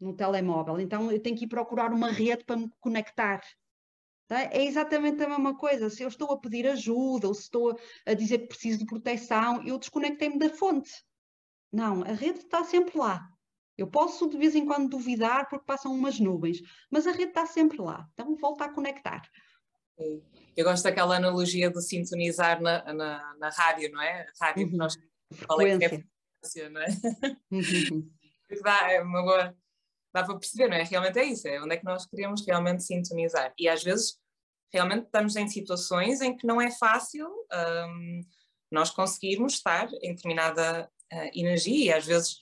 no 0.00 0.14
telemóvel, 0.14 0.80
então 0.80 1.12
eu 1.12 1.20
tenho 1.20 1.36
que 1.36 1.44
ir 1.44 1.48
procurar 1.48 1.92
uma 1.92 2.10
rede 2.10 2.44
para 2.44 2.56
me 2.56 2.70
conectar. 2.80 3.42
Tá? 4.26 4.42
É 4.42 4.64
exatamente 4.64 5.22
a 5.22 5.28
mesma 5.28 5.56
coisa. 5.56 5.90
Se 5.90 6.02
eu 6.02 6.08
estou 6.08 6.30
a 6.30 6.38
pedir 6.38 6.66
ajuda 6.68 7.26
ou 7.28 7.34
se 7.34 7.42
estou 7.42 7.76
a 8.06 8.14
dizer 8.14 8.38
que 8.38 8.46
preciso 8.46 8.78
de 8.78 8.86
proteção, 8.86 9.62
eu 9.66 9.78
desconectei-me 9.78 10.38
da 10.38 10.48
fonte. 10.48 10.90
Não, 11.72 12.02
a 12.02 12.12
rede 12.12 12.38
está 12.38 12.64
sempre 12.64 12.96
lá. 12.96 13.28
Eu 13.76 13.88
posso 13.88 14.28
de 14.28 14.36
vez 14.36 14.54
em 14.54 14.64
quando 14.64 14.88
duvidar 14.88 15.48
porque 15.48 15.64
passam 15.64 15.92
umas 15.92 16.20
nuvens, 16.20 16.60
mas 16.90 17.06
a 17.06 17.12
rede 17.12 17.30
está 17.30 17.44
sempre 17.44 17.80
lá. 17.80 18.08
Então 18.12 18.36
volta 18.36 18.66
a 18.66 18.72
conectar. 18.72 19.22
Eu 20.56 20.64
gosto 20.64 20.84
daquela 20.84 21.16
analogia 21.16 21.70
de 21.70 21.80
sintonizar 21.82 22.60
na, 22.60 22.92
na, 22.92 23.34
na 23.38 23.48
rádio, 23.50 23.90
não 23.92 24.02
é? 24.02 24.26
A 24.40 24.46
rádio 24.46 24.64
uhum. 24.64 24.70
que 24.70 24.76
nós 24.76 24.96
é 24.96 25.78
que 25.78 25.84
é 25.84 25.86
a 25.86 25.90
frequência, 25.90 26.70
não 26.70 26.80
é? 26.80 26.86
Uhum. 27.50 28.10
dá, 28.62 28.92
é 28.92 29.00
uma 29.00 29.22
boa, 29.22 29.56
dá 30.12 30.24
para 30.24 30.38
perceber, 30.38 30.68
não 30.68 30.76
é? 30.76 30.82
Realmente 30.82 31.18
é 31.18 31.24
isso, 31.24 31.48
é 31.48 31.62
onde 31.62 31.74
é 31.74 31.76
que 31.76 31.84
nós 31.84 32.06
queremos 32.06 32.44
realmente 32.44 32.82
sintonizar. 32.82 33.52
E 33.58 33.68
às 33.68 33.82
vezes 33.82 34.18
realmente 34.72 35.04
estamos 35.06 35.36
em 35.36 35.48
situações 35.48 36.20
em 36.20 36.36
que 36.36 36.46
não 36.46 36.60
é 36.60 36.70
fácil 36.70 37.28
um, 37.28 38.20
nós 38.70 38.90
conseguirmos 38.90 39.54
estar 39.54 39.88
em 40.02 40.14
determinada 40.14 40.90
uh, 41.12 41.30
energia 41.34 41.84
e 41.84 41.92
às 41.92 42.06
vezes, 42.06 42.38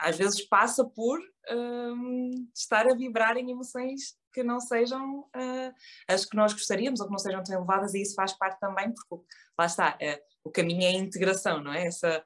às 0.00 0.16
vezes 0.16 0.42
passa 0.42 0.84
por 0.84 1.20
um, 1.50 2.48
estar 2.54 2.86
a 2.86 2.94
vibrar 2.94 3.36
em 3.36 3.50
emoções 3.50 4.16
que 4.32 4.42
não 4.42 4.60
sejam 4.60 5.20
uh, 5.20 5.74
as 6.08 6.24
que 6.24 6.36
nós 6.36 6.52
gostaríamos 6.52 7.00
ou 7.00 7.06
que 7.06 7.12
não 7.12 7.18
sejam 7.18 7.42
tão 7.42 7.54
elevadas, 7.56 7.94
e 7.94 8.02
isso 8.02 8.14
faz 8.14 8.32
parte 8.32 8.58
também, 8.60 8.92
porque 8.92 9.24
lá 9.58 9.66
está, 9.66 9.90
uh, 10.00 10.22
o 10.44 10.50
caminho 10.50 10.82
é 10.82 10.88
a 10.88 10.92
integração, 10.92 11.62
não 11.62 11.72
é? 11.72 11.86
Essa, 11.86 12.24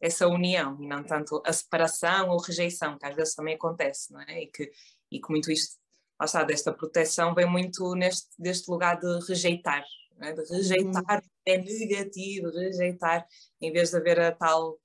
essa 0.00 0.28
união, 0.28 0.76
e 0.80 0.86
não 0.86 1.02
tanto 1.02 1.42
a 1.44 1.52
separação 1.52 2.28
ou 2.28 2.38
rejeição, 2.38 2.98
que 2.98 3.06
às 3.06 3.16
vezes 3.16 3.34
também 3.34 3.54
acontece, 3.54 4.12
não 4.12 4.20
é? 4.20 4.42
E 4.42 4.46
que, 4.48 4.70
e 5.10 5.20
que 5.20 5.30
muito 5.30 5.50
isto, 5.50 5.76
lá 6.20 6.26
está, 6.26 6.44
desta 6.44 6.72
proteção 6.72 7.34
vem 7.34 7.46
muito 7.46 7.94
neste 7.94 8.28
deste 8.38 8.70
lugar 8.70 8.98
de 9.00 9.26
rejeitar, 9.26 9.84
é? 10.20 10.32
de 10.32 10.42
rejeitar, 10.52 11.22
uhum. 11.22 11.30
é 11.46 11.58
negativo, 11.58 12.50
rejeitar, 12.50 13.26
em 13.60 13.72
vez 13.72 13.90
de 13.90 13.96
haver 13.96 14.20
a 14.20 14.32
tal 14.32 14.78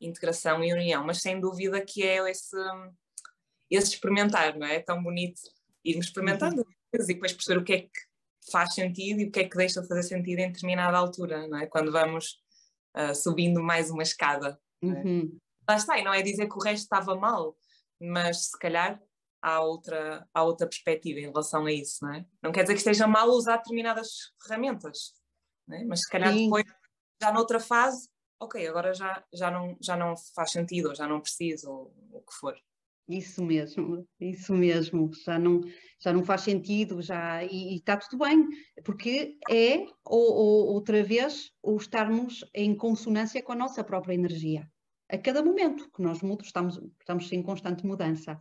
integração 0.00 0.64
e 0.64 0.72
união, 0.72 1.04
mas 1.04 1.20
sem 1.20 1.40
dúvida 1.40 1.80
que 1.80 2.02
é 2.02 2.30
esse, 2.30 2.56
esse 3.70 3.94
experimentar, 3.94 4.58
não 4.58 4.66
é? 4.66 4.76
é 4.76 4.80
tão 4.80 5.02
bonito 5.02 5.40
irmos 5.84 6.06
experimentando. 6.06 6.62
Uhum. 6.62 6.64
e 6.94 7.06
depois 7.06 7.32
perceber 7.32 7.60
o 7.60 7.64
que 7.64 7.72
é 7.72 7.80
que 7.82 8.10
faz 8.50 8.74
sentido 8.74 9.20
e 9.20 9.26
o 9.26 9.30
que 9.30 9.40
é 9.40 9.48
que 9.48 9.56
deixa 9.56 9.80
de 9.80 9.88
fazer 9.88 10.02
sentido 10.02 10.40
em 10.40 10.50
determinada 10.50 10.96
altura, 10.96 11.46
não 11.48 11.58
é? 11.58 11.66
Quando 11.66 11.92
vamos 11.92 12.40
uh, 12.96 13.14
subindo 13.14 13.62
mais 13.62 13.90
uma 13.90 14.02
escada. 14.02 14.58
Uhum. 14.82 15.38
Lá 15.68 15.76
está, 15.76 15.98
e 15.98 16.04
não 16.04 16.12
é 16.12 16.22
dizer 16.22 16.48
que 16.48 16.56
o 16.56 16.62
resto 16.62 16.84
estava 16.84 17.14
mal, 17.14 17.56
mas 18.00 18.46
se 18.46 18.58
calhar 18.58 19.00
há 19.42 19.60
outra, 19.60 20.26
há 20.34 20.42
outra 20.42 20.66
perspectiva 20.66 21.20
em 21.20 21.28
relação 21.28 21.66
a 21.66 21.72
isso, 21.72 22.04
não 22.04 22.14
é? 22.14 22.26
Não 22.42 22.52
quer 22.52 22.62
dizer 22.62 22.74
que 22.74 22.80
esteja 22.80 23.06
mal 23.06 23.28
usar 23.28 23.58
determinadas 23.58 24.32
ferramentas, 24.42 25.14
é? 25.70 25.84
mas 25.84 26.00
se 26.00 26.08
calhar 26.08 26.32
Sim. 26.32 26.44
depois, 26.44 26.64
já 27.22 27.32
noutra 27.32 27.60
fase, 27.60 28.08
ok, 28.40 28.66
agora 28.66 28.94
já, 28.94 29.22
já, 29.32 29.50
não, 29.50 29.76
já 29.80 29.96
não 29.96 30.14
faz 30.34 30.50
sentido, 30.52 30.88
ou 30.88 30.94
já 30.94 31.06
não 31.06 31.20
preciso, 31.20 31.70
ou 31.70 31.94
o 32.10 32.20
que 32.22 32.32
for. 32.34 32.56
Isso 33.08 33.44
mesmo, 33.44 34.06
isso 34.20 34.54
mesmo, 34.54 35.10
já 35.24 35.38
não, 35.38 35.60
já 36.00 36.12
não 36.12 36.24
faz 36.24 36.42
sentido, 36.42 37.02
já, 37.02 37.44
e 37.44 37.76
está 37.76 37.96
tudo 37.96 38.24
bem, 38.24 38.48
porque 38.84 39.36
é, 39.50 39.84
ou, 40.04 40.32
ou, 40.32 40.66
outra 40.74 41.02
vez, 41.02 41.50
o 41.60 41.76
estarmos 41.76 42.44
em 42.54 42.74
consonância 42.74 43.42
com 43.42 43.52
a 43.52 43.56
nossa 43.56 43.82
própria 43.82 44.14
energia. 44.14 44.70
A 45.08 45.18
cada 45.18 45.42
momento 45.42 45.90
que 45.90 46.00
nós 46.00 46.22
mudamos, 46.22 46.46
estamos, 46.46 46.80
estamos 47.00 47.32
em 47.32 47.42
constante 47.42 47.84
mudança. 47.84 48.38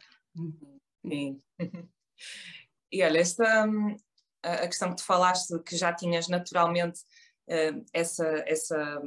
Sim. 1.05 1.41
E 2.91 3.03
olha, 3.03 3.19
esta, 3.19 3.67
a 4.41 4.67
questão 4.67 4.89
que 4.89 4.95
tu 4.95 5.05
falaste, 5.05 5.59
que 5.59 5.77
já 5.77 5.93
tinhas 5.93 6.27
naturalmente 6.27 6.99
essa, 7.93 8.27
essa, 8.45 9.01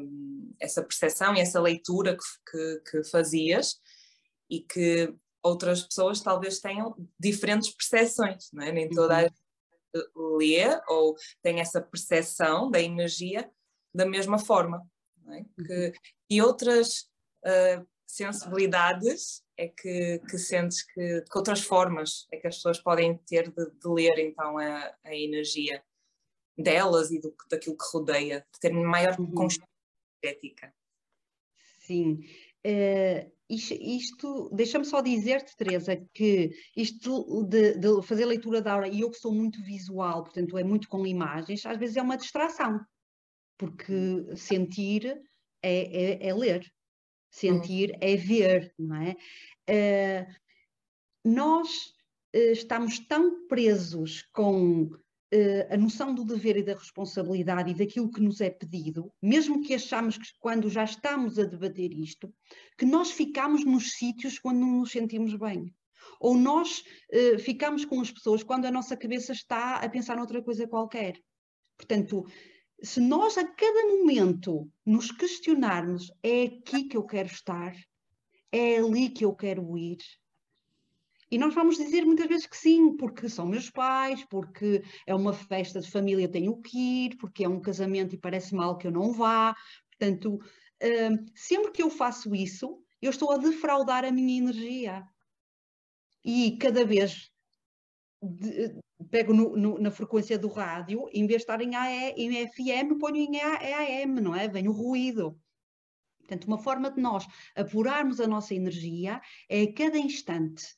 essa 0.61 0.83
percepção 0.83 1.35
e 1.35 1.41
essa 1.41 1.61
leitura 1.61 2.17
que, 2.17 2.51
que, 2.51 2.91
que 2.91 3.05
fazias, 3.05 3.81
e 4.51 4.61
que 4.61 5.15
outras 5.43 5.83
pessoas 5.83 6.21
talvez 6.21 6.61
tenham 6.61 6.95
diferentes 7.19 7.71
percepções, 7.75 8.51
não 8.53 8.65
é? 8.65 8.73
nem 8.73 8.89
toda 8.89 9.15
a 9.15 9.23
uhum. 9.23 9.23
gente 9.23 9.43
lê 10.15 10.81
ou 10.89 11.17
tem 11.43 11.61
essa 11.61 11.81
percepção 11.81 12.71
da 12.71 12.81
energia 12.81 13.51
da 13.95 14.07
mesma 14.07 14.39
forma. 14.39 14.87
É? 15.29 15.45
Que, 15.65 15.87
uhum. 15.87 15.93
e 16.31 16.43
outras 16.43 17.09
uh, 17.45 17.87
sensibilidades 18.07 19.43
é 19.57 19.69
que, 19.69 20.21
que 20.29 20.39
sentes 20.39 20.83
que, 20.83 21.23
que, 21.23 21.39
outras 21.39 21.61
formas 21.61 22.27
é 22.33 22.37
que 22.37 22.47
as 22.47 22.57
pessoas 22.57 22.79
podem 22.79 23.17
ter 23.27 23.51
de, 23.51 23.71
de 23.71 23.89
ler 23.89 24.19
então 24.19 24.59
a, 24.59 24.95
a, 25.05 25.15
energia 25.15 25.83
delas 26.57 27.11
e 27.11 27.21
do, 27.21 27.35
daquilo 27.51 27.77
que 27.77 27.85
rodeia, 27.93 28.47
de 28.53 28.61
ter 28.61 28.73
maior 28.73 29.19
uhum. 29.19 29.31
consciência 29.33 29.69
ética. 30.23 30.73
Sim. 31.81 32.21
Uh, 32.65 33.33
isto, 33.49 33.75
isto 33.75 34.51
deixa-me 34.53 34.85
só 34.85 35.01
dizer-te, 35.01 35.57
Teresa, 35.57 35.97
que 36.15 36.53
isto 36.77 37.45
de, 37.45 37.75
de, 37.75 38.03
fazer 38.03 38.25
leitura 38.25 38.63
da 38.63 38.73
aura, 38.73 38.89
e 38.89 39.01
eu 39.01 39.11
que 39.11 39.19
sou 39.19 39.33
muito 39.33 39.63
visual, 39.63 40.23
portanto 40.23 40.57
é 40.57 40.65
muito 40.65 40.89
com 40.89 41.07
imagens, 41.07 41.67
às 41.67 41.77
vezes 41.77 41.97
é 41.97 42.03
uma 42.03 42.17
distração, 42.17 42.81
porque 43.59 44.37
sentir 44.37 45.21
é, 45.63 46.25
é, 46.25 46.29
é 46.29 46.35
ler, 46.35 46.73
sentir 47.31 47.91
uhum. 47.91 47.99
é 48.01 48.17
ver, 48.17 48.75
não 48.79 48.97
é? 48.97 49.17
Uh, 49.69 50.35
nós 51.25 51.69
uh, 52.35 52.53
estamos 52.53 52.99
tão 53.01 53.47
presos 53.47 54.23
com 54.33 54.91
a 55.71 55.77
noção 55.77 56.15
do 56.15 56.25
dever 56.25 56.59
e 56.59 56.63
da 56.63 56.75
responsabilidade 56.75 57.71
e 57.71 57.75
daquilo 57.75 58.11
que 58.11 58.21
nos 58.21 58.41
é 58.41 58.51
pedido, 58.51 59.11
mesmo 59.21 59.63
que 59.63 59.75
achamos 59.75 60.19
que 60.19 60.29
quando 60.39 60.69
já 60.69 60.85
estamos 60.85 61.39
a 61.39 61.45
debater 61.45 61.93
isto, 61.93 62.33
que 62.77 62.85
nós 62.85 63.11
ficamos 63.11 63.65
nos 63.65 63.93
sítios 63.93 64.39
quando 64.39 64.61
não 64.61 64.81
nos 64.81 64.91
sentimos 64.91 65.35
bem. 65.35 65.75
Ou 66.21 66.37
nós 66.37 66.83
uh, 67.13 67.39
ficamos 67.39 67.85
com 67.85 68.01
as 68.01 68.11
pessoas 68.11 68.43
quando 68.43 68.67
a 68.67 68.71
nossa 68.71 68.97
cabeça 68.97 69.33
está 69.33 69.77
a 69.77 69.89
pensar 69.89 70.17
noutra 70.17 70.43
coisa 70.43 70.69
qualquer. 70.69 71.19
Portanto, 71.77 72.27
se 72.83 73.01
nós 73.01 73.39
a 73.39 73.47
cada 73.47 73.87
momento 73.87 74.69
nos 74.85 75.11
questionarmos, 75.11 76.13
é 76.23 76.45
aqui 76.45 76.85
que 76.85 76.97
eu 76.97 77.05
quero 77.05 77.29
estar, 77.29 77.75
é 78.51 78.77
ali 78.77 79.09
que 79.09 79.25
eu 79.25 79.35
quero 79.35 79.79
ir, 79.79 79.99
e 81.33 81.39
nós 81.39 81.55
vamos 81.55 81.79
dizer 81.79 82.05
muitas 82.05 82.27
vezes 82.27 82.47
que 82.47 82.55
sim, 82.55 82.95
porque 82.95 83.27
são 83.27 83.47
meus 83.47 83.71
pais, 83.71 84.23
porque 84.27 84.83
é 85.07 85.15
uma 85.15 85.33
festa 85.33 85.81
de 85.81 85.91
família, 85.91 86.31
tenho 86.31 86.61
que 86.61 87.07
ir, 87.07 87.17
porque 87.17 87.43
é 87.43 87.49
um 87.49 87.59
casamento 87.59 88.15
e 88.15 88.19
parece 88.19 88.55
mal 88.55 88.77
que 88.77 88.87
eu 88.87 88.91
não 88.91 89.15
vá. 89.15 89.57
Portanto, 89.89 90.39
hum, 90.83 91.27
sempre 91.35 91.73
que 91.73 91.83
eu 91.83 91.89
faço 91.89 92.35
isso, 92.35 92.79
eu 93.01 93.09
estou 93.09 93.33
a 93.33 93.39
defraudar 93.39 94.05
a 94.05 94.13
minha 94.13 94.37
energia. 94.37 95.03
E 96.23 96.59
cada 96.59 96.85
vez 96.85 97.31
de, 98.23 98.79
pego 99.11 99.33
no, 99.33 99.57
no, 99.57 99.79
na 99.79 99.91
frequência 99.91 100.39
do 100.39 100.49
rádio, 100.49 101.09
em 101.15 101.27
vez 101.27 101.39
de 101.39 101.45
estar 101.45 101.63
em, 101.63 101.75
AE, 101.75 102.13
em 102.15 102.47
FM, 102.47 102.99
ponho 103.01 103.17
em 103.17 103.41
AM, 103.41 104.21
não 104.21 104.37
é? 104.37 104.49
Vem 104.49 104.69
o 104.69 104.73
ruído. 104.73 105.41
Portanto, 106.19 106.45
uma 106.45 106.59
forma 106.59 106.91
de 106.91 107.01
nós 107.01 107.27
apurarmos 107.57 108.21
a 108.21 108.27
nossa 108.27 108.55
energia 108.55 109.19
é 109.49 109.63
a 109.63 109.73
cada 109.73 109.97
instante 109.97 110.77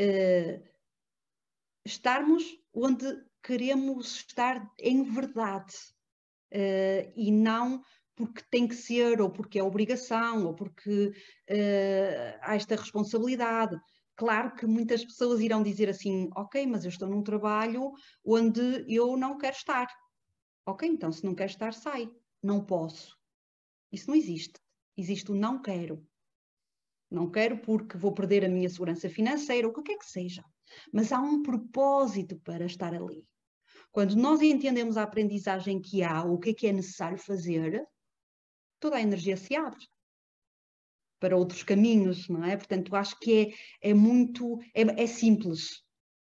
uh, 0.00 0.62
estarmos 1.84 2.44
onde 2.72 3.06
queremos 3.42 4.16
estar 4.16 4.70
em 4.78 5.02
verdade 5.02 5.74
uh, 6.52 7.12
e 7.14 7.30
não 7.30 7.82
porque 8.14 8.42
tem 8.50 8.68
que 8.68 8.74
ser, 8.74 9.18
ou 9.22 9.30
porque 9.30 9.58
é 9.58 9.62
obrigação, 9.62 10.46
ou 10.46 10.54
porque 10.54 11.08
uh, 11.08 12.38
há 12.42 12.54
esta 12.54 12.76
responsabilidade. 12.76 13.80
Claro 14.14 14.54
que 14.54 14.66
muitas 14.66 15.02
pessoas 15.02 15.40
irão 15.40 15.62
dizer 15.62 15.88
assim: 15.88 16.28
ok, 16.36 16.66
mas 16.66 16.84
eu 16.84 16.90
estou 16.90 17.08
num 17.08 17.22
trabalho 17.22 17.92
onde 18.22 18.84
eu 18.86 19.16
não 19.16 19.38
quero 19.38 19.56
estar. 19.56 19.86
Ok, 20.66 20.86
então 20.86 21.10
se 21.10 21.24
não 21.24 21.34
quer 21.34 21.48
estar, 21.48 21.72
sai. 21.72 22.10
Não 22.42 22.62
posso. 22.62 23.16
Isso 23.90 24.08
não 24.08 24.14
existe. 24.14 24.60
Existe 24.96 25.32
o 25.32 25.34
não 25.34 25.62
quero. 25.62 26.06
Não 27.10 27.30
quero 27.30 27.58
porque 27.58 27.98
vou 27.98 28.12
perder 28.12 28.44
a 28.44 28.48
minha 28.48 28.68
segurança 28.68 29.08
financeira, 29.08 29.66
ou 29.66 29.72
o 29.72 29.76
que 29.76 29.82
quer 29.82 29.98
que 29.98 30.06
seja. 30.06 30.44
Mas 30.92 31.10
há 31.10 31.20
um 31.20 31.42
propósito 31.42 32.38
para 32.40 32.64
estar 32.64 32.94
ali. 32.94 33.26
Quando 33.90 34.14
nós 34.14 34.40
entendemos 34.40 34.96
a 34.96 35.02
aprendizagem 35.02 35.80
que 35.80 36.02
há, 36.02 36.22
o 36.22 36.38
que 36.38 36.50
é 36.50 36.54
que 36.54 36.66
é 36.68 36.72
necessário 36.72 37.18
fazer, 37.18 37.84
toda 38.78 38.96
a 38.96 39.02
energia 39.02 39.36
se 39.36 39.56
abre 39.56 39.84
para 41.18 41.36
outros 41.36 41.62
caminhos, 41.62 42.28
não 42.28 42.44
é? 42.44 42.56
Portanto, 42.56 42.94
acho 42.96 43.18
que 43.18 43.54
é, 43.82 43.90
é 43.90 43.94
muito, 43.94 44.58
é, 44.74 45.02
é 45.02 45.06
simples. 45.06 45.82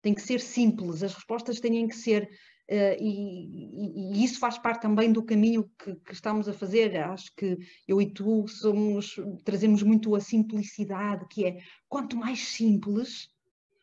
Tem 0.01 0.15
que 0.15 0.23
ser 0.23 0.41
simples, 0.41 1.03
as 1.03 1.15
respostas 1.15 1.59
têm 1.59 1.89
que 1.89 1.97
ser 1.97 2.29
Uh, 2.69 2.99
e, 3.01 4.19
e, 4.19 4.25
isso 4.25 4.41
faz 4.41 4.59
parte 4.59 4.83
também 4.83 5.13
do 5.13 5.23
caminho 5.23 5.71
que, 5.79 5.95
que, 5.95 6.13
estamos 6.13 6.49
a 6.49 6.53
fazer. 6.53 6.97
Acho 6.97 7.33
que 7.37 7.57
eu 7.87 8.03
e 8.03 8.13
tu 8.13 8.49
somos, 8.49 9.17
trazemos 9.45 9.83
muito 9.85 10.17
a 10.17 10.21
simplicidade, 10.21 11.27
que 11.29 11.45
é 11.47 11.59
quanto 11.89 12.17
mais 12.17 12.41
simples, 12.41 13.31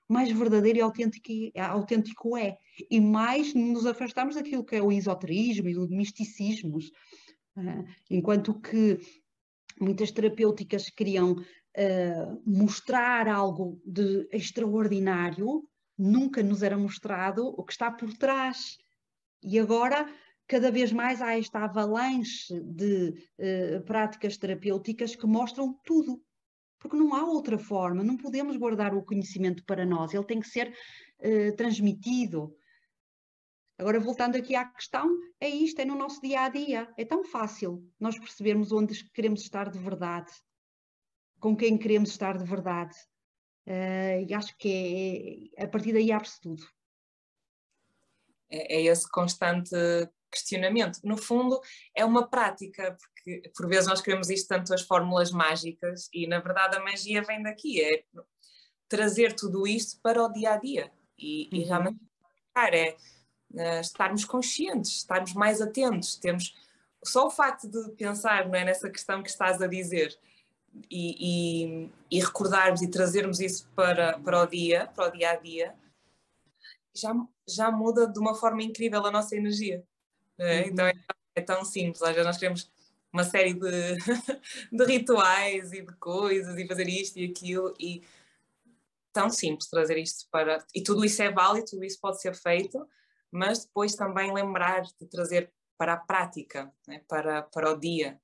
mais 0.08 0.30
verdadeiro 0.32 0.80
e 0.80 0.82
autêntico, 0.82 1.28
autêntico 1.58 2.38
é. 2.38 2.58
E 2.92 3.00
mais 3.00 3.54
nos 3.54 3.86
afastamos 3.86 4.36
daquilo 4.36 4.66
que 4.66 4.76
é 4.76 4.82
o 4.82 4.92
esoterismo 4.92 5.70
e 5.70 5.78
o 5.78 5.88
misticismo. 5.88 6.78
Uh, 7.56 7.86
enquanto 8.10 8.60
que 8.60 9.00
muitas 9.80 10.12
terapêuticas 10.12 10.90
queriam 10.90 11.34
uh, 11.34 12.42
mostrar 12.46 13.30
algo 13.30 13.82
de 13.86 14.28
extraordinário, 14.32 15.64
nunca 15.98 16.41
nos 16.41 16.64
era 16.64 16.78
mostrado 16.78 17.48
o 17.48 17.64
que 17.64 17.72
está 17.72 17.91
por 17.91 18.14
trás. 18.18 18.78
E 19.41 19.60
agora, 19.60 20.10
cada 20.48 20.72
vez 20.72 20.91
mais, 20.91 21.22
há 21.22 21.38
esta 21.38 21.60
avalanche 21.60 22.60
de 22.62 23.10
uh, 23.38 23.84
práticas 23.86 24.38
terapêuticas 24.38 25.16
que 25.16 25.28
mostram 25.28 25.78
tudo. 25.84 26.22
Porque 26.80 26.98
não 26.98 27.14
há 27.14 27.24
outra 27.24 27.58
forma, 27.58 28.04
não 28.04 28.18
podemos 28.18 28.58
guardar 28.58 28.94
o 28.94 29.04
conhecimento 29.04 29.64
para 29.64 29.86
nós, 29.86 30.14
ele 30.14 30.26
tem 30.26 30.39
que 30.39 30.48
ser 30.48 30.76
uh, 31.20 31.56
transmitido. 31.56 32.54
Agora, 33.78 34.00
voltando 34.00 34.36
aqui 34.36 34.56
à 34.56 34.66
questão, 34.66 35.10
é 35.39 35.50
isto, 35.50 35.80
é 35.80 35.86
no 35.86 35.96
nosso 35.96 36.22
dia 36.22 36.41
a 36.41 36.50
dia. 36.50 36.94
É 36.98 37.04
tão 37.04 37.24
fácil 37.24 37.84
nós 38.00 38.18
percebermos 38.20 38.72
onde 38.72 39.04
queremos 39.12 39.41
estar 39.41 39.70
de 39.70 39.80
verdade, 39.80 40.32
com 41.39 41.56
quem 41.56 41.78
queremos 41.78 42.10
estar 42.10 42.38
de 42.38 42.46
verdade. 42.46 42.96
Uh, 43.66 44.26
e 44.28 44.34
acho 44.34 44.55
que 44.57 45.51
é, 45.57 45.64
a 45.64 45.68
partir 45.68 45.93
daí 45.93 46.11
abre-se 46.11 46.41
tudo. 46.41 46.64
É, 48.49 48.78
é, 48.78 48.82
esse 48.84 49.09
constante 49.09 49.76
questionamento. 50.30 50.99
No 51.03 51.18
fundo, 51.18 51.61
é 51.95 52.03
uma 52.03 52.28
prática, 52.28 52.97
porque 52.99 53.49
por 53.55 53.68
vezes 53.68 53.88
nós 53.88 54.01
queremos 54.01 54.30
isto 54.30 54.47
tanto 54.47 54.74
as 54.74 54.82
fórmulas 54.82 55.32
mágicas 55.32 56.09
e 56.11 56.28
na 56.28 56.39
verdade 56.39 56.76
a 56.76 56.84
magia 56.84 57.22
vem 57.22 57.43
daqui, 57.43 57.82
é 57.82 58.03
trazer 58.89 59.34
tudo 59.34 59.68
isto 59.68 59.99
para 60.01 60.24
o 60.24 60.32
dia 60.32 60.53
a 60.53 60.57
dia 60.57 60.91
e, 61.18 61.49
uhum. 61.51 61.59
e 61.59 61.64
realmente 61.64 61.99
é 62.55 62.95
uh, 63.53 63.80
estarmos 63.82 64.26
conscientes, 64.26 64.97
estarmos 64.97 65.34
mais 65.34 65.61
atentos, 65.61 66.16
temos 66.18 66.53
só 67.03 67.28
o 67.28 67.32
facto 67.32 67.68
de 67.68 67.91
pensar 67.93 68.47
não 68.47 68.55
é, 68.55 68.64
nessa 68.64 68.89
questão 68.89 69.22
que 69.24 69.30
estás 69.30 69.61
a 69.61 69.68
dizer 69.68 70.18
e, 70.90 71.16
e, 71.20 71.92
e, 72.10 72.20
recordarmos 72.20 72.82
e 72.82 72.88
trazermos 72.90 73.40
isso 73.40 73.68
para, 73.76 74.18
para 74.20 74.42
o 74.42 74.46
dia, 74.48 74.88
para 74.96 75.08
o 75.08 75.12
dia 75.12 75.32
a 75.32 75.36
dia, 75.36 75.76
já 76.94 77.14
já 77.48 77.72
muda 77.72 78.08
de 78.08 78.20
uma 78.20 78.36
forma 78.36 78.64
incrível 78.64 79.06
a 79.06 79.12
nossa 79.12 79.36
energia. 79.36 79.84
É? 80.38 80.62
Uhum. 80.62 80.68
Então 80.68 80.86
é, 80.86 80.94
é, 81.36 81.42
tão 81.42 81.64
simples. 81.66 82.02
Às 82.02 82.10
vezes 82.10 82.26
nós 82.26 82.38
queremos 82.38 82.72
uma 83.12 83.24
série 83.24 83.54
de, 83.54 83.98
de 84.72 84.86
rituais 84.86 85.72
e 85.72 85.82
de 85.82 85.94
coisas 85.96 86.58
e 86.58 86.68
fazer 86.68 86.88
isto 86.88 87.20
e 87.20 87.26
aquilo 87.26 87.74
e 87.80 88.04
tão 89.12 89.30
simples 89.30 89.70
trazer 89.70 89.98
isto 89.98 90.28
para. 90.32 90.66
E 90.74 90.82
tudo 90.82 91.06
isso 91.06 91.22
é 91.22 91.32
válido, 91.32 91.68
tudo 91.68 91.84
isso 91.84 92.00
pode 92.00 92.20
ser 92.22 92.36
feito, 92.36 92.88
mas 93.32 93.66
depois 93.66 93.96
também 93.96 94.34
lembrar 94.34 94.82
de 94.82 95.06
trazer 95.06 95.52
para 95.78 95.94
a 95.94 95.98
prática, 95.98 96.72
né? 96.88 97.02
para, 97.08 97.44
para 97.44 97.72
o 97.72 97.80
dia. 97.80 98.20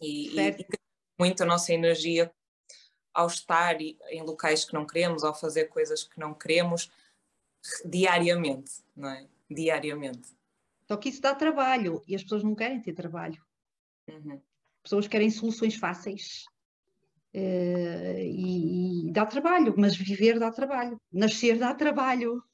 E, 0.00 0.38
e, 0.38 0.66
muito 1.18 1.42
a 1.42 1.46
nossa 1.46 1.72
energia 1.72 2.32
ao 3.12 3.28
estar 3.28 3.80
em 3.80 4.22
locais 4.22 4.64
que 4.64 4.74
não 4.74 4.86
queremos, 4.86 5.22
ao 5.22 5.34
fazer 5.34 5.66
coisas 5.66 6.02
que 6.02 6.18
não 6.18 6.34
queremos, 6.34 6.90
diariamente, 7.84 8.82
não 8.96 9.08
é? 9.08 9.26
Diariamente. 9.48 10.34
Só 10.88 10.96
que 10.96 11.08
isso 11.08 11.22
dá 11.22 11.34
trabalho 11.34 12.02
e 12.06 12.14
as 12.14 12.22
pessoas 12.22 12.42
não 12.42 12.54
querem 12.54 12.80
ter 12.80 12.92
trabalho. 12.92 13.42
Uhum. 14.08 14.40
Pessoas 14.82 15.06
querem 15.06 15.30
soluções 15.30 15.76
fáceis. 15.76 16.44
Uh, 17.34 18.18
e, 18.20 19.08
e, 19.08 19.12
dá 19.12 19.26
trabalho, 19.26 19.74
mas 19.76 19.96
viver 19.96 20.38
dá 20.38 20.52
trabalho, 20.52 21.00
nascer 21.12 21.58
dá 21.58 21.74
trabalho. 21.74 22.44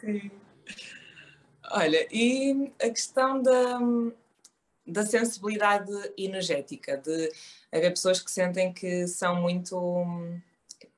Sim. 0.00 0.30
Olha, 1.70 2.08
e 2.12 2.72
a 2.82 2.90
questão 2.90 3.40
da, 3.40 3.78
da 4.86 5.04
sensibilidade 5.04 5.92
energética, 6.16 6.96
de 6.96 7.32
haver 7.72 7.90
pessoas 7.90 8.20
que 8.20 8.30
sentem 8.30 8.72
que 8.72 9.06
são 9.06 9.40
muito. 9.40 10.06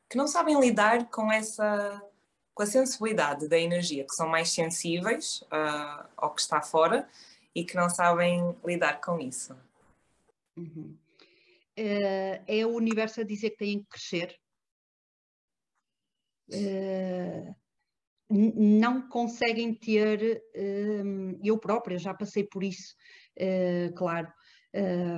que 0.09 0.17
não 0.17 0.27
sabem 0.27 0.59
lidar 0.61 1.09
com 1.11 1.31
essa. 1.31 2.03
com 2.55 2.63
a 2.63 2.67
sensibilidade 2.67 3.49
da 3.49 3.59
energia, 3.59 4.05
que 4.05 4.15
são 4.15 4.29
mais 4.29 4.51
sensíveis 4.51 5.43
uh, 5.43 6.09
ao 6.17 6.35
que 6.35 6.41
está 6.41 6.61
fora 6.63 7.09
e 7.55 7.65
que 7.65 7.77
não 7.77 7.89
sabem 7.89 8.57
lidar 8.65 9.01
com 9.01 9.19
isso. 9.21 9.57
Uhum. 10.57 10.97
Uh, 11.79 12.43
é 12.47 12.65
o 12.65 12.75
universo 12.75 13.21
a 13.21 13.25
dizer 13.25 13.51
que 13.51 13.59
têm 13.59 13.81
que 13.81 13.89
crescer. 13.89 14.39
Uh, 16.49 17.55
não 18.29 19.09
conseguem 19.09 19.75
ter, 19.75 20.43
uh, 20.55 21.41
eu 21.45 21.59
própria 21.59 21.99
já 21.99 22.15
passei 22.15 22.45
por 22.45 22.65
isso, 22.65 22.97
claro, 23.95 24.33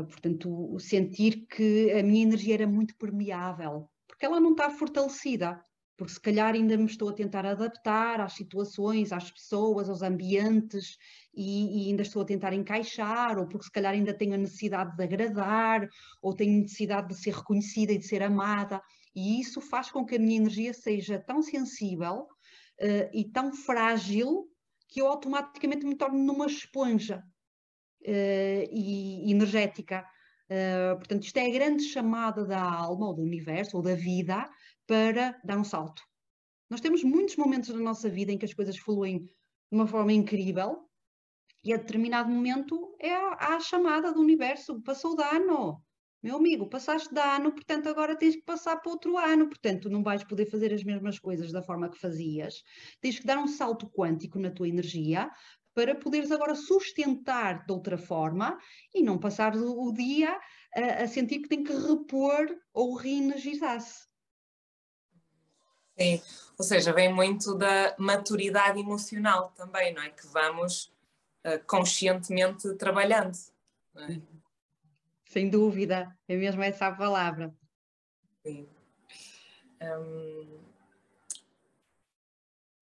portanto, 0.08 0.78
sentir 0.78 1.46
que 1.46 1.92
a 1.92 2.02
minha 2.02 2.24
energia 2.24 2.54
era 2.54 2.66
muito 2.66 2.96
permeável, 2.96 3.88
porque 4.06 4.26
ela 4.26 4.40
não 4.40 4.52
está 4.52 4.70
fortalecida 4.70 5.62
porque 5.98 6.12
se 6.12 6.20
calhar 6.20 6.54
ainda 6.54 6.76
me 6.76 6.86
estou 6.86 7.08
a 7.08 7.12
tentar 7.12 7.44
adaptar 7.44 8.20
às 8.20 8.34
situações, 8.34 9.12
às 9.12 9.32
pessoas, 9.32 9.90
aos 9.90 10.00
ambientes 10.00 10.96
e, 11.34 11.86
e, 11.86 11.88
ainda 11.88 12.02
estou 12.02 12.22
a 12.22 12.24
tentar 12.24 12.52
encaixar, 12.52 13.36
ou 13.36 13.48
porque 13.48 13.64
se 13.64 13.72
calhar 13.72 13.92
ainda 13.92 14.14
tenho 14.14 14.34
a 14.34 14.38
necessidade 14.38 14.96
de 14.96 15.02
agradar, 15.02 15.88
ou 16.22 16.32
tenho 16.32 16.62
necessidade 16.62 17.08
de 17.08 17.20
ser 17.20 17.34
reconhecida 17.34 17.92
e 17.92 17.98
de 17.98 18.06
ser 18.06 18.22
amada, 18.22 18.80
e 19.14 19.40
isso 19.40 19.60
faz 19.60 19.90
com 19.90 20.06
que 20.06 20.14
a 20.14 20.18
minha 20.20 20.36
energia 20.36 20.72
seja 20.72 21.18
tão 21.18 21.42
sensível 21.42 22.28
uh, 22.80 23.10
e 23.12 23.24
tão 23.24 23.52
frágil 23.52 24.48
que 24.86 25.00
eu 25.00 25.08
automaticamente 25.08 25.84
me 25.84 25.96
torno 25.96 26.16
numa 26.16 26.46
esponja 26.46 27.24
e 28.02 29.30
energética. 29.30 30.04
Uh, 30.50 30.96
portanto, 30.96 31.24
isto 31.24 31.36
é 31.36 31.46
a 31.46 31.50
grande 31.50 31.82
chamada 31.84 32.44
da 32.44 32.62
alma, 32.62 33.08
ou 33.08 33.14
do 33.14 33.22
universo, 33.22 33.76
ou 33.76 33.82
da 33.82 33.94
vida, 33.94 34.48
para 34.86 35.38
dar 35.44 35.58
um 35.58 35.64
salto. 35.64 36.02
Nós 36.70 36.80
temos 36.80 37.02
muitos 37.02 37.36
momentos 37.36 37.68
na 37.70 37.80
nossa 37.80 38.08
vida 38.08 38.32
em 38.32 38.38
que 38.38 38.44
as 38.44 38.54
coisas 38.54 38.76
fluem 38.78 39.18
de 39.18 39.30
uma 39.70 39.86
forma 39.86 40.12
incrível 40.12 40.88
e 41.64 41.72
a 41.72 41.76
determinado 41.76 42.30
momento 42.30 42.96
é 43.00 43.14
a, 43.14 43.56
a 43.56 43.60
chamada 43.60 44.12
do 44.12 44.20
universo, 44.20 44.80
passou 44.82 45.16
de 45.16 45.22
ano. 45.22 45.82
Meu 46.22 46.36
amigo, 46.36 46.68
passaste 46.68 47.14
de 47.14 47.20
ano, 47.20 47.52
portanto 47.52 47.88
agora 47.88 48.16
tens 48.16 48.34
que 48.34 48.42
passar 48.42 48.76
para 48.78 48.90
outro 48.90 49.16
ano, 49.16 49.48
portanto 49.48 49.88
não 49.88 50.02
vais 50.02 50.24
poder 50.24 50.46
fazer 50.46 50.72
as 50.72 50.82
mesmas 50.82 51.18
coisas 51.18 51.52
da 51.52 51.62
forma 51.62 51.88
que 51.88 51.98
fazias. 51.98 52.62
Tens 53.00 53.18
que 53.20 53.26
dar 53.26 53.38
um 53.38 53.46
salto 53.46 53.88
quântico 53.88 54.38
na 54.38 54.50
tua 54.50 54.68
energia 54.68 55.30
para 55.78 55.94
poderes 55.94 56.32
agora 56.32 56.56
sustentar 56.56 57.64
de 57.64 57.72
outra 57.72 57.96
forma 57.96 58.58
e 58.92 59.00
não 59.00 59.16
passar 59.16 59.54
o, 59.54 59.92
dia 59.92 60.36
a, 60.74 61.04
a, 61.04 61.06
sentir 61.06 61.38
que 61.38 61.48
tem 61.48 61.62
que 61.62 61.72
repor 61.72 62.48
ou 62.74 62.96
reenergizar-se. 62.96 64.08
Sim, 65.96 66.20
ou 66.58 66.64
seja, 66.64 66.92
vem 66.92 67.14
muito 67.14 67.54
da 67.54 67.94
maturidade 67.96 68.80
emocional 68.80 69.52
também, 69.56 69.94
não 69.94 70.02
é? 70.02 70.10
Que 70.10 70.26
vamos 70.26 70.92
uh, 71.46 71.64
conscientemente 71.64 72.74
trabalhando. 72.74 73.38
É? 73.94 74.20
Sem 75.26 75.48
dúvida, 75.48 76.12
é 76.26 76.34
mesmo 76.34 76.60
essa 76.64 76.88
a 76.88 76.92
palavra. 76.92 77.54
Sim. 78.44 78.68
Um... 79.80 80.58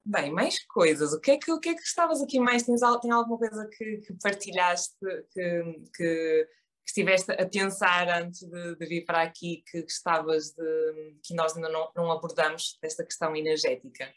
Bem, 0.09 0.31
mais 0.31 0.65
coisas. 0.67 1.13
O 1.13 1.21
que 1.21 1.33
é 1.33 1.37
que, 1.37 1.51
o 1.51 1.59
que, 1.59 1.71
é 1.71 1.75
que 1.75 1.83
estavas 1.83 2.23
aqui 2.23 2.39
mais? 2.39 2.63
Tens, 2.63 2.81
tem 3.03 3.11
alguma 3.11 3.37
coisa 3.37 3.69
que, 3.77 3.97
que 3.97 4.15
partilhaste 4.23 4.95
que, 5.33 5.83
que 5.93 6.49
estiveste 6.87 7.33
a 7.33 7.45
pensar 7.45 8.09
antes 8.09 8.43
de, 8.49 8.77
de 8.77 8.87
vir 8.87 9.05
para 9.05 9.23
aqui 9.23 9.65
que 9.69 9.83
gostavas 9.83 10.53
de 10.53 11.17
que 11.25 11.35
nós 11.35 11.57
ainda 11.57 11.69
não, 11.69 11.91
não 11.97 12.13
abordamos 12.13 12.79
desta 12.81 13.05
questão 13.05 13.35
energética? 13.35 14.09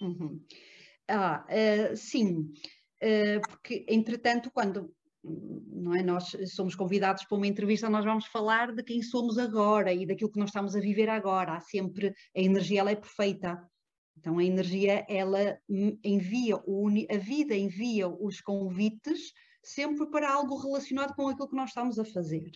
Uhum. 0.00 0.40
Ah, 1.08 1.44
uh, 1.50 1.96
sim, 1.96 2.52
uh, 3.02 3.40
porque 3.48 3.84
entretanto, 3.88 4.52
quando 4.52 4.94
não 5.24 5.96
é, 5.96 6.02
nós 6.02 6.36
somos 6.54 6.76
convidados 6.76 7.24
para 7.24 7.36
uma 7.36 7.46
entrevista, 7.46 7.90
nós 7.90 8.04
vamos 8.04 8.26
falar 8.26 8.72
de 8.72 8.84
quem 8.84 9.02
somos 9.02 9.36
agora 9.36 9.92
e 9.92 10.06
daquilo 10.06 10.30
que 10.30 10.38
nós 10.38 10.50
estamos 10.50 10.76
a 10.76 10.80
viver 10.80 11.08
agora. 11.08 11.54
Há 11.54 11.60
sempre 11.60 12.14
a 12.36 12.40
energia, 12.40 12.80
ela 12.80 12.92
é 12.92 12.96
perfeita. 12.96 13.60
Então 14.16 14.38
a 14.38 14.44
energia, 14.44 15.04
ela 15.08 15.58
envia, 15.68 16.56
a 16.56 17.16
vida 17.18 17.54
envia 17.54 18.08
os 18.08 18.40
convites 18.40 19.32
sempre 19.62 20.06
para 20.10 20.30
algo 20.30 20.56
relacionado 20.56 21.14
com 21.14 21.28
aquilo 21.28 21.48
que 21.48 21.56
nós 21.56 21.70
estamos 21.70 21.98
a 21.98 22.04
fazer. 22.04 22.50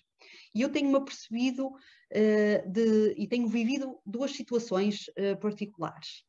E 0.55 0.61
eu 0.61 0.71
tenho-me 0.71 0.97
apercebido 0.97 1.67
uh, 1.69 2.71
de, 2.71 3.15
e 3.17 3.27
tenho 3.27 3.49
vivido 3.49 3.99
duas 4.05 4.33
situações 4.33 5.09
uh, 5.09 5.39
particulares 5.41 6.25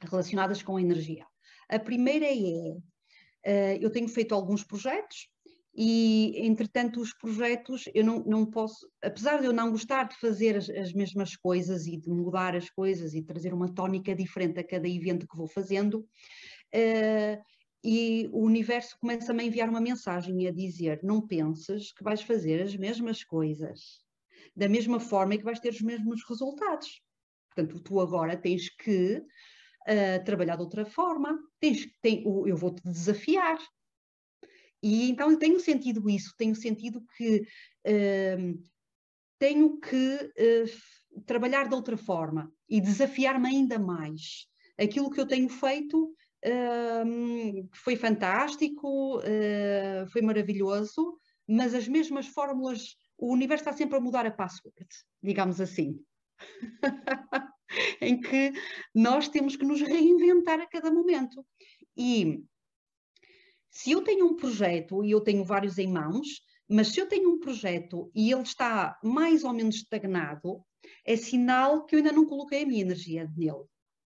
relacionadas 0.00 0.62
com 0.62 0.76
a 0.76 0.82
energia. 0.82 1.24
A 1.68 1.78
primeira 1.78 2.26
é, 2.26 2.36
uh, 2.36 3.78
eu 3.80 3.90
tenho 3.90 4.08
feito 4.08 4.34
alguns 4.34 4.64
projetos 4.64 5.28
e, 5.74 6.34
entretanto, 6.46 7.00
os 7.00 7.14
projetos 7.14 7.84
eu 7.94 8.04
não, 8.04 8.22
não 8.24 8.46
posso, 8.46 8.86
apesar 9.02 9.40
de 9.40 9.46
eu 9.46 9.52
não 9.52 9.70
gostar 9.70 10.04
de 10.04 10.16
fazer 10.18 10.56
as, 10.56 10.68
as 10.68 10.92
mesmas 10.92 11.36
coisas 11.36 11.86
e 11.86 11.96
de 11.96 12.10
mudar 12.10 12.54
as 12.54 12.68
coisas 12.70 13.14
e 13.14 13.22
trazer 13.22 13.54
uma 13.54 13.72
tónica 13.72 14.14
diferente 14.14 14.60
a 14.60 14.66
cada 14.66 14.88
evento 14.88 15.26
que 15.26 15.36
vou 15.36 15.48
fazendo, 15.48 16.06
e 17.84 18.28
o 18.32 18.44
universo 18.44 18.96
começa-me 19.00 19.42
a 19.42 19.46
enviar 19.46 19.68
uma 19.68 19.80
mensagem 19.80 20.46
a 20.46 20.52
dizer: 20.52 21.00
não 21.02 21.26
penses 21.26 21.92
que 21.92 22.04
vais 22.04 22.22
fazer 22.22 22.62
as 22.62 22.76
mesmas 22.76 23.24
coisas 23.24 24.02
da 24.54 24.68
mesma 24.68 25.00
forma 25.00 25.34
e 25.34 25.38
que 25.38 25.44
vais 25.44 25.60
ter 25.60 25.70
os 25.70 25.80
mesmos 25.80 26.22
resultados. 26.28 27.00
Portanto, 27.48 27.80
tu 27.80 28.00
agora 28.00 28.36
tens 28.36 28.68
que 28.68 29.16
uh, 29.16 30.24
trabalhar 30.24 30.56
de 30.56 30.62
outra 30.62 30.84
forma, 30.84 31.38
tens, 31.60 31.86
tem, 32.00 32.22
eu 32.24 32.56
vou-te 32.56 32.82
desafiar. 32.82 33.58
E 34.82 35.10
então 35.10 35.36
tenho 35.38 35.60
sentido 35.60 36.08
isso, 36.10 36.34
tenho 36.36 36.54
sentido 36.54 37.04
que 37.16 37.46
uh, 37.86 38.62
tenho 39.38 39.78
que 39.78 40.14
uh, 40.16 41.22
trabalhar 41.24 41.68
de 41.68 41.74
outra 41.74 41.96
forma 41.96 42.52
e 42.68 42.80
desafiar-me 42.80 43.48
ainda 43.48 43.78
mais. 43.78 44.46
Aquilo 44.78 45.10
que 45.10 45.20
eu 45.20 45.26
tenho 45.26 45.48
feito 45.48 46.14
foi 47.72 47.94
fantástico, 47.94 49.18
uh, 49.18 50.10
foi 50.10 50.22
maravilhoso, 50.22 51.16
mas 51.46 51.72
as 51.74 51.86
mesmas 51.86 52.26
fórmulas, 52.26 52.96
o 53.16 53.32
universo 53.32 53.62
está 53.62 53.72
sempre 53.72 53.96
a 53.96 54.00
mudar 54.00 54.26
a 54.26 54.30
password, 54.30 54.86
digamos 55.22 55.60
assim. 55.60 56.00
em 58.00 58.20
que 58.20 58.52
nós 58.94 59.28
temos 59.28 59.56
que 59.56 59.64
nos 59.64 59.80
reinventar 59.80 60.60
a 60.60 60.66
cada 60.66 60.90
momento. 60.90 61.44
E 61.96 62.42
se 63.72 63.90
eu 63.90 64.02
tenho 64.04 64.26
um 64.26 64.36
projeto 64.36 65.02
e 65.02 65.10
eu 65.10 65.20
tenho 65.20 65.42
vários 65.44 65.78
em 65.78 65.88
mãos, 65.88 66.42
mas 66.68 66.88
se 66.88 67.00
eu 67.00 67.08
tenho 67.08 67.30
um 67.30 67.40
projeto 67.40 68.10
e 68.14 68.30
ele 68.30 68.42
está 68.42 68.98
mais 69.02 69.44
ou 69.44 69.52
menos 69.52 69.76
estagnado, 69.76 70.62
é 71.06 71.16
sinal 71.16 71.86
que 71.86 71.96
eu 71.96 71.98
ainda 71.98 72.12
não 72.12 72.26
coloquei 72.26 72.62
a 72.62 72.66
minha 72.66 72.82
energia 72.82 73.28
nele. 73.34 73.64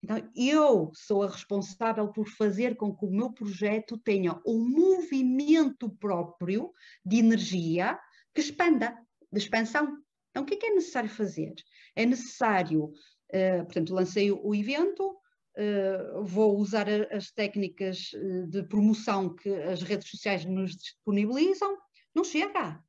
Então, 0.02 0.30
eu 0.36 0.92
sou 0.94 1.24
a 1.24 1.28
responsável 1.28 2.06
por 2.12 2.28
fazer 2.28 2.76
com 2.76 2.94
que 2.94 3.04
o 3.04 3.11
meu 3.11 3.32
projeto 3.32 3.98
tenha 3.98 4.40
um 4.46 4.64
movimento 4.64 5.90
próprio 5.90 6.72
de 7.04 7.18
energia 7.18 7.98
que 8.32 8.40
expanda, 8.40 8.96
de 9.32 9.40
expansão. 9.40 9.98
Então, 10.30 10.44
o 10.44 10.46
que 10.46 10.54
é, 10.54 10.56
que 10.56 10.66
é 10.66 10.74
necessário 10.74 11.11
fazer? 11.11 11.52
É 11.96 12.06
necessário, 12.06 12.84
uh, 12.84 13.64
portanto, 13.64 13.92
lancei 13.92 14.30
o 14.30 14.54
evento, 14.54 15.16
uh, 15.59 16.24
vou 16.24 16.56
usar 16.56 16.86
as 17.12 17.30
técnicas 17.30 18.11
de 18.48 18.62
promoção 18.64 19.34
que 19.34 19.48
as 19.48 19.82
redes 19.82 20.09
sociais 20.09 20.44
nos 20.44 20.76
disponibilizam, 20.76 21.76
não 22.14 22.24
chega. 22.24 22.82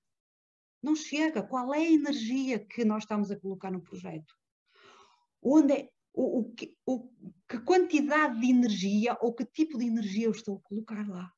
Não 0.82 0.96
chega. 0.96 1.44
Qual 1.44 1.74
é 1.74 1.80
a 1.80 1.92
energia 1.92 2.60
que 2.60 2.86
nós 2.86 3.04
estamos 3.04 3.30
a 3.32 3.40
colocar 3.40 3.72
no 3.72 3.82
projeto? 3.82 4.34
Onde 5.42 5.74
é, 5.74 5.90
o, 6.14 6.40
o, 6.40 6.54
que, 6.54 6.76
o, 6.86 7.10
que 7.48 7.60
quantidade 7.60 8.40
de 8.40 8.50
energia 8.50 9.18
ou 9.22 9.34
que 9.34 9.46
tipo 9.46 9.78
de 9.78 9.86
energia 9.86 10.26
eu 10.26 10.32
estou 10.32 10.58
a 10.58 10.68
colocar 10.68 11.08
lá? 11.08 11.32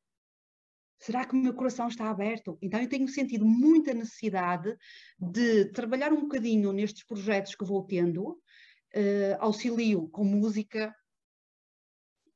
Será 0.99 1.25
que 1.25 1.33
o 1.33 1.37
meu 1.37 1.55
coração 1.55 1.87
está 1.87 2.09
aberto? 2.09 2.59
Então 2.61 2.79
eu 2.79 2.87
tenho 2.87 3.07
sentido 3.07 3.43
muita 3.43 3.91
necessidade 3.91 4.77
de 5.19 5.65
trabalhar 5.71 6.13
um 6.13 6.21
bocadinho 6.21 6.71
nestes 6.71 7.03
projetos 7.03 7.55
que 7.55 7.65
vou 7.65 7.83
tendo, 7.83 8.29
uh, 8.29 9.35
auxilio 9.39 10.07
com 10.09 10.23
música 10.23 10.95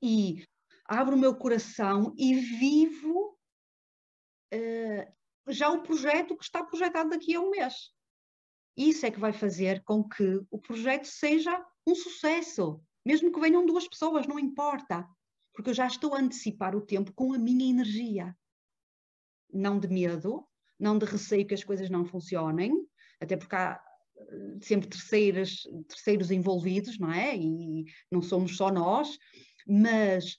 e 0.05 0.45
abro 0.85 1.15
o 1.15 1.19
meu 1.19 1.35
coração 1.35 2.13
e 2.15 2.35
vivo 2.35 3.35
uh, 4.53 5.51
já 5.51 5.69
o 5.71 5.81
projeto 5.81 6.37
que 6.37 6.43
está 6.43 6.63
projetado 6.63 7.09
daqui 7.09 7.33
a 7.35 7.41
um 7.41 7.49
mês. 7.49 7.91
Isso 8.77 9.05
é 9.05 9.11
que 9.11 9.19
vai 9.19 9.33
fazer 9.33 9.83
com 9.83 10.03
que 10.07 10.41
o 10.51 10.59
projeto 10.59 11.05
seja 11.05 11.65
um 11.87 11.95
sucesso, 11.95 12.81
mesmo 13.05 13.31
que 13.31 13.39
venham 13.39 13.65
duas 13.65 13.87
pessoas, 13.87 14.27
não 14.27 14.37
importa, 14.37 15.07
porque 15.53 15.71
eu 15.71 15.73
já 15.73 15.87
estou 15.87 16.13
a 16.13 16.19
antecipar 16.19 16.75
o 16.75 16.85
tempo 16.85 17.11
com 17.13 17.33
a 17.33 17.37
minha 17.37 17.69
energia 17.69 18.35
não 19.51 19.79
de 19.79 19.87
medo, 19.87 20.45
não 20.77 20.97
de 20.97 21.05
receio 21.05 21.47
que 21.47 21.53
as 21.53 21.63
coisas 21.63 21.89
não 21.89 22.05
funcionem, 22.05 22.85
até 23.21 23.37
porque 23.37 23.55
há 23.55 23.81
eh, 24.17 24.57
sempre 24.61 24.89
terceiros, 24.89 25.63
terceiros 25.87 26.29
envolvidos, 26.29 26.99
não 26.99 27.11
é? 27.11 27.35
E 27.37 27.85
não 28.11 28.21
somos 28.21 28.57
só 28.57 28.69
nós, 28.69 29.17
mas 29.65 30.37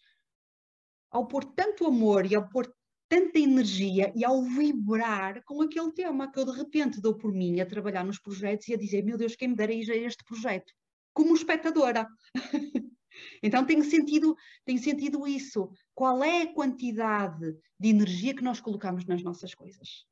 ao 1.11 1.27
pôr 1.27 1.45
tanto 1.45 1.87
amor 1.87 2.27
e 2.27 2.35
ao 2.35 2.49
pôr 2.49 2.73
tanta 3.09 3.39
energia 3.39 4.13
e 4.15 4.25
ao 4.25 4.43
vibrar 4.43 5.43
com 5.45 5.63
aquele 5.63 5.93
tema 5.93 6.31
que 6.31 6.39
eu 6.39 6.45
de 6.45 6.53
repente 6.53 7.01
dou 7.01 7.15
por 7.15 7.33
mim 7.33 7.61
a 7.61 7.67
trabalhar 7.67 8.05
nos 8.05 8.19
projetos 8.19 8.69
e 8.69 8.75
a 8.75 8.79
dizer, 8.79 9.05
meu 9.05 9.17
Deus, 9.17 9.37
quem 9.37 9.49
me 9.49 9.57
dera 9.57 9.73
ir 9.73 9.91
a 9.91 9.97
este 9.97 10.25
projeto, 10.25 10.73
como 11.13 11.35
espectadora. 11.35 12.07
Então 13.43 13.65
tenho 13.65 13.83
sentido, 13.83 14.37
tenho 14.63 14.79
sentido 14.79 15.27
isso. 15.27 15.71
Qual 15.95 16.23
é 16.23 16.43
a 16.43 16.53
quantidade 16.53 17.57
de 17.79 17.89
energia 17.89 18.35
que 18.35 18.45
nós 18.45 18.61
colocamos 18.61 19.07
nas 19.07 19.23
nossas 19.23 19.55
coisas? 19.55 20.05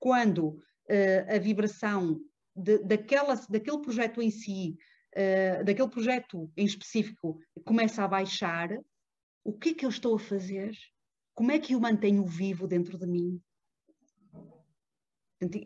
Quando 0.00 0.48
uh, 0.48 1.34
a 1.34 1.38
vibração 1.38 2.20
de, 2.54 2.78
daquela, 2.78 3.34
daquele 3.48 3.80
projeto 3.80 4.20
em 4.20 4.30
si, 4.30 4.76
uh, 5.16 5.64
daquele 5.64 5.88
projeto 5.88 6.50
em 6.56 6.64
específico, 6.64 7.38
começa 7.64 8.02
a 8.04 8.08
baixar, 8.08 8.70
o 9.44 9.52
que 9.52 9.70
é 9.70 9.74
que 9.74 9.84
eu 9.84 9.90
estou 9.90 10.16
a 10.16 10.18
fazer? 10.18 10.72
Como 11.34 11.50
é 11.50 11.58
que 11.58 11.74
eu 11.74 11.80
mantenho 11.80 12.24
vivo 12.24 12.66
dentro 12.66 12.98
de 12.98 13.06
mim? 13.06 13.40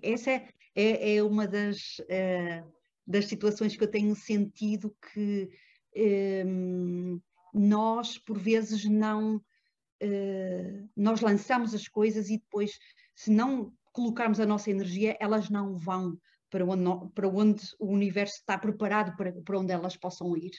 Essa 0.03 0.30
é, 0.30 0.49
é, 0.74 1.16
é 1.16 1.22
uma 1.22 1.49
das, 1.49 1.99
uh, 2.01 2.72
das 3.07 3.26
situações 3.26 3.76
que 3.76 3.82
eu 3.82 3.90
tenho 3.90 4.14
sentido 4.14 4.97
que 5.12 5.51
Ehm, 5.95 7.20
nós 7.53 8.18
por 8.18 8.36
vezes 8.36 8.84
não 8.84 9.36
uh, 9.36 10.90
nós 10.97 11.20
lançamos 11.20 11.72
as 11.72 11.86
coisas 11.86 12.28
e 12.28 12.38
depois 12.38 12.76
se 13.14 13.30
não 13.30 13.72
colocarmos 13.92 14.40
a 14.40 14.47
nossa 14.47 14.70
energia 14.70 15.16
elas 15.20 15.49
não 15.49 15.76
vão 15.76 16.18
para 16.55 16.64
onde, 16.64 17.12
para 17.12 17.28
onde 17.28 17.64
o 17.80 17.88
universo 17.88 18.36
está 18.36 18.57
preparado 18.57 19.16
para, 19.16 19.32
para 19.42 19.59
onde 19.59 19.72
elas 19.72 19.96
possam 19.96 20.36
ir. 20.36 20.52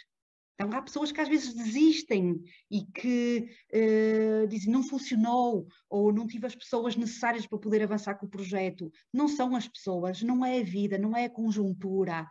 Então 0.55 0.69
há 0.77 0.81
pessoas 0.81 1.09
que 1.09 1.21
às 1.21 1.29
vezes 1.29 1.53
desistem 1.53 2.41
e 2.69 2.85
que 2.85 3.47
uh, 3.73 4.45
dizem 4.49 4.73
não 4.73 4.83
funcionou 4.83 5.65
ou 5.89 6.11
não 6.11 6.27
tive 6.27 6.47
as 6.47 6.55
pessoas 6.55 6.97
necessárias 6.97 7.47
para 7.47 7.59
poder 7.59 7.81
avançar 7.81 8.15
com 8.15 8.25
o 8.25 8.29
projeto. 8.29 8.91
Não 9.13 9.29
são 9.29 9.55
as 9.55 9.69
pessoas, 9.69 10.21
não 10.21 10.45
é 10.45 10.59
a 10.59 10.63
vida, 10.63 10.97
não 10.97 11.15
é 11.15 11.25
a 11.25 11.29
conjuntura 11.29 12.27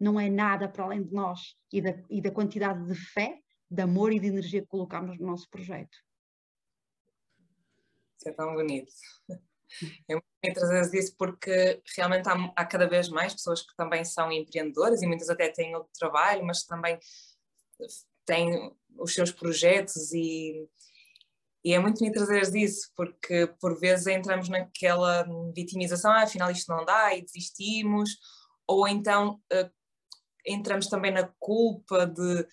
não 0.00 0.18
é 0.18 0.28
nada 0.28 0.68
para 0.68 0.82
além 0.82 1.04
de 1.04 1.12
nós 1.12 1.54
e 1.72 1.80
da, 1.80 1.94
e 2.10 2.20
da 2.20 2.32
quantidade 2.32 2.84
de 2.86 2.94
fé, 2.94 3.38
de 3.70 3.82
amor 3.82 4.12
e 4.12 4.18
de 4.18 4.26
energia 4.26 4.60
que 4.60 4.66
colocamos 4.66 5.16
no 5.16 5.28
nosso 5.28 5.48
projeto. 5.48 5.96
Isso 8.18 8.28
é 8.28 8.32
tão 8.32 8.52
bonito. 8.52 8.92
É 10.08 10.14
muito 10.14 10.26
bonito 10.42 10.58
trazer 10.58 10.98
isso 10.98 11.14
porque 11.16 11.82
realmente 11.96 12.28
há, 12.28 12.52
há, 12.56 12.64
cada 12.64 12.88
vez 12.88 13.08
mais 13.08 13.32
pessoas 13.32 13.62
que 13.62 13.74
também 13.76 14.04
são 14.04 14.30
empreendedoras 14.30 15.02
e 15.02 15.06
muitas 15.06 15.30
até 15.30 15.48
têm 15.48 15.74
outro 15.74 15.92
trabalho, 15.98 16.44
mas 16.44 16.64
também 16.64 16.98
têm 18.24 18.72
os 18.98 19.14
seus 19.14 19.30
projetos 19.30 20.12
e, 20.12 20.68
e 21.64 21.72
é 21.72 21.78
muito 21.78 21.98
bonito 21.98 22.14
trazer 22.14 22.56
isso 22.56 22.90
porque 22.96 23.46
por 23.60 23.78
vezes 23.78 24.06
entramos 24.06 24.48
naquela 24.48 25.26
vitimização, 25.54 26.10
ah, 26.12 26.22
afinal 26.22 26.50
isto 26.50 26.72
não 26.72 26.84
dá 26.84 27.14
e 27.14 27.22
desistimos, 27.22 28.10
ou 28.66 28.86
então 28.86 29.40
uh, 29.52 29.70
entramos 30.46 30.86
também 30.86 31.12
na 31.12 31.28
culpa 31.38 32.06
de 32.06 32.40
eh, 32.40 32.46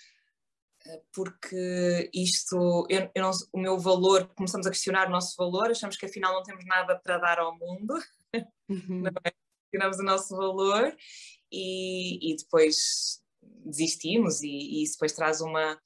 porque 1.13 2.09
isto, 2.13 2.85
eu, 2.89 3.09
eu 3.13 3.21
não, 3.23 3.31
o 3.53 3.59
meu 3.59 3.79
valor, 3.79 4.27
começamos 4.35 4.65
a 4.67 4.71
questionar 4.71 5.07
o 5.07 5.11
nosso 5.11 5.35
valor, 5.37 5.71
achamos 5.71 5.97
que 5.97 6.05
afinal 6.05 6.33
não 6.33 6.43
temos 6.43 6.65
nada 6.65 6.99
para 6.99 7.17
dar 7.17 7.39
ao 7.39 7.57
mundo, 7.57 7.93
uhum. 8.69 9.03
é? 9.25 9.31
questionamos 9.71 9.99
o 9.99 10.03
nosso 10.03 10.35
valor 10.35 10.95
e, 11.51 12.31
e 12.31 12.35
depois 12.35 13.21
desistimos 13.41 14.41
e, 14.41 14.47
e, 14.47 14.83
isso 14.83 14.93
depois 14.93 15.13
traz 15.13 15.41
uma, 15.41 15.79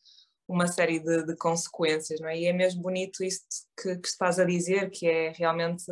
uma 0.48 0.68
série 0.68 1.00
de, 1.00 1.26
de, 1.26 1.36
consequências, 1.36 2.20
não 2.20 2.30
é? 2.30 2.40
E 2.40 2.46
é 2.46 2.54
mesmo 2.54 2.82
bonito 2.82 3.24
isso 3.24 3.42
que, 3.80 3.98
que 3.98 4.08
estás 4.08 4.40
a 4.40 4.46
dizer, 4.46 4.90
que 4.90 5.08
é 5.08 5.32
realmente 5.32 5.86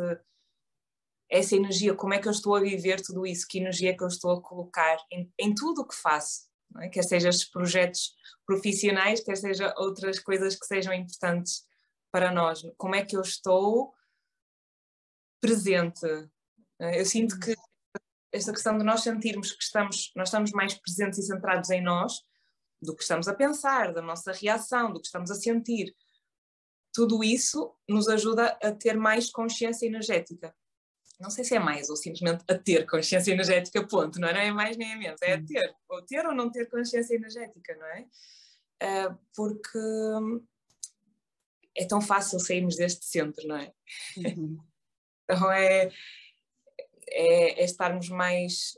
essa 1.30 1.56
energia, 1.56 1.94
como 1.94 2.12
é 2.12 2.18
que 2.18 2.28
eu 2.28 2.32
estou 2.32 2.54
a 2.54 2.60
viver 2.60 3.00
tudo 3.00 3.26
isso, 3.26 3.46
que 3.48 3.58
energia 3.58 3.90
é 3.90 3.96
que 3.96 4.02
eu 4.02 4.08
estou 4.08 4.32
a 4.32 4.42
colocar 4.42 4.98
em, 5.10 5.32
em 5.38 5.54
tudo 5.54 5.80
o 5.80 5.86
que 5.86 5.94
faço, 5.94 6.51
é? 6.80 6.88
quer 6.88 7.02
seja 7.02 7.28
estes 7.28 7.48
projetos 7.48 8.14
profissionais, 8.46 9.22
quer 9.22 9.36
seja 9.36 9.74
outras 9.76 10.18
coisas 10.18 10.56
que 10.56 10.66
sejam 10.66 10.92
importantes 10.92 11.66
para 12.10 12.30
nós, 12.30 12.62
como 12.76 12.94
é 12.94 13.04
que 13.04 13.16
eu 13.16 13.22
estou 13.22 13.94
presente. 15.40 16.06
É? 16.78 17.00
Eu 17.00 17.06
sinto 17.06 17.38
que 17.38 17.54
esta 18.30 18.52
questão 18.52 18.78
de 18.78 18.84
nós 18.84 19.02
sentirmos 19.02 19.52
que 19.52 19.62
estamos, 19.62 20.12
nós 20.16 20.28
estamos 20.28 20.52
mais 20.52 20.74
presentes 20.74 21.18
e 21.18 21.22
centrados 21.22 21.70
em 21.70 21.82
nós 21.82 22.20
do 22.80 22.96
que 22.96 23.02
estamos 23.02 23.28
a 23.28 23.34
pensar, 23.34 23.92
da 23.92 24.02
nossa 24.02 24.32
reação, 24.32 24.92
do 24.92 25.00
que 25.00 25.06
estamos 25.06 25.30
a 25.30 25.34
sentir. 25.34 25.94
Tudo 26.92 27.22
isso 27.22 27.74
nos 27.88 28.08
ajuda 28.08 28.58
a 28.62 28.72
ter 28.72 28.96
mais 28.96 29.30
consciência 29.30 29.86
energética 29.86 30.54
não 31.22 31.30
sei 31.30 31.44
se 31.44 31.54
é 31.54 31.58
mais 31.60 31.88
ou 31.88 31.96
simplesmente 31.96 32.42
a 32.48 32.58
ter 32.58 32.84
consciência 32.84 33.30
energética, 33.30 33.86
ponto, 33.86 34.18
não 34.18 34.26
é, 34.26 34.32
não 34.32 34.40
é 34.40 34.50
mais 34.50 34.76
nem 34.76 34.92
é 34.92 34.96
menos, 34.96 35.22
é 35.22 35.34
a 35.34 35.42
ter, 35.42 35.74
ou 35.88 36.02
ter 36.02 36.26
ou 36.26 36.34
não 36.34 36.50
ter 36.50 36.68
consciência 36.68 37.14
energética, 37.14 37.76
não 37.76 37.86
é? 37.86 38.06
Uh, 38.82 39.18
porque 39.32 39.78
é 41.76 41.84
tão 41.86 42.00
fácil 42.00 42.40
sairmos 42.40 42.74
deste 42.74 43.04
centro, 43.04 43.46
não 43.46 43.56
é? 43.56 43.72
Uhum. 44.16 44.58
então 45.30 45.52
é, 45.52 45.90
é, 47.08 47.60
é, 47.60 47.64
estarmos 47.64 48.08
mais, 48.08 48.76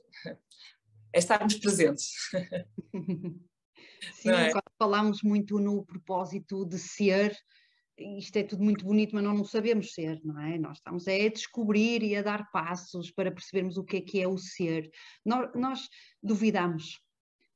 é 1.15 1.19
estarmos 1.19 1.55
presentes. 1.55 2.13
Sim, 4.21 4.33
é? 4.33 4.53
falamos 4.79 5.23
muito 5.23 5.59
no 5.59 5.83
propósito 5.83 6.67
de 6.67 6.79
ser, 6.79 7.35
isto 7.99 8.37
é 8.37 8.43
tudo 8.43 8.63
muito 8.63 8.85
bonito, 8.85 9.15
mas 9.15 9.25
nós 9.25 9.37
não 9.37 9.45
sabemos 9.45 9.93
ser, 9.93 10.21
não 10.25 10.41
é? 10.41 10.59
Nós 10.59 10.79
estamos 10.79 11.07
a 11.07 11.29
descobrir 11.29 12.03
e 12.03 12.17
a 12.17 12.23
dar 12.23 12.51
passos 12.51 13.11
para 13.11 13.31
percebermos 13.31 13.77
o 13.77 13.85
que 13.85 13.99
é 13.99 14.01
que 14.01 14.21
é 14.21 14.29
o 14.29 14.37
ser. 14.37 14.91
Nós, 15.25 15.51
nós 15.55 15.89
duvidamos, 16.23 17.01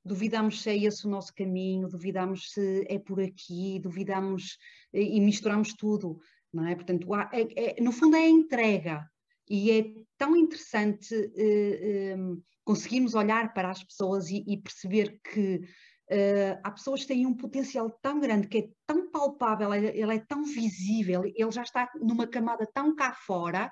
duvidamos 0.05 0.62
se 0.62 0.70
é 0.70 0.76
esse 0.76 1.07
o 1.07 1.11
nosso 1.11 1.34
caminho, 1.34 1.89
duvidamos 1.89 2.53
se 2.53 2.84
é 2.89 2.99
por 2.99 3.20
aqui, 3.20 3.78
duvidamos 3.80 4.57
e 4.93 5.20
misturamos 5.20 5.74
tudo, 5.74 6.20
não 6.53 6.66
é? 6.66 6.74
Portanto, 6.74 7.07
é, 7.14 7.78
é, 7.78 7.82
no 7.82 7.93
fundo 7.93 8.16
é 8.16 8.24
a 8.24 8.28
entrega 8.28 9.09
e 9.49 9.70
é 9.70 9.84
tão 10.16 10.36
interessante 10.36 11.14
eh, 11.36 12.12
eh, 12.12 12.16
conseguirmos 12.64 13.14
olhar 13.14 13.55
para 13.55 13.70
as 13.70 13.82
pessoas 13.82 14.28
e, 14.28 14.45
e 14.47 14.59
perceber 14.59 15.18
que 15.22 15.62
Uh, 16.11 16.59
há 16.64 16.70
pessoas 16.70 17.02
que 17.02 17.09
têm 17.09 17.26
um 17.26 17.34
potencial 17.34 17.90
tão 18.00 18.18
grande, 18.18 18.48
que 18.48 18.59
é 18.59 18.68
tão 18.86 19.11
palpável, 19.11 19.74
ele, 19.74 20.14
é 20.14 20.18
tão 20.18 20.42
visível, 20.42 21.22
ele 21.24 21.50
já 21.50 21.62
está 21.62 21.90
numa 22.00 22.26
camada 22.26 22.66
tão 22.72 22.96
cá 22.96 23.12
fora, 23.12 23.70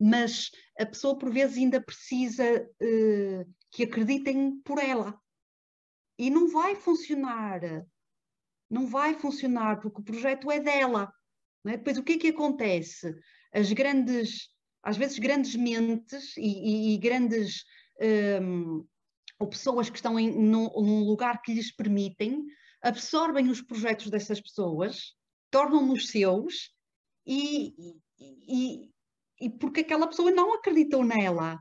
mas 0.00 0.50
a 0.76 0.84
pessoa 0.84 1.16
por 1.16 1.30
vezes 1.30 1.56
ainda 1.56 1.80
precisa 1.80 2.68
uh, 2.82 3.54
que 3.70 3.84
acreditem 3.84 4.60
por 4.64 4.78
ela. 4.78 5.16
E 6.18 6.30
não 6.30 6.48
vai 6.48 6.74
funcionar. 6.74 7.60
Não 8.68 8.86
vai 8.86 9.14
funcionar, 9.14 9.80
porque 9.80 10.00
o 10.00 10.04
projeto 10.04 10.50
é 10.50 10.58
dela. 10.58 11.12
É? 11.64 11.76
Depois 11.76 11.96
o 11.96 12.02
que 12.02 12.14
é 12.14 12.18
que 12.18 12.28
acontece? 12.28 13.14
As 13.52 13.72
grandes, 13.72 14.48
às 14.82 14.96
vezes 14.96 15.18
grandes 15.18 15.54
mentes 15.54 16.36
e, 16.36 16.40
e, 16.40 16.94
e 16.94 16.98
grandes. 16.98 17.64
Um, 18.42 18.84
ou 19.38 19.46
pessoas 19.46 19.88
que 19.88 19.96
estão 19.96 20.18
em, 20.18 20.30
num, 20.30 20.68
num 20.68 21.04
lugar 21.04 21.40
que 21.42 21.54
lhes 21.54 21.74
permitem, 21.74 22.44
absorvem 22.82 23.48
os 23.48 23.62
projetos 23.62 24.10
dessas 24.10 24.40
pessoas, 24.40 25.14
tornam-nos 25.50 26.08
seus 26.08 26.74
e, 27.26 27.74
e, 28.18 28.90
e, 29.40 29.50
porque 29.50 29.80
aquela 29.80 30.06
pessoa 30.06 30.30
não 30.30 30.54
acreditou 30.54 31.04
nela. 31.04 31.60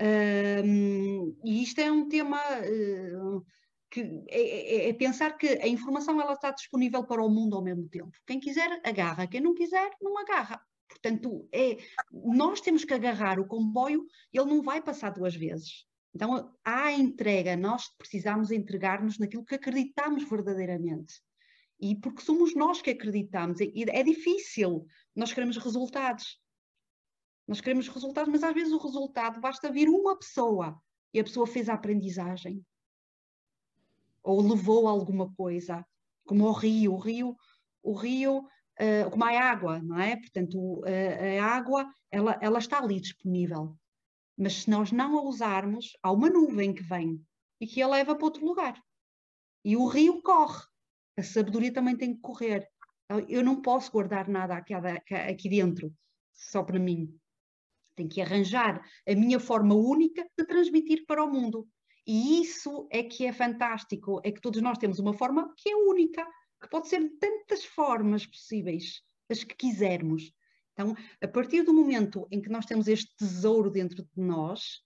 Um, 0.00 1.36
e 1.44 1.62
isto 1.62 1.80
é 1.80 1.90
um 1.90 2.08
tema 2.08 2.40
uh, 2.60 3.44
que 3.90 4.00
é, 4.28 4.40
é, 4.40 4.88
é, 4.88 4.92
pensar 4.94 5.36
que 5.36 5.46
a 5.46 5.68
informação 5.68 6.20
ela 6.20 6.32
está 6.32 6.50
disponível 6.50 7.04
para 7.04 7.22
o 7.22 7.28
mundo 7.28 7.54
ao 7.54 7.62
mesmo 7.62 7.88
tempo. 7.88 8.10
Quem 8.26 8.40
quiser 8.40 8.80
agarra, 8.84 9.26
quem 9.26 9.40
não 9.40 9.54
quiser 9.54 9.90
não 10.00 10.18
agarra. 10.18 10.60
Portanto, 10.88 11.48
é, 11.52 11.78
nós 12.12 12.60
temos 12.60 12.84
que 12.84 12.94
agarrar 12.94 13.38
o 13.38 13.46
comboio, 13.46 14.06
ele 14.32 14.46
não 14.46 14.62
vai 14.62 14.82
passar 14.82 15.10
duas 15.10 15.34
vezes. 15.34 15.86
Então, 16.14 16.54
há 16.64 16.92
entrega, 16.92 17.56
nós 17.56 17.88
precisamos 17.96 18.50
entregar-nos 18.50 19.18
naquilo 19.18 19.44
que 19.44 19.54
acreditamos 19.54 20.28
verdadeiramente. 20.28 21.22
E 21.80 21.96
porque 21.96 22.22
somos 22.22 22.54
nós 22.54 22.82
que 22.82 22.90
acreditamos. 22.90 23.60
E 23.60 23.84
é 23.88 24.02
difícil, 24.02 24.86
nós 25.16 25.32
queremos 25.32 25.56
resultados. 25.56 26.40
Nós 27.48 27.60
queremos 27.60 27.88
resultados, 27.88 28.30
mas 28.30 28.42
às 28.42 28.54
vezes 28.54 28.72
o 28.72 28.78
resultado 28.78 29.40
basta 29.40 29.72
vir 29.72 29.88
uma 29.88 30.16
pessoa 30.16 30.80
e 31.12 31.18
a 31.18 31.24
pessoa 31.24 31.46
fez 31.46 31.68
a 31.68 31.74
aprendizagem. 31.74 32.64
Ou 34.22 34.40
levou 34.40 34.86
alguma 34.86 35.32
coisa, 35.34 35.84
como 36.24 36.44
o 36.44 36.52
rio. 36.52 36.92
O 36.92 36.98
rio, 36.98 37.36
o 37.82 37.94
rio 37.94 38.38
uh, 38.38 39.10
como 39.10 39.24
a 39.24 39.30
água, 39.30 39.80
não 39.80 39.98
é? 39.98 40.16
Portanto, 40.16 40.56
uh, 40.56 41.40
a 41.40 41.44
água, 41.46 41.88
ela, 42.10 42.38
ela 42.40 42.58
está 42.58 42.78
ali 42.78 43.00
disponível. 43.00 43.76
Mas 44.42 44.62
se 44.62 44.70
nós 44.70 44.90
não 44.90 45.16
a 45.16 45.22
usarmos, 45.22 45.96
há 46.02 46.10
uma 46.10 46.28
nuvem 46.28 46.74
que 46.74 46.82
vem 46.82 47.24
e 47.60 47.66
que 47.66 47.80
a 47.80 47.86
leva 47.86 48.16
para 48.16 48.24
outro 48.24 48.44
lugar. 48.44 48.74
E 49.64 49.76
o 49.76 49.86
rio 49.86 50.20
corre. 50.20 50.64
A 51.16 51.22
sabedoria 51.22 51.72
também 51.72 51.96
tem 51.96 52.12
que 52.12 52.20
correr. 52.20 52.68
Eu 53.28 53.44
não 53.44 53.62
posso 53.62 53.92
guardar 53.92 54.28
nada 54.28 54.56
aqui, 54.56 54.74
aqui 54.74 55.48
dentro, 55.48 55.94
só 56.32 56.64
para 56.64 56.80
mim. 56.80 57.16
Tenho 57.94 58.08
que 58.08 58.20
arranjar 58.20 58.84
a 59.08 59.14
minha 59.14 59.38
forma 59.38 59.76
única 59.76 60.28
de 60.36 60.44
transmitir 60.44 61.04
para 61.06 61.22
o 61.22 61.30
mundo. 61.30 61.68
E 62.04 62.40
isso 62.42 62.88
é 62.90 63.04
que 63.04 63.24
é 63.24 63.32
fantástico, 63.32 64.20
é 64.24 64.32
que 64.32 64.40
todos 64.40 64.60
nós 64.60 64.76
temos 64.76 64.98
uma 64.98 65.14
forma 65.14 65.54
que 65.56 65.70
é 65.70 65.76
única, 65.76 66.26
que 66.60 66.68
pode 66.68 66.88
ser 66.88 67.00
de 67.00 67.10
tantas 67.10 67.64
formas 67.64 68.26
possíveis, 68.26 69.02
as 69.30 69.44
que 69.44 69.54
quisermos. 69.54 70.32
Então, 70.72 70.94
a 71.20 71.28
partir 71.28 71.62
do 71.62 71.72
momento 71.72 72.26
em 72.30 72.40
que 72.40 72.48
nós 72.48 72.64
temos 72.64 72.88
este 72.88 73.14
tesouro 73.16 73.70
dentro 73.70 74.02
de 74.02 74.22
nós, 74.22 74.80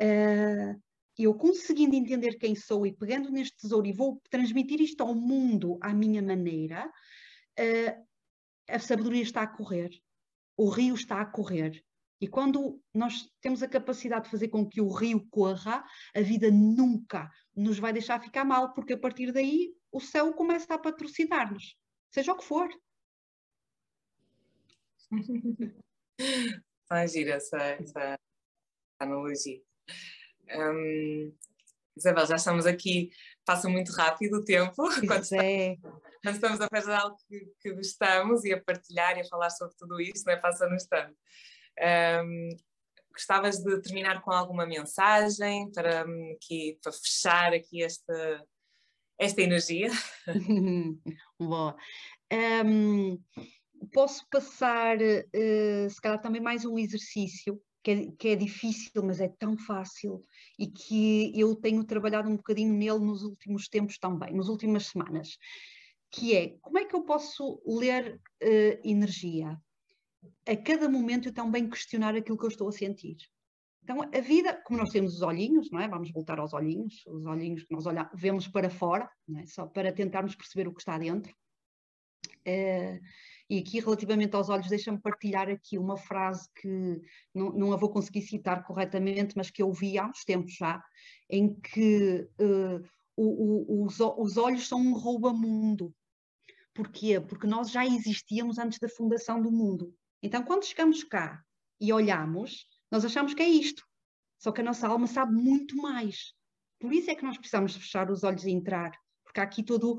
uh, 0.00 0.80
eu 1.18 1.34
conseguindo 1.34 1.94
entender 1.94 2.38
quem 2.38 2.54
sou 2.54 2.86
e 2.86 2.96
pegando 2.96 3.30
neste 3.30 3.56
tesouro 3.58 3.86
e 3.86 3.92
vou 3.92 4.20
transmitir 4.30 4.80
isto 4.80 5.02
ao 5.02 5.14
mundo 5.14 5.78
à 5.82 5.92
minha 5.92 6.22
maneira, 6.22 6.86
uh, 6.86 8.06
a 8.68 8.78
sabedoria 8.78 9.22
está 9.22 9.42
a 9.42 9.46
correr, 9.46 9.90
o 10.56 10.68
rio 10.68 10.94
está 10.94 11.20
a 11.20 11.26
correr. 11.26 11.82
E 12.20 12.28
quando 12.28 12.80
nós 12.94 13.28
temos 13.40 13.62
a 13.62 13.68
capacidade 13.68 14.26
de 14.26 14.30
fazer 14.30 14.48
com 14.48 14.64
que 14.64 14.80
o 14.80 14.92
rio 14.92 15.26
corra, 15.28 15.84
a 16.14 16.20
vida 16.20 16.50
nunca 16.50 17.28
nos 17.54 17.78
vai 17.78 17.92
deixar 17.92 18.22
ficar 18.22 18.44
mal, 18.44 18.72
porque 18.72 18.92
a 18.92 18.98
partir 18.98 19.32
daí 19.32 19.74
o 19.90 20.00
céu 20.00 20.32
começa 20.32 20.72
a 20.72 20.78
patrocinar-nos, 20.78 21.76
seja 22.10 22.32
o 22.32 22.36
que 22.36 22.44
for. 22.44 22.68
Vai 26.88 27.08
gira 27.08 27.34
essa, 27.34 27.58
essa 27.58 28.18
analogia. 28.98 29.60
Um, 30.54 31.34
Isabel, 31.96 32.26
já 32.26 32.36
estamos 32.36 32.66
aqui, 32.66 33.10
passa 33.44 33.68
muito 33.68 33.92
rápido 33.92 34.38
o 34.38 34.44
tempo 34.44 34.74
quando, 35.06 35.32
é. 35.34 35.76
quando 36.22 36.34
estamos 36.34 36.60
a 36.60 36.68
fazer 36.68 36.92
algo 36.92 37.16
que, 37.28 37.52
que, 37.60 37.72
gostamos 37.74 38.44
e 38.44 38.52
a 38.52 38.62
partilhar 38.62 39.16
e 39.16 39.20
a 39.20 39.28
falar 39.28 39.50
sobre 39.50 39.74
tudo 39.76 40.00
isso, 40.00 40.24
não 40.26 40.32
é? 40.32 40.36
passa-nos 40.36 40.86
tanto. 40.86 41.16
Um, 42.24 42.48
gostavas 43.12 43.58
de 43.58 43.80
terminar 43.82 44.22
com 44.22 44.30
alguma 44.30 44.66
mensagem 44.66 45.70
para, 45.72 46.04
aqui, 46.34 46.78
para 46.82 46.92
fechar 46.92 47.52
aqui 47.52 47.82
esta, 47.82 48.46
esta 49.18 49.42
energia? 49.42 49.90
Boa. 51.38 51.76
Um, 52.64 53.22
posso 53.92 54.26
passar, 54.30 54.96
uh, 54.98 55.90
se 55.90 56.00
calhar, 56.00 56.20
também 56.20 56.40
mais 56.40 56.64
um 56.64 56.78
exercício 56.78 57.60
que 57.82 57.90
é, 57.90 58.12
que 58.12 58.28
é, 58.28 58.36
difícil, 58.36 59.02
mas 59.02 59.20
é 59.20 59.28
tão 59.28 59.56
fácil 59.56 60.24
e 60.58 60.68
que 60.68 61.32
eu 61.38 61.56
tenho 61.56 61.84
trabalhado 61.84 62.28
um 62.28 62.36
bocadinho 62.36 62.72
nele 62.72 63.00
nos 63.00 63.22
últimos 63.22 63.68
tempos 63.68 63.98
também, 63.98 64.34
nas 64.34 64.48
últimas 64.48 64.86
semanas, 64.86 65.36
que 66.10 66.36
é 66.36 66.56
como 66.60 66.78
é 66.78 66.84
que 66.84 66.94
eu 66.94 67.02
posso 67.02 67.60
ler 67.66 68.20
uh, 68.42 68.80
energia? 68.84 69.58
A 70.46 70.56
cada 70.56 70.88
momento 70.88 71.28
eu 71.28 71.34
também 71.34 71.68
questionar 71.68 72.14
aquilo 72.14 72.38
que 72.38 72.44
eu 72.44 72.50
estou 72.50 72.68
a 72.68 72.72
sentir. 72.72 73.16
Então, 73.82 74.00
a 74.00 74.20
vida, 74.20 74.62
como 74.64 74.78
nós 74.78 74.90
temos 74.90 75.14
os 75.14 75.22
olhinhos, 75.22 75.68
não 75.72 75.80
é? 75.80 75.88
Vamos 75.88 76.12
voltar 76.12 76.38
aos 76.38 76.52
olhinhos, 76.52 77.04
os 77.04 77.26
olhinhos 77.26 77.64
que 77.64 77.74
nós 77.74 77.84
olhamos, 77.84 78.12
vemos 78.14 78.46
para 78.46 78.70
fora, 78.70 79.10
é? 79.36 79.46
só 79.46 79.66
para 79.66 79.92
tentarmos 79.92 80.36
perceber 80.36 80.68
o 80.68 80.72
que 80.72 80.80
está 80.80 80.96
dentro. 80.96 81.34
Uh, 82.46 83.00
e 83.52 83.58
aqui, 83.58 83.80
relativamente 83.80 84.34
aos 84.34 84.48
olhos, 84.48 84.66
deixa-me 84.66 84.98
partilhar 84.98 85.46
aqui 85.50 85.76
uma 85.76 85.98
frase 85.98 86.48
que 86.54 87.02
não, 87.34 87.52
não 87.52 87.72
a 87.74 87.76
vou 87.76 87.90
conseguir 87.90 88.22
citar 88.22 88.64
corretamente, 88.64 89.36
mas 89.36 89.50
que 89.50 89.60
eu 89.60 89.66
ouvi 89.66 89.98
há 89.98 90.06
uns 90.06 90.24
tempos 90.24 90.54
já, 90.54 90.82
em 91.28 91.52
que 91.60 92.26
uh, 92.40 92.82
o, 93.14 93.82
o, 93.82 93.84
os, 93.84 94.00
os 94.00 94.38
olhos 94.38 94.66
são 94.66 94.80
um 94.80 94.94
rouba-mundo. 94.94 95.94
Porquê? 96.72 97.20
Porque 97.20 97.46
nós 97.46 97.70
já 97.70 97.84
existíamos 97.84 98.56
antes 98.56 98.78
da 98.78 98.88
fundação 98.88 99.42
do 99.42 99.52
mundo. 99.52 99.94
Então, 100.22 100.42
quando 100.42 100.64
chegamos 100.64 101.04
cá 101.04 101.44
e 101.78 101.92
olhamos, 101.92 102.66
nós 102.90 103.04
achamos 103.04 103.34
que 103.34 103.42
é 103.42 103.48
isto. 103.50 103.86
Só 104.38 104.50
que 104.50 104.62
a 104.62 104.64
nossa 104.64 104.88
alma 104.88 105.06
sabe 105.06 105.34
muito 105.34 105.76
mais. 105.76 106.32
Por 106.80 106.90
isso 106.90 107.10
é 107.10 107.14
que 107.14 107.22
nós 107.22 107.36
precisamos 107.36 107.76
fechar 107.76 108.10
os 108.10 108.24
olhos 108.24 108.46
e 108.46 108.50
entrar. 108.50 108.98
Porque 109.32 109.40
aqui 109.40 109.62
todo, 109.62 109.98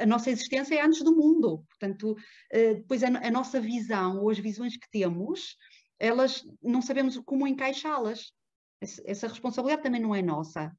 a 0.00 0.04
nossa 0.04 0.30
existência 0.30 0.74
é 0.74 0.84
antes 0.84 1.02
do 1.04 1.14
mundo. 1.14 1.64
Portanto, 1.68 2.16
eh, 2.50 2.74
depois 2.74 3.04
a, 3.04 3.30
nossa 3.30 3.60
visão 3.60 4.20
ou 4.20 4.30
as 4.30 4.38
visões 4.38 4.76
que 4.76 4.90
temos, 4.90 5.56
elas 5.96 6.44
não 6.60 6.82
sabemos 6.82 7.16
como 7.24 7.46
encaixá-las. 7.46 8.32
Essa 8.80 9.28
responsabilidade 9.28 9.84
também 9.84 10.00
não 10.00 10.12
é 10.12 10.20
nossa. 10.20 10.76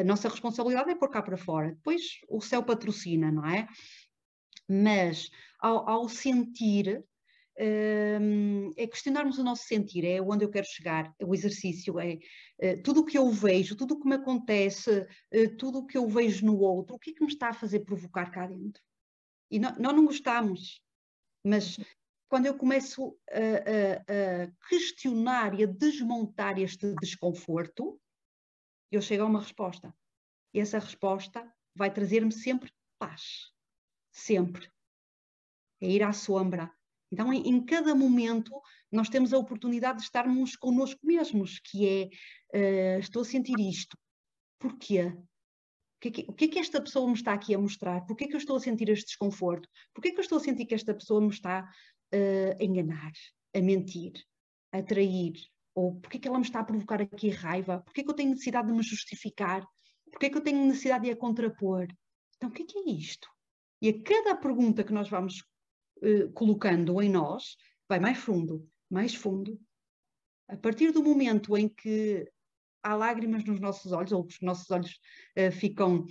A 0.00 0.04
nossa 0.04 0.28
responsabilidade 0.28 0.90
é 0.90 0.94
pôr 0.96 1.08
cá 1.08 1.22
para 1.22 1.36
fora. 1.36 1.70
Depois 1.70 2.02
o 2.28 2.40
céu 2.40 2.64
patrocina, 2.64 3.30
não 3.30 3.46
é? 3.46 3.68
Mas 4.68 5.30
ao, 5.60 5.88
ao 5.88 6.08
sentir, 6.08 7.04
é 7.58 8.86
questionarmos 8.86 9.38
o 9.38 9.44
nosso 9.44 9.64
sentir, 9.64 10.04
é 10.04 10.20
onde 10.20 10.44
eu 10.44 10.50
quero 10.50 10.66
chegar, 10.66 11.14
o 11.22 11.34
exercício 11.34 11.98
é 11.98 12.18
uh, 12.62 12.82
tudo 12.82 13.00
o 13.00 13.04
que 13.04 13.16
eu 13.16 13.30
vejo, 13.30 13.76
tudo 13.76 13.94
o 13.94 14.00
que 14.00 14.08
me 14.08 14.16
acontece, 14.16 14.90
uh, 15.00 15.56
tudo 15.56 15.78
o 15.78 15.86
que 15.86 15.96
eu 15.96 16.06
vejo 16.06 16.44
no 16.44 16.58
outro, 16.58 16.96
o 16.96 16.98
que 16.98 17.10
é 17.10 17.14
que 17.14 17.24
me 17.24 17.32
está 17.32 17.48
a 17.48 17.54
fazer 17.54 17.80
provocar 17.80 18.30
cá 18.30 18.46
dentro? 18.46 18.82
E 19.50 19.58
nós 19.58 19.76
não 19.78 20.04
gostamos, 20.04 20.82
mas 21.44 21.78
quando 22.28 22.46
eu 22.46 22.56
começo 22.56 23.16
a, 23.30 23.38
a, 23.38 24.44
a, 24.44 24.68
questionar 24.68 25.58
e 25.58 25.62
a 25.62 25.66
desmontar 25.66 26.58
este 26.58 26.94
desconforto, 27.00 28.00
eu 28.90 29.00
chego 29.00 29.22
a 29.22 29.26
uma 29.26 29.40
resposta. 29.40 29.94
E 30.52 30.60
essa 30.60 30.78
resposta 30.78 31.48
vai 31.74 31.92
trazer-me 31.92 32.32
sempre 32.32 32.72
paz. 32.98 33.52
Sempre. 34.10 34.68
É 35.80 35.88
ir 35.88 36.02
à 36.02 36.12
sombra, 36.12 36.74
então, 37.12 37.32
em, 37.32 37.48
em, 37.48 37.64
cada 37.64 37.94
momento, 37.94 38.50
nós 38.90 39.08
temos 39.08 39.32
a 39.32 39.38
oportunidade 39.38 39.98
de 39.98 40.04
estarmos 40.04 40.56
connosco 40.56 41.00
mesmos, 41.04 41.60
que 41.60 42.10
é, 42.52 42.96
uh, 42.96 43.00
estou 43.00 43.22
a 43.22 43.24
sentir 43.24 43.58
isto. 43.60 43.96
Porquê? 44.58 45.06
O 45.06 46.00
que, 46.00 46.08
é 46.08 46.10
que, 46.10 46.26
o 46.28 46.32
que, 46.32 46.44
é 46.44 46.48
que 46.48 46.58
esta 46.58 46.80
pessoa 46.80 47.06
me 47.06 47.14
está 47.14 47.32
aqui 47.32 47.54
a 47.54 47.58
mostrar? 47.58 48.04
Porquê 48.06 48.24
é 48.24 48.28
que 48.28 48.34
eu 48.34 48.38
estou 48.38 48.56
a 48.56 48.60
sentir 48.60 48.88
este 48.88 49.06
desconforto? 49.06 49.68
Porquê 49.94 50.08
é 50.08 50.12
que 50.12 50.18
eu 50.18 50.22
estou 50.22 50.38
a 50.38 50.40
sentir 50.40 50.66
que 50.66 50.74
esta 50.74 50.92
pessoa 50.94 51.20
me 51.20 51.30
está 51.30 51.62
uh, 51.62 52.60
a 52.60 52.64
enganar, 52.64 53.12
a 53.54 53.60
mentir, 53.60 54.12
a 54.72 54.82
trair? 54.82 55.34
Ou 55.74 55.94
porquê 56.00 56.18
que 56.18 56.26
ela 56.26 56.38
me 56.38 56.44
está 56.44 56.60
a 56.60 56.64
provocar 56.64 57.00
aqui 57.00 57.28
raiva? 57.28 57.80
Porquê 57.80 58.02
que 58.02 58.10
eu 58.10 58.14
tenho 58.14 58.30
necessidade 58.30 58.68
de 58.68 58.74
me 58.74 58.82
justificar? 58.82 59.66
Porquê 60.10 60.30
que 60.30 60.38
eu 60.38 60.42
tenho 60.42 60.66
necessidade 60.66 61.04
de 61.04 61.10
a 61.10 61.16
contrapor? 61.16 61.86
Então, 62.36 62.50
o 62.50 62.52
que 62.52 62.62
é 62.62 62.66
que 62.66 62.78
é 62.78 62.90
isto? 62.90 63.28
E 63.80 63.88
a 63.90 64.02
cada 64.02 64.36
pergunta 64.36 64.82
que 64.82 64.92
nós 64.92 65.08
vamos 65.08 65.42
eh, 66.02 66.28
colocando 66.34 67.00
em 67.00 67.08
nós, 67.08 67.56
vai 67.88 67.98
mais 67.98 68.18
fundo, 68.18 68.68
mais 68.90 69.14
fundo. 69.14 69.60
A 70.48 70.56
partir 70.56 70.92
do 70.92 71.02
momento 71.02 71.56
em 71.56 71.68
que 71.68 72.30
há 72.82 72.94
lágrimas 72.94 73.44
nos 73.44 73.58
nossos 73.58 73.92
olhos, 73.92 74.12
ou 74.12 74.24
os 74.24 74.40
nossos 74.40 74.70
olhos 74.70 75.00
uh, 75.36 75.50
ficam 75.50 76.06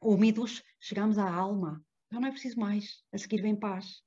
úmidos, 0.00 0.62
chegamos 0.80 1.18
à 1.18 1.30
alma. 1.30 1.84
Já 2.10 2.18
não 2.18 2.28
é 2.28 2.30
preciso 2.30 2.58
mais. 2.58 3.02
A 3.12 3.18
seguir 3.18 3.42
vem 3.42 3.54
paz. 3.54 4.00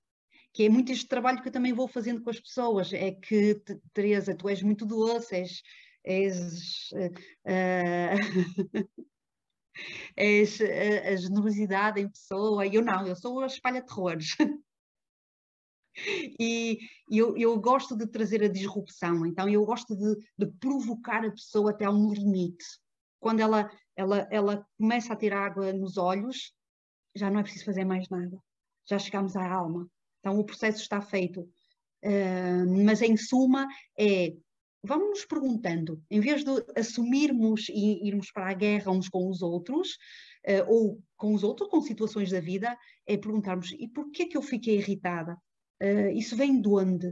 Que 0.54 0.66
é 0.66 0.70
muito 0.70 0.92
este 0.92 1.08
trabalho 1.08 1.42
que 1.42 1.48
eu 1.50 1.52
também 1.52 1.74
vou 1.74 1.88
fazendo 1.88 2.22
com 2.22 2.32
as 2.32 2.40
pessoas. 2.40 2.92
É 2.92 3.12
que, 3.12 3.62
Teresa, 3.94 4.36
tu 4.36 4.50
és 4.50 4.64
muito 4.64 4.86
doce, 4.86 5.36
és. 5.36 5.62
és 6.04 6.90
uh, 6.94 7.12
és 10.18 10.60
a, 10.62 11.10
a 11.10 11.16
generosidade 11.16 12.02
em 12.02 12.10
pessoa. 12.10 12.66
Eu 12.66 12.84
não, 12.84 13.06
eu 13.06 13.16
sou 13.16 13.40
a 13.42 13.46
espalha-terrores. 13.46 14.36
E 16.40 16.80
eu, 17.10 17.36
eu, 17.38 17.60
gosto 17.60 17.96
de 17.96 18.08
trazer 18.08 18.44
a 18.44 18.48
disrupção, 18.48 19.26
então 19.26 19.48
eu 19.50 19.66
gosto 19.66 19.96
de, 19.96 20.16
de, 20.38 20.48
provocar 20.60 21.26
a 21.26 21.32
pessoa 21.32 21.72
até 21.72 21.90
um 21.90 22.14
limite. 22.14 22.66
Quando 23.20 23.42
ela, 23.42 23.70
ela, 23.96 24.28
ela 24.32 24.68
começa 24.78 25.14
a 25.14 25.16
ter 25.16 25.34
água 25.34 25.74
nos 25.74 25.98
olhos, 25.98 26.54
já 27.16 27.30
não 27.30 27.40
é 27.40 27.44
preciso 27.44 27.66
fazer 27.66 27.84
mais 27.84 28.08
nada. 28.10 28.38
Já 28.90 28.98
chegamos 28.98 29.36
à 29.36 29.46
alma. 29.46 29.88
Então 30.20 30.40
o 30.40 30.46
processo 30.46 30.82
está 30.82 31.02
feito. 31.02 31.42
Uh, 32.04 32.84
mas 32.86 33.02
em 33.02 33.16
suma 33.16 33.68
é 33.98 34.34
vamos 34.84 35.10
nos 35.10 35.26
perguntando, 35.26 36.02
em 36.10 36.20
vez 36.20 36.44
de 36.44 36.52
assumirmos 36.76 37.70
e 37.70 38.08
irmos 38.08 38.32
para 38.32 38.50
a 38.50 38.54
guerra 38.54 38.92
uns 38.92 39.08
com 39.08 39.30
os 39.30 39.42
outros, 39.44 39.92
uh, 40.48 40.66
ou 40.68 41.04
com 41.16 41.34
os 41.34 41.44
outros, 41.44 41.70
com 41.70 41.82
situações 41.82 42.32
da 42.32 42.40
vida, 42.40 42.76
é 43.06 43.16
perguntarmos, 43.16 43.72
e 43.74 43.88
porquê 43.88 44.26
que 44.26 44.36
eu 44.36 44.42
fiquei 44.42 44.78
irritada? 44.78 45.38
Uh, 45.82 46.12
isso 46.16 46.36
vem 46.36 46.62
de 46.62 46.68
onde? 46.68 47.08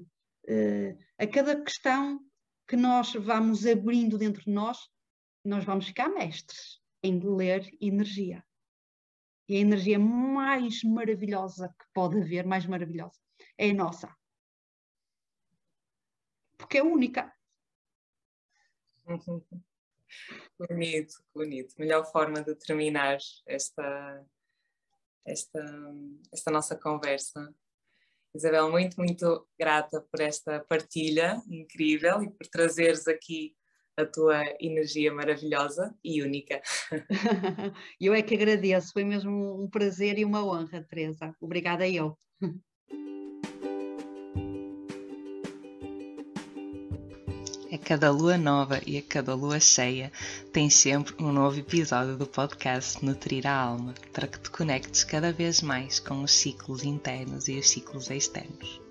Uh, 0.48 0.96
a 1.18 1.26
cada 1.26 1.60
questão 1.62 2.20
que 2.68 2.78
nós 2.78 3.14
vamos 3.16 3.66
abrindo 3.66 4.18
dentro 4.18 4.44
de 4.44 4.52
nós, 4.52 4.78
nós 5.44 5.66
vamos 5.66 5.88
ficar 5.88 6.08
mestres 6.10 6.80
em 7.02 7.20
ler 7.20 7.68
energia. 7.82 8.46
E 9.48 9.56
a 9.56 9.60
energia 9.60 9.98
mais 9.98 10.84
maravilhosa 10.84 11.70
que 11.70 11.86
pode 11.92 12.22
haver, 12.22 12.46
mais 12.46 12.68
maravilhosa, 12.68 13.20
é 13.58 13.72
a 13.72 13.74
nossa. 13.74 14.16
Porque 16.56 16.78
é 16.78 16.84
única. 16.84 17.34
bonito, 20.60 21.24
bonito. 21.34 21.74
Melhor 21.80 22.06
forma 22.12 22.44
de 22.44 22.54
terminar 22.54 23.18
esta, 23.48 24.26
esta, 25.26 25.64
esta 26.32 26.52
nossa 26.52 26.76
conversa. 26.78 27.52
Isabel, 28.36 28.70
muito, 28.70 28.98
muito 28.98 29.48
grata 29.60 30.06
por 30.12 30.22
esta 30.22 30.60
partilha 30.60 31.42
incrível 31.50 32.22
e 32.24 32.30
por 32.30 32.46
trazeres 32.48 33.08
aqui 33.08 33.56
a 33.98 34.06
tua 34.06 34.44
energia 34.60 35.14
maravilhosa 35.14 35.94
e 36.04 36.22
única. 36.22 36.62
Eu 38.00 38.14
é 38.14 38.22
que 38.22 38.36
agradeço, 38.36 38.94
foi 38.94 39.04
mesmo 39.04 39.62
um 39.62 39.70
prazer 39.70 40.18
e 40.18 40.26
uma 40.26 40.46
honra, 40.46 40.86
Teresa. 40.90 41.36
Obrigada 41.42 41.88
eu. 41.88 42.18
Cada 47.84 48.12
lua 48.12 48.38
nova 48.38 48.82
e 48.86 48.98
a 48.98 49.02
cada 49.02 49.34
lua 49.34 49.60
cheia 49.60 50.12
tem 50.52 50.70
sempre 50.70 51.16
um 51.20 51.32
novo 51.32 51.60
episódio 51.60 52.18
do 52.18 52.28
podcast 52.28 53.04
Nutrir 53.04 53.48
a 53.48 53.54
Alma 53.54 53.94
para 54.14 54.28
que 54.28 54.40
te 54.40 54.50
conectes 54.50 55.04
cada 55.04 55.32
vez 55.32 55.62
mais 55.62 56.00
com 56.00 56.22
os 56.24 56.32
ciclos 56.32 56.84
internos 56.84 57.48
e 57.48 57.58
os 57.58 57.70
ciclos 57.70 58.10
externos. 58.10 58.89